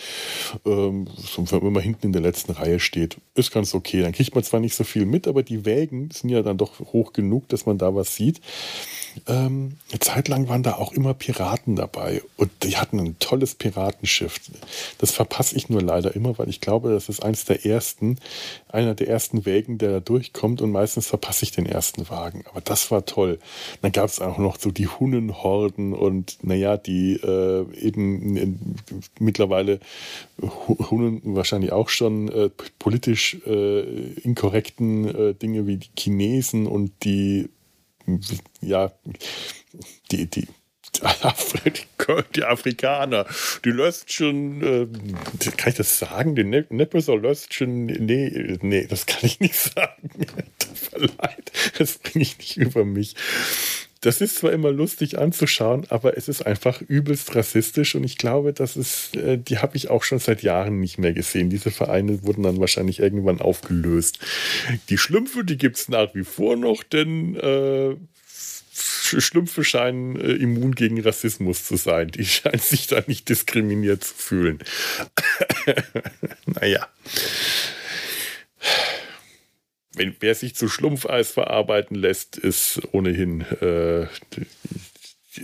ähm, 0.66 1.08
wenn 1.38 1.74
man 1.74 1.84
hinten 1.84 2.08
in 2.08 2.14
der 2.14 2.22
letzten 2.22 2.54
Reihe 2.54 2.80
steht, 2.80 3.18
ist 3.36 3.52
ganz 3.52 3.74
okay. 3.74 4.02
Dann 4.02 4.14
kriegt 4.14 4.34
man 4.34 4.44
zwar 4.44 4.60
nicht 4.60 4.76
so 4.76 4.84
viel 4.84 5.06
mit, 5.06 5.28
aber 5.28 5.44
die 5.44 5.66
Wägen 5.66 6.10
sind 6.12 6.30
ja 6.30 6.42
dann 6.42 6.58
doch 6.58 6.80
hoch 6.80 7.14
genug, 7.14 7.50
dass 7.50 7.66
man 7.66 7.78
da 7.78 7.94
was 7.94 8.16
sieht. 8.16 8.40
Ähm, 9.28 9.78
eine 9.92 10.00
Zeit 10.00 10.28
lang 10.28 10.48
waren 10.48 10.64
da 10.64 10.76
auch 10.76 10.92
immer 10.94 11.14
Piraten 11.14 11.33
dabei 11.76 12.22
und 12.38 12.52
die 12.64 12.78
hatten 12.78 13.00
ein 13.00 13.20
tolles 13.20 13.56
Piratenschiff. 13.56 14.40
Das 14.98 15.12
verpasse 15.12 15.56
ich 15.56 15.70
nur 15.70 15.82
leider 15.82 16.16
immer, 16.16 16.38
weil 16.38 16.50
ich 16.50 16.62
glaube, 16.62 16.92
das 16.92 17.10
ist 17.10 17.24
eins 17.24 17.46
der 17.46 17.66
ersten, 17.66 18.18
einer 18.70 18.96
der 18.96 19.08
ersten 19.08 19.46
Wägen, 19.46 19.78
der 19.78 19.92
da 19.92 20.00
durchkommt 20.00 20.62
und 20.62 20.72
meistens 20.72 21.08
verpasse 21.08 21.44
ich 21.44 21.52
den 21.52 21.66
ersten 21.66 22.10
Wagen. 22.10 22.44
Aber 22.50 22.62
das 22.62 22.92
war 22.92 23.06
toll. 23.06 23.40
Dann 23.82 23.92
gab 23.92 24.10
es 24.10 24.22
auch 24.22 24.38
noch 24.38 24.60
so 24.60 24.72
die 24.72 24.88
Hunnenhorden 24.88 25.94
und 25.94 26.38
naja, 26.42 26.78
die 26.78 27.14
äh, 27.14 27.66
eben 27.78 28.38
in, 28.38 28.76
mittlerweile 29.20 29.80
Hunnen 30.42 31.22
wahrscheinlich 31.24 31.72
auch 31.72 31.90
schon 31.90 32.30
äh, 32.30 32.50
politisch 32.80 33.38
äh, 33.46 33.82
inkorrekten 34.22 35.16
äh, 35.16 35.34
Dinge 35.34 35.68
wie 35.68 35.78
die 35.78 35.90
Chinesen 35.98 36.68
und 36.68 36.92
die 37.04 37.50
ja, 38.62 38.92
die, 40.12 40.28
die, 40.28 40.48
die 42.36 42.44
Afrikaner, 42.44 43.26
die 43.66 43.72
Löstchen, 43.72 44.62
äh, 44.62 44.88
kann 45.58 45.70
ich 45.70 45.76
das 45.76 46.00
sagen? 46.00 46.36
Die 46.36 46.44
Neppeser 46.44 47.18
Löstchen, 47.18 47.86
nee, 47.86 48.58
nee, 48.62 48.88
das 48.88 49.06
kann 49.06 49.20
ich 49.24 49.40
nicht 49.40 49.56
sagen. 49.76 50.10
Verleiht, 50.74 51.52
das 51.78 51.98
bringe 51.98 52.24
ich 52.24 52.38
nicht 52.38 52.58
über 52.58 52.86
mich. 52.86 53.16
Das 54.04 54.20
ist 54.20 54.36
zwar 54.36 54.52
immer 54.52 54.70
lustig 54.70 55.18
anzuschauen, 55.18 55.86
aber 55.88 56.18
es 56.18 56.28
ist 56.28 56.46
einfach 56.46 56.82
übelst 56.82 57.36
rassistisch 57.36 57.96
und 57.96 58.04
ich 58.04 58.18
glaube, 58.18 58.52
das 58.52 58.76
ist, 58.76 59.16
äh, 59.16 59.38
die 59.38 59.60
habe 59.60 59.78
ich 59.78 59.90
auch 59.90 60.04
schon 60.04 60.20
seit 60.20 60.44
Jahren 60.44 60.82
nicht 60.82 60.98
mehr 60.98 61.14
gesehen. 61.14 61.50
Diese 61.50 61.72
Vereine 61.72 62.22
wurden 62.24 62.44
dann 62.44 62.60
wahrscheinlich 62.60 63.00
irgendwann 63.00 63.40
aufgelöst. 63.40 64.20
Die 64.90 64.98
Schlümpfe, 64.98 65.46
die 65.46 65.58
gibt 65.58 65.78
es 65.78 65.88
nach 65.88 66.14
wie 66.16 66.26
vor 66.26 66.58
noch, 66.58 66.84
denn 66.84 67.36
äh, 67.38 67.96
Schlümpfe 69.22 69.64
scheinen 69.64 70.20
äh, 70.20 70.34
immun 70.34 70.76
gegen 70.76 71.00
Rassismus 71.02 71.66
zu 71.66 71.76
sein. 71.76 72.10
Die 72.10 72.26
scheinen 72.26 72.60
sich 72.60 72.88
da 72.88 73.04
nicht 73.08 73.30
diskriminiert 73.30 74.04
zu 74.04 74.14
fühlen. 74.14 74.60
naja. 76.46 76.88
Wenn, 79.96 80.16
wer 80.20 80.34
sich 80.34 80.56
zu 80.56 80.68
Schlumpfeis 80.68 81.32
verarbeiten 81.32 81.96
lässt, 81.96 82.38
ist 82.38 82.82
ohnehin 82.94 83.42
äh, 83.62 84.08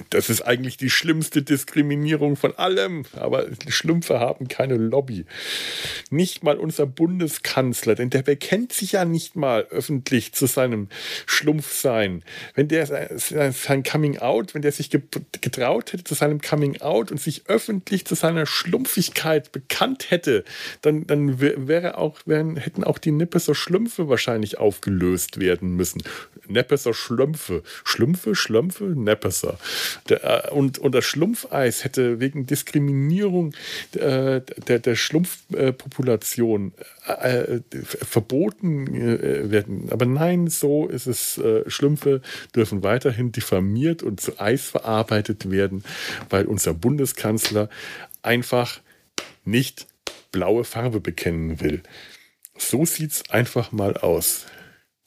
das 0.09 0.29
ist 0.29 0.41
eigentlich 0.41 0.77
die 0.77 0.89
schlimmste 0.89 1.41
Diskriminierung 1.41 2.35
von 2.35 2.55
allem. 2.55 3.05
Aber 3.13 3.47
Schlümpfe 3.67 4.19
haben 4.19 4.47
keine 4.47 4.75
Lobby. 4.75 5.25
Nicht 6.09 6.43
mal 6.43 6.57
unser 6.57 6.85
Bundeskanzler, 6.85 7.95
denn 7.95 8.09
der 8.09 8.21
bekennt 8.21 8.73
sich 8.73 8.93
ja 8.93 9.05
nicht 9.05 9.35
mal 9.35 9.67
öffentlich 9.69 10.33
zu 10.33 10.45
seinem 10.45 10.89
Schlumpfsein. 11.25 12.23
Wenn 12.55 12.67
der 12.67 12.87
sein 13.17 13.83
Coming 13.83 14.19
Out, 14.19 14.53
wenn 14.53 14.61
der 14.61 14.71
sich 14.71 14.89
getraut 14.89 15.93
hätte 15.93 16.03
zu 16.03 16.13
seinem 16.13 16.41
Coming 16.41 16.81
Out 16.81 17.11
und 17.11 17.19
sich 17.19 17.43
öffentlich 17.47 18.05
zu 18.05 18.15
seiner 18.15 18.45
Schlumpfigkeit 18.45 19.51
bekannt 19.51 20.11
hätte, 20.11 20.43
dann, 20.81 21.07
dann 21.07 21.39
wäre 21.39 21.97
auch, 21.97 22.19
wären, 22.25 22.57
hätten 22.57 22.83
auch 22.83 22.97
die 22.97 23.11
Nippeser 23.11 23.55
Schlümpfe 23.55 24.09
wahrscheinlich 24.09 24.57
aufgelöst 24.57 25.39
werden 25.39 25.75
müssen. 25.75 26.03
Neppeser 26.47 26.93
Schlümpfe. 26.93 27.63
Schlümpfe, 27.83 28.35
Schlümpfe, 28.35 28.85
Neppeser. 28.85 29.57
Äh, 30.09 30.49
und, 30.51 30.79
und 30.79 30.93
das 30.93 31.05
Schlumpfeis 31.05 31.83
hätte 31.83 32.19
wegen 32.19 32.45
Diskriminierung 32.45 33.53
der, 33.93 34.41
der, 34.41 34.79
der 34.79 34.95
Schlumpfpopulation 34.95 36.73
äh, 37.07 37.39
äh, 37.39 37.61
verboten 37.71 38.87
äh, 38.95 39.51
werden. 39.51 39.89
Aber 39.91 40.05
nein, 40.05 40.47
so 40.47 40.87
ist 40.87 41.07
es. 41.07 41.37
Äh, 41.37 41.69
Schlümpfe 41.69 42.21
dürfen 42.55 42.83
weiterhin 42.83 43.31
diffamiert 43.31 44.03
und 44.03 44.21
zu 44.21 44.39
Eis 44.39 44.65
verarbeitet 44.65 45.49
werden, 45.49 45.83
weil 46.29 46.45
unser 46.45 46.73
Bundeskanzler 46.73 47.69
einfach 48.21 48.79
nicht 49.45 49.87
blaue 50.31 50.63
Farbe 50.63 50.99
bekennen 50.99 51.61
will. 51.61 51.81
So 52.57 52.85
sieht 52.85 53.11
es 53.11 53.29
einfach 53.29 53.71
mal 53.71 53.97
aus. 53.97 54.45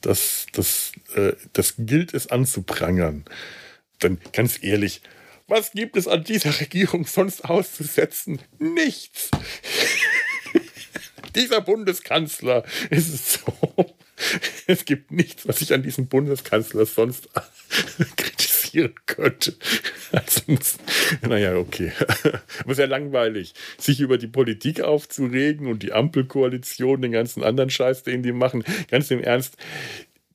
Das, 0.00 0.46
das, 0.52 0.92
äh, 1.14 1.32
das 1.52 1.74
gilt 1.78 2.14
es 2.14 2.26
anzuprangern 2.28 3.24
dann 4.04 4.20
ganz 4.32 4.58
ehrlich, 4.62 5.02
was 5.48 5.72
gibt 5.72 5.96
es 5.96 6.08
an 6.08 6.24
dieser 6.24 6.58
Regierung 6.60 7.06
sonst 7.06 7.44
auszusetzen? 7.44 8.40
Nichts. 8.58 9.30
dieser 11.34 11.60
Bundeskanzler 11.60 12.64
ist 12.90 13.12
es 13.12 13.34
so. 13.34 13.96
Es 14.66 14.84
gibt 14.84 15.10
nichts, 15.10 15.48
was 15.48 15.60
ich 15.62 15.72
an 15.72 15.82
diesem 15.82 16.06
Bundeskanzler 16.06 16.86
sonst 16.86 17.28
kritisieren 18.16 18.94
könnte. 19.06 19.54
Naja, 21.22 21.56
okay. 21.56 21.92
Aber 22.60 22.74
sehr 22.74 22.86
langweilig, 22.86 23.54
sich 23.78 24.00
über 24.00 24.18
die 24.18 24.28
Politik 24.28 24.80
aufzuregen 24.80 25.66
und 25.66 25.82
die 25.82 25.92
Ampelkoalition, 25.92 27.02
den 27.02 27.12
ganzen 27.12 27.42
anderen 27.42 27.70
Scheiß, 27.70 28.04
den 28.04 28.22
die 28.22 28.32
machen. 28.32 28.64
Ganz 28.88 29.10
im 29.10 29.20
Ernst, 29.22 29.56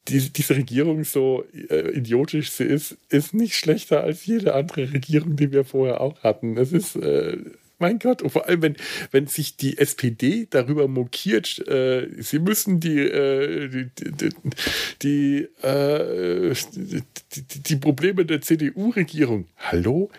die, 0.08 0.30
diese 0.30 0.56
Regierung, 0.56 1.04
so 1.04 1.44
äh, 1.70 1.92
idiotisch 1.92 2.52
sie 2.52 2.64
ist, 2.64 2.98
ist 3.10 3.34
nicht 3.34 3.56
schlechter 3.56 4.04
als 4.04 4.26
jede 4.26 4.54
andere 4.54 4.94
Regierung, 4.94 5.36
die 5.36 5.52
wir 5.52 5.66
vorher 5.66 6.02
auch 6.02 6.24
hatten. 6.24 6.58
Es 6.58 6.72
ist, 6.72 6.96
äh, 6.96 7.38
mein 7.80 8.00
Gott, 8.00 8.22
und 8.22 8.32
vor 8.32 8.48
allem, 8.48 8.62
wenn, 8.62 8.76
wenn 9.12 9.28
sich 9.28 9.56
die 9.56 9.78
SPD 9.78 10.48
darüber 10.50 10.88
mokiert, 10.88 11.68
äh, 11.68 12.08
sie 12.20 12.40
müssen 12.40 12.80
die, 12.80 13.00
äh, 13.00 13.68
die, 13.70 13.90
die, 14.12 14.30
die, 15.02 15.66
äh, 15.66 16.56
die, 16.74 17.64
die 17.64 17.76
Probleme 17.76 18.26
der 18.26 18.42
CDU-Regierung. 18.42 19.48
Hallo? 19.58 20.10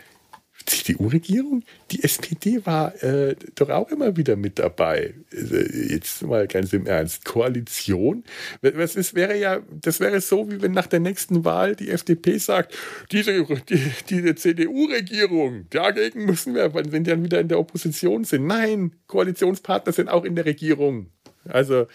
CDU-Regierung? 0.69 1.63
Die 1.91 2.03
SPD 2.03 2.65
war 2.65 3.01
äh, 3.03 3.35
doch 3.55 3.69
auch 3.69 3.89
immer 3.89 4.15
wieder 4.15 4.35
mit 4.35 4.59
dabei. 4.59 5.13
Äh, 5.31 5.93
jetzt 5.93 6.21
mal 6.23 6.47
ganz 6.47 6.71
im 6.73 6.85
Ernst. 6.85 7.25
Koalition? 7.25 8.23
Was 8.61 8.95
ist, 8.95 9.15
wäre 9.15 9.37
ja, 9.37 9.59
das 9.69 9.99
wäre 9.99 10.21
so, 10.21 10.49
wie 10.49 10.61
wenn 10.61 10.71
nach 10.71 10.87
der 10.87 10.99
nächsten 10.99 11.43
Wahl 11.45 11.75
die 11.75 11.89
FDP 11.89 12.37
sagt, 12.37 12.75
diese, 13.11 13.43
die, 13.69 13.81
diese 14.09 14.35
CDU-Regierung, 14.35 15.65
dagegen 15.69 16.25
müssen 16.25 16.55
wir, 16.55 16.73
wenn 16.73 16.91
sie 16.91 17.03
dann 17.03 17.23
wieder 17.23 17.39
in 17.39 17.47
der 17.47 17.59
Opposition 17.59 18.23
sind. 18.23 18.45
Nein, 18.45 18.93
Koalitionspartner 19.07 19.91
sind 19.91 20.09
auch 20.09 20.23
in 20.23 20.35
der 20.35 20.45
Regierung. 20.45 21.07
Also, 21.45 21.87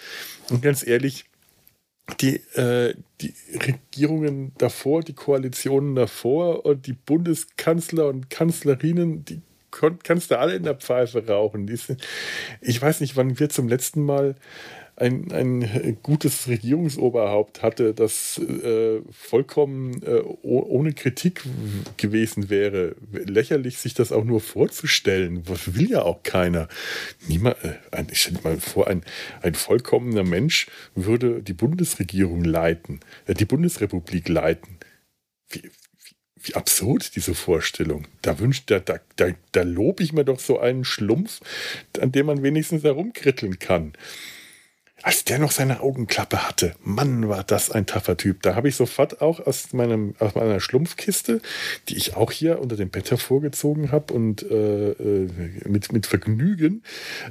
ganz 0.61 0.87
ehrlich, 0.87 1.27
die, 2.21 2.37
äh, 2.57 2.95
die 3.21 3.35
Regierungen 3.55 4.53
davor, 4.59 5.03
die 5.03 5.15
Koalitionen 5.15 5.95
davor 5.95 6.65
und 6.65 6.87
die 6.87 6.93
Bundeskanzler 6.93 8.09
und 8.09 8.31
Kanzlerinnen, 8.31 9.25
die 9.25 9.41
kannst 10.03 10.31
du 10.31 10.39
alle 10.39 10.55
in 10.55 10.63
der 10.63 10.77
Pfeife 10.77 11.27
rauchen. 11.27 11.69
Ich 12.61 12.81
weiß 12.81 13.01
nicht, 13.01 13.17
wann 13.17 13.39
wir 13.39 13.49
zum 13.49 13.69
letzten 13.69 14.05
Mal 14.05 14.37
ein, 14.97 15.33
ein 15.33 15.99
gutes 16.03 16.47
Regierungsoberhaupt 16.47 17.63
hatte, 17.63 17.95
das 17.95 18.39
äh, 18.39 19.01
vollkommen 19.11 20.03
äh, 20.03 20.21
ohne 20.43 20.93
Kritik 20.93 21.43
gewesen 21.97 22.49
wäre. 22.49 22.95
Lächerlich, 23.13 23.79
sich 23.79 23.95
das 23.95 24.13
auch 24.13 24.25
nur 24.25 24.41
vorzustellen. 24.41 25.43
Was 25.49 25.75
will 25.75 25.91
ja 25.91 26.03
auch 26.03 26.23
keiner. 26.23 26.69
Niemand, 27.27 27.57
äh, 27.65 28.05
ich 28.11 28.23
stelle 28.23 28.41
mal 28.45 28.61
vor, 28.61 28.87
ein, 28.87 29.05
ein 29.43 29.55
vollkommener 29.55 30.25
Mensch 30.25 30.69
würde 30.95 31.43
die 31.43 31.55
Bundesregierung 31.55 32.45
leiten, 32.45 33.01
äh, 33.27 33.35
die 33.35 33.47
Bundesrepublik 33.47 34.29
leiten. 34.29 34.79
Wie, 35.51 35.63
wie 36.37 36.55
absurd 36.55 37.17
diese 37.17 37.35
Vorstellung. 37.35 38.07
Da 38.23 38.39
wünscht, 38.39 38.71
da, 38.71 38.79
da, 38.79 38.99
da, 39.17 39.31
da 39.53 39.63
lobe 39.63 40.03
ich 40.03 40.13
mir 40.13 40.25
doch 40.25 40.39
so 40.39 40.61
einen 40.61 40.85
Schlumpf, 40.85 41.41
an 42.01 42.13
dem 42.13 42.27
man 42.27 42.43
wenigstens 42.43 42.85
herumkritteln 42.85 43.59
kann. 43.59 43.95
Als 45.05 45.23
der 45.25 45.39
noch 45.39 45.51
seine 45.51 45.81
Augenklappe 45.81 46.49
hatte. 46.49 46.75
Mann, 46.83 47.29
war 47.29 47.45
das 47.45 47.71
ein 47.71 47.85
taffer 47.85 48.17
Typ. 48.17 48.41
Da 48.41 48.55
habe 48.55 48.69
ich 48.69 48.77
sofort 48.77 49.21
auch 49.21 49.47
aus, 49.47 49.75
meinem, 49.75 50.15
aus 50.19 50.35
meiner 50.35 50.61
Schlumpfkiste, 50.61 51.43
die 51.91 51.97
ich 51.97 52.17
auch 52.17 52.33
hier 52.33 52.59
unter 52.59 52.77
dem 52.77 52.89
Bett 52.89 53.11
hervorgezogen 53.11 53.93
habe 53.93 54.15
und 54.15 54.43
äh, 54.43 54.93
äh, 54.93 55.31
mit, 55.67 55.93
mit 55.93 56.07
Vergnügen 56.07 56.83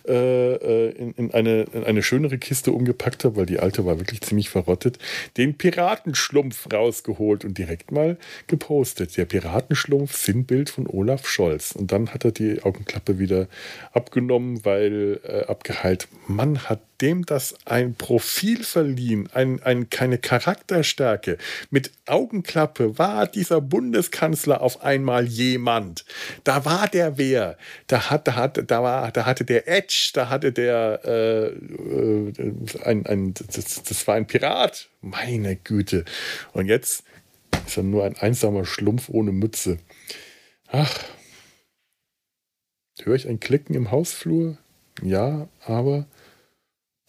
äh, 0.07 0.53
äh, 0.53 0.89
in, 0.91 1.13
in, 1.13 1.33
eine, 1.33 1.63
in 1.73 1.83
eine 1.83 2.03
schönere 2.03 2.37
Kiste 2.37 2.71
umgepackt 2.71 3.23
habe, 3.23 3.37
weil 3.37 3.45
die 3.47 3.57
alte 3.57 3.85
war 3.85 3.97
wirklich 3.99 4.21
ziemlich 4.21 4.49
verrottet, 4.49 4.99
den 5.37 5.57
Piratenschlumpf 5.57 6.71
rausgeholt 6.71 7.43
und 7.43 7.57
direkt 7.57 7.91
mal 7.91 8.17
gepostet. 8.45 9.17
Der 9.17 9.25
Piratenschlumpf, 9.25 10.15
Sinnbild 10.15 10.69
von 10.69 10.85
Olaf 10.85 11.27
Scholz. 11.27 11.71
Und 11.71 11.91
dann 11.91 12.09
hat 12.13 12.23
er 12.23 12.31
die 12.31 12.61
Augenklappe 12.61 13.17
wieder 13.17 13.47
abgenommen, 13.93 14.63
weil 14.63 15.19
äh, 15.23 15.45
abgeheilt. 15.45 16.07
Mann 16.27 16.69
hat 16.69 16.81
dem 17.01 17.25
das 17.25 17.55
ein 17.65 17.95
Profil 17.95 18.63
verliehen, 18.63 19.29
ein, 19.33 19.61
ein, 19.63 19.89
keine 19.89 20.17
Charakterstärke. 20.17 21.37
Mit 21.69 21.91
Augenklappe 22.05 22.97
war 22.97 23.27
dieser 23.27 23.61
Bundeskanzler 23.61 24.61
auf 24.61 24.83
einmal 24.83 25.25
jemand. 25.25 26.05
Da 26.43 26.65
war 26.65 26.87
der 26.87 27.17
wer. 27.17 27.57
Da, 27.87 28.09
hat, 28.09 28.27
da, 28.27 28.35
hat, 28.35 28.69
da, 28.69 28.83
war, 28.83 29.11
da 29.11 29.25
hatte 29.25 29.45
der 29.45 29.67
Edge, 29.67 30.11
da 30.13 30.29
hatte 30.29 30.51
der 30.51 31.01
äh, 31.03 31.47
äh, 31.47 32.33
ein, 32.83 33.05
ein, 33.05 33.33
das, 33.33 33.83
das 33.83 34.07
war 34.07 34.15
ein 34.15 34.27
Pirat. 34.27 34.89
Meine 35.01 35.55
Güte. 35.55 36.05
Und 36.53 36.67
jetzt 36.67 37.03
ist 37.65 37.77
er 37.77 37.83
nur 37.83 38.05
ein 38.05 38.17
einsamer 38.17 38.65
Schlumpf 38.65 39.09
ohne 39.09 39.31
Mütze. 39.31 39.79
Ach. 40.67 40.99
Höre 43.01 43.15
ich 43.15 43.27
ein 43.27 43.39
Klicken 43.39 43.75
im 43.75 43.91
Hausflur? 43.91 44.57
Ja, 45.01 45.47
aber 45.65 46.05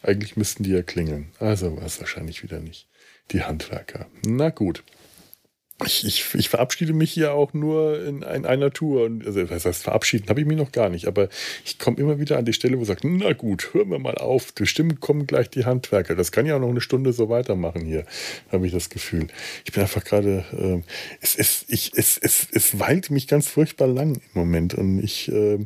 eigentlich 0.05 0.37
müssten 0.37 0.63
die 0.63 0.71
ja 0.71 0.83
klingeln. 0.83 1.33
Also 1.39 1.77
war 1.77 1.85
es 1.85 2.01
wahrscheinlich 2.01 2.43
wieder 2.43 2.61
nicht. 2.61 2.89
Die 3.31 3.43
Handwerker. 3.43 4.07
Na 4.27 4.51
gut. 4.51 4.85
Ich, 5.85 6.07
ich, 6.07 6.35
ich, 6.35 6.49
verabschiede 6.49 6.93
mich 6.93 7.11
hier 7.11 7.33
auch 7.33 7.53
nur 7.53 8.01
in, 8.01 8.23
in 8.23 8.47
einer 8.47 8.71
Tour. 8.71 9.11
Also, 9.27 9.45
das 9.45 9.65
heißt, 9.65 9.83
verabschieden 9.83 10.29
habe 10.29 10.41
ich 10.41 10.47
mich 10.47 10.57
noch 10.57 10.71
gar 10.71 10.89
nicht. 10.89 11.09
Aber 11.09 11.29
ich 11.65 11.81
komme 11.81 11.97
immer 11.97 12.21
wieder 12.21 12.39
an 12.39 12.45
die 12.45 12.53
Stelle, 12.53 12.79
wo 12.79 12.85
sagt, 12.85 13.03
na 13.03 13.33
gut, 13.33 13.75
hören 13.75 13.91
wir 13.91 13.99
mal 13.99 14.15
auf. 14.15 14.55
Bestimmt 14.55 15.01
kommen 15.01 15.27
gleich 15.27 15.51
die 15.51 15.65
Handwerker. 15.65 16.15
Das 16.15 16.31
kann 16.31 16.47
ja 16.47 16.55
auch 16.55 16.61
noch 16.61 16.69
eine 16.69 16.81
Stunde 16.81 17.13
so 17.13 17.29
weitermachen 17.29 17.85
hier, 17.85 18.07
habe 18.53 18.67
ich 18.67 18.73
das 18.73 18.89
Gefühl. 18.89 19.27
Ich 19.65 19.73
bin 19.73 19.83
einfach 19.83 20.05
gerade, 20.05 20.45
äh, 20.53 20.81
es, 21.21 21.35
es, 21.35 21.65
ich, 21.67 21.93
es, 21.97 22.19
es, 22.19 22.47
es 22.53 22.79
weilt 22.79 23.11
mich 23.11 23.27
ganz 23.27 23.49
furchtbar 23.49 23.89
lang 23.89 24.15
im 24.15 24.23
Moment. 24.33 24.75
Und 24.75 25.03
ich 25.03 25.29
äh, 25.29 25.59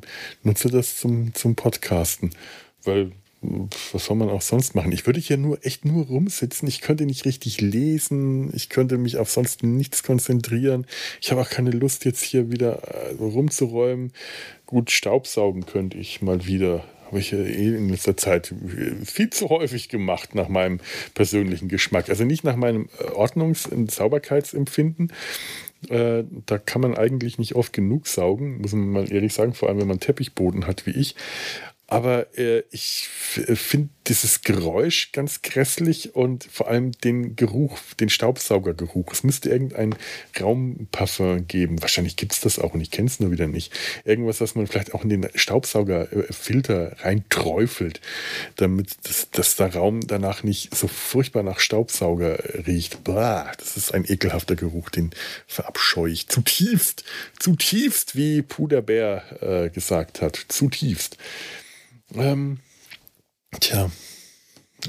nutze 0.42 0.70
das 0.70 0.96
zum, 0.96 1.34
zum 1.34 1.54
Podcasten. 1.54 2.30
Weil 2.82 3.12
was 3.40 4.04
soll 4.04 4.16
man 4.16 4.30
auch 4.30 4.42
sonst 4.42 4.74
machen? 4.74 4.90
Ich 4.90 5.06
würde 5.06 5.20
hier 5.20 5.36
nur 5.36 5.64
echt 5.64 5.84
nur 5.84 6.06
rumsitzen. 6.06 6.66
Ich 6.66 6.80
könnte 6.80 7.06
nicht 7.06 7.24
richtig 7.24 7.60
lesen. 7.60 8.50
Ich 8.54 8.68
könnte 8.68 8.98
mich 8.98 9.16
auf 9.18 9.30
sonst 9.30 9.62
nichts 9.62 10.02
konzentrieren. 10.02 10.86
Ich 11.20 11.30
habe 11.30 11.40
auch 11.40 11.48
keine 11.48 11.70
Lust, 11.70 12.04
jetzt 12.04 12.22
hier 12.22 12.50
wieder 12.50 12.82
äh, 12.82 13.14
rumzuräumen. 13.14 14.12
Gut, 14.66 14.90
Staubsaugen 14.90 15.66
könnte 15.66 15.98
ich 15.98 16.20
mal 16.20 16.46
wieder. 16.46 16.84
Habe 17.06 17.20
ich 17.20 17.32
eh 17.32 17.74
in 17.74 17.88
letzter 17.88 18.18
Zeit 18.18 18.52
viel 19.04 19.30
zu 19.30 19.48
häufig 19.48 19.88
gemacht, 19.88 20.34
nach 20.34 20.48
meinem 20.48 20.80
persönlichen 21.14 21.68
Geschmack. 21.68 22.10
Also 22.10 22.24
nicht 22.24 22.44
nach 22.44 22.56
meinem 22.56 22.90
äh, 22.98 23.04
Ordnungs- 23.12 23.68
und 23.68 23.90
Sauberkeitsempfinden, 23.90 25.12
äh, 25.88 26.24
da 26.46 26.58
kann 26.58 26.82
man 26.82 26.96
eigentlich 26.96 27.38
nicht 27.38 27.54
oft 27.54 27.72
genug 27.72 28.08
saugen, 28.08 28.60
muss 28.60 28.72
man 28.72 28.90
mal 28.90 29.12
ehrlich 29.12 29.32
sagen, 29.32 29.54
vor 29.54 29.68
allem 29.68 29.80
wenn 29.80 29.88
man 29.88 30.00
Teppichboden 30.00 30.66
hat 30.66 30.86
wie 30.86 30.90
ich. 30.90 31.14
Aber 31.90 32.36
äh, 32.36 32.64
ich 32.70 33.08
finde 33.08 33.88
dieses 34.08 34.42
Geräusch 34.42 35.10
ganz 35.12 35.40
grässlich 35.40 36.14
und 36.14 36.44
vor 36.44 36.68
allem 36.68 36.92
den 36.92 37.34
Geruch, 37.34 37.78
den 37.98 38.10
Staubsaugergeruch. 38.10 39.10
Es 39.10 39.24
müsste 39.24 39.48
irgendein 39.48 39.94
Raumparfum 40.38 41.46
geben. 41.48 41.80
Wahrscheinlich 41.80 42.16
gibt 42.16 42.32
es 42.32 42.40
das 42.40 42.58
auch 42.58 42.74
und 42.74 42.82
ich 42.82 42.90
kenne 42.90 43.08
es 43.08 43.20
nur 43.20 43.30
wieder 43.30 43.46
nicht. 43.46 43.72
Irgendwas, 44.04 44.42
was 44.42 44.54
man 44.54 44.66
vielleicht 44.66 44.92
auch 44.92 45.02
in 45.02 45.08
den 45.08 45.28
Staubsaugerfilter 45.34 46.96
reinträufelt, 47.00 48.02
damit 48.56 48.96
das, 49.04 49.30
dass 49.30 49.56
der 49.56 49.74
Raum 49.74 50.06
danach 50.06 50.42
nicht 50.42 50.74
so 50.74 50.88
furchtbar 50.88 51.42
nach 51.42 51.58
Staubsauger 51.58 52.66
riecht. 52.66 53.02
Blah, 53.02 53.50
das 53.56 53.78
ist 53.78 53.94
ein 53.94 54.04
ekelhafter 54.04 54.56
Geruch, 54.56 54.90
den 54.90 55.10
verabscheue 55.46 56.12
ich 56.12 56.28
zutiefst, 56.28 57.04
zutiefst, 57.38 58.14
wie 58.14 58.42
Puderbär 58.42 59.22
äh, 59.40 59.70
gesagt 59.70 60.20
hat. 60.20 60.38
Zutiefst. 60.48 61.16
Ähm, 62.14 62.58
tja, 63.60 63.90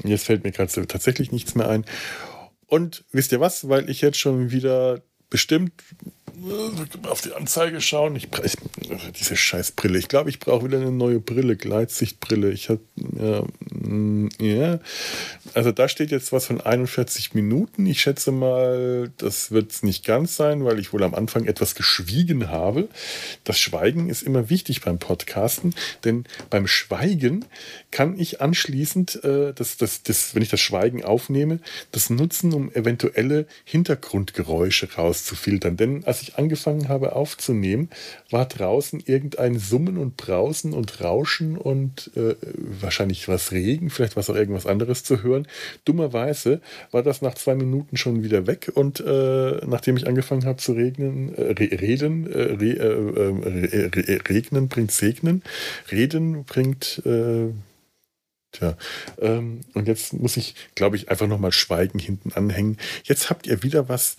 jetzt 0.04 0.26
fällt 0.26 0.44
mir 0.44 0.52
gerade 0.52 0.88
tatsächlich 0.88 1.32
nichts 1.32 1.56
mehr 1.56 1.70
ein. 1.70 1.86
Und 2.68 3.04
wisst 3.12 3.32
ihr 3.32 3.40
was, 3.40 3.68
weil 3.68 3.90
ich 3.90 4.02
jetzt 4.02 4.20
schon 4.20 4.52
wieder 4.52 5.02
bestimmt 5.30 5.74
auf 7.04 7.22
die 7.22 7.34
Anzeige 7.34 7.82
schauen. 7.82 8.16
Ich, 8.16 8.28
ich 8.44 8.56
diese 9.20 9.36
scheiß 9.36 9.72
Brille. 9.72 10.00
Ich 10.00 10.08
glaube, 10.08 10.30
ich 10.30 10.40
brauche 10.40 10.66
wieder 10.66 10.78
eine 10.78 10.92
neue 10.92 11.20
Brille, 11.20 11.56
Gleitsichtbrille. 11.56 12.52
Ich 12.52 12.70
habe 12.70 12.82
ja, 13.20 13.44
mm, 13.72 14.30
ja, 14.40 14.80
also 15.54 15.72
da 15.72 15.90
steht 15.90 16.12
jetzt 16.12 16.32
was 16.32 16.46
von 16.46 16.62
41 16.62 17.34
Minuten. 17.34 17.86
Ich 17.86 18.02
schätze 18.02 18.32
mal, 18.32 19.12
das 19.18 19.52
wird 19.52 19.72
es 19.72 19.84
nicht 19.84 20.06
ganz 20.06 20.36
sein, 20.36 20.66
weil 20.66 20.80
ich 20.80 20.94
wohl 20.94 21.04
am 21.04 21.16
Anfang 21.16 21.46
etwas 21.46 21.76
geschwiegen 21.76 22.50
habe. 22.50 22.88
Das 23.44 23.60
Schweigen 23.60 24.10
ist 24.10 24.22
immer 24.22 24.50
wichtig 24.50 24.82
beim 24.82 25.00
Podcasten, 25.00 25.74
denn 26.04 26.26
beim 26.50 26.68
Schweigen 26.68 27.46
kann 27.92 28.20
ich 28.20 28.42
anschließend, 28.42 29.24
äh, 29.24 29.54
das, 29.54 29.78
das, 29.78 30.04
das, 30.04 30.36
wenn 30.36 30.42
ich 30.42 30.50
das 30.50 30.60
Schweigen 30.60 31.04
aufnehme, 31.04 31.60
das 31.92 32.10
nutzen, 32.10 32.54
um 32.54 32.72
eventuelle 32.74 33.48
Hintergrundgeräusche 33.64 34.94
rauszufiltern. 34.94 35.78
Denn 35.78 36.04
als 36.06 36.22
ich 36.22 36.29
angefangen 36.38 36.90
habe 36.90 37.16
aufzunehmen, 37.16 37.90
war 38.30 38.46
draußen 38.46 39.02
irgendein 39.06 39.58
Summen 39.58 39.98
und 39.98 40.18
Brausen 40.18 40.74
und 40.74 41.02
Rauschen 41.02 41.58
und 41.58 42.12
äh, 42.16 42.36
wahrscheinlich 42.82 43.28
was 43.28 43.52
Regen, 43.52 43.90
vielleicht 43.90 44.16
was 44.16 44.30
auch 44.30 44.36
irgendwas 44.36 44.66
anderes 44.66 45.04
zu 45.04 45.24
hören. 45.24 45.48
Dummerweise 45.86 46.62
war 46.92 47.04
das 47.04 47.22
nach 47.22 47.36
zwei 47.36 47.56
Minuten 47.56 47.98
schon 47.98 48.24
wieder 48.24 48.48
weg 48.48 48.72
und 48.74 49.00
äh, 49.00 49.66
nachdem 49.66 49.98
ich 49.98 50.08
angefangen 50.08 50.46
habe 50.46 50.58
zu 50.58 50.74
regnen, 50.74 51.34
äh, 51.36 51.52
reden, 51.52 52.32
äh, 52.32 52.42
re, 52.42 52.78
äh, 52.78 53.86
re, 53.88 54.20
regnen 54.30 54.68
bringt 54.68 54.92
Segnen, 54.92 55.44
reden 55.92 56.44
bringt 56.46 57.02
Tja, 58.52 58.76
ähm, 59.20 59.62
und 59.76 59.88
jetzt 59.88 60.14
muss 60.14 60.36
ich, 60.36 60.56
glaube 60.74 60.96
ich, 60.96 61.10
einfach 61.10 61.28
nochmal 61.28 61.52
Schweigen 61.52 62.00
hinten 62.00 62.34
anhängen. 62.34 62.78
Jetzt 63.04 63.30
habt 63.30 63.46
ihr 63.46 63.62
wieder 63.62 63.90
was 63.90 64.18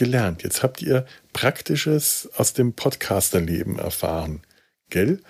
gelernt. 0.00 0.42
Jetzt 0.42 0.62
habt 0.62 0.80
ihr 0.80 1.04
Praktisches 1.34 2.30
aus 2.34 2.54
dem 2.54 2.72
Podcasterleben 2.72 3.78
erfahren. 3.78 4.40
Gell? 4.88 5.20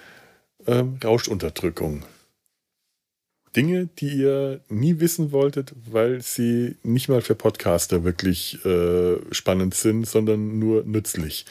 Ähm, 0.64 1.00
Rauschunterdrückung. 1.02 2.04
Dinge, 3.56 3.88
die 3.98 4.10
ihr 4.10 4.60
nie 4.68 5.00
wissen 5.00 5.32
wolltet, 5.32 5.74
weil 5.90 6.22
sie 6.22 6.76
nicht 6.84 7.08
mal 7.08 7.20
für 7.20 7.34
Podcaster 7.34 8.04
wirklich 8.04 8.64
äh, 8.64 9.16
spannend 9.32 9.74
sind, 9.74 10.06
sondern 10.06 10.60
nur 10.60 10.84
nützlich. 10.84 11.46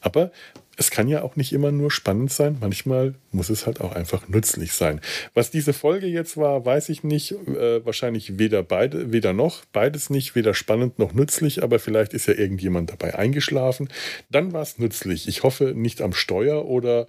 Aber 0.00 0.32
es 0.76 0.90
kann 0.90 1.08
ja 1.08 1.22
auch 1.22 1.36
nicht 1.36 1.52
immer 1.52 1.70
nur 1.70 1.90
spannend 1.90 2.32
sein, 2.32 2.56
manchmal 2.60 3.14
muss 3.30 3.50
es 3.50 3.66
halt 3.66 3.80
auch 3.80 3.92
einfach 3.92 4.28
nützlich 4.28 4.72
sein. 4.72 5.00
Was 5.34 5.50
diese 5.50 5.72
Folge 5.72 6.06
jetzt 6.06 6.36
war, 6.36 6.64
weiß 6.64 6.88
ich 6.88 7.04
nicht. 7.04 7.32
Äh, 7.32 7.84
wahrscheinlich 7.84 8.38
weder 8.38 8.62
beide, 8.62 9.12
weder 9.12 9.32
noch, 9.32 9.64
beides 9.72 10.10
nicht, 10.10 10.34
weder 10.34 10.54
spannend 10.54 10.98
noch 10.98 11.12
nützlich, 11.12 11.62
aber 11.62 11.78
vielleicht 11.78 12.14
ist 12.14 12.26
ja 12.26 12.34
irgendjemand 12.34 12.90
dabei 12.90 13.14
eingeschlafen. 13.14 13.88
Dann 14.30 14.52
war 14.52 14.62
es 14.62 14.78
nützlich. 14.78 15.28
Ich 15.28 15.42
hoffe 15.42 15.72
nicht 15.76 16.00
am 16.00 16.12
Steuer 16.12 16.64
oder 16.64 17.06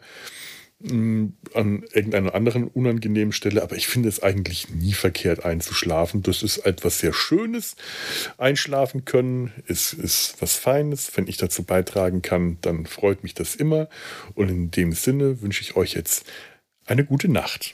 an 0.86 1.84
irgendeiner 1.94 2.36
anderen 2.36 2.68
unangenehmen 2.68 3.32
Stelle, 3.32 3.64
aber 3.64 3.76
ich 3.76 3.88
finde 3.88 4.10
es 4.10 4.22
eigentlich 4.22 4.70
nie 4.70 4.94
verkehrt 4.94 5.46
einzuschlafen. 5.46 6.24
Das 6.24 6.44
ist 6.44 6.60
etwas 6.60 7.00
sehr 7.00 7.14
Schönes. 7.14 7.76
Einschlafen 8.38 9.06
können 9.06 9.52
ist, 9.68 9.94
ist 9.94 10.36
was 10.40 10.56
Feines. 10.56 11.12
Wenn 11.16 11.28
ich 11.28 11.38
dazu 11.38 11.64
beitragen 11.64 12.22
kann, 12.22 12.58
dann 12.62 12.86
freut 12.86 13.24
mich 13.24 13.34
das 13.34 13.56
immer. 13.56 13.88
Und 14.36 14.50
in 14.50 14.72
dem 14.72 14.92
Sinne 14.92 15.42
wünsche 15.42 15.62
ich 15.62 15.76
euch 15.76 15.94
jetzt 15.94 16.26
eine 16.86 17.06
gute 17.06 17.30
Nacht. 17.30 17.74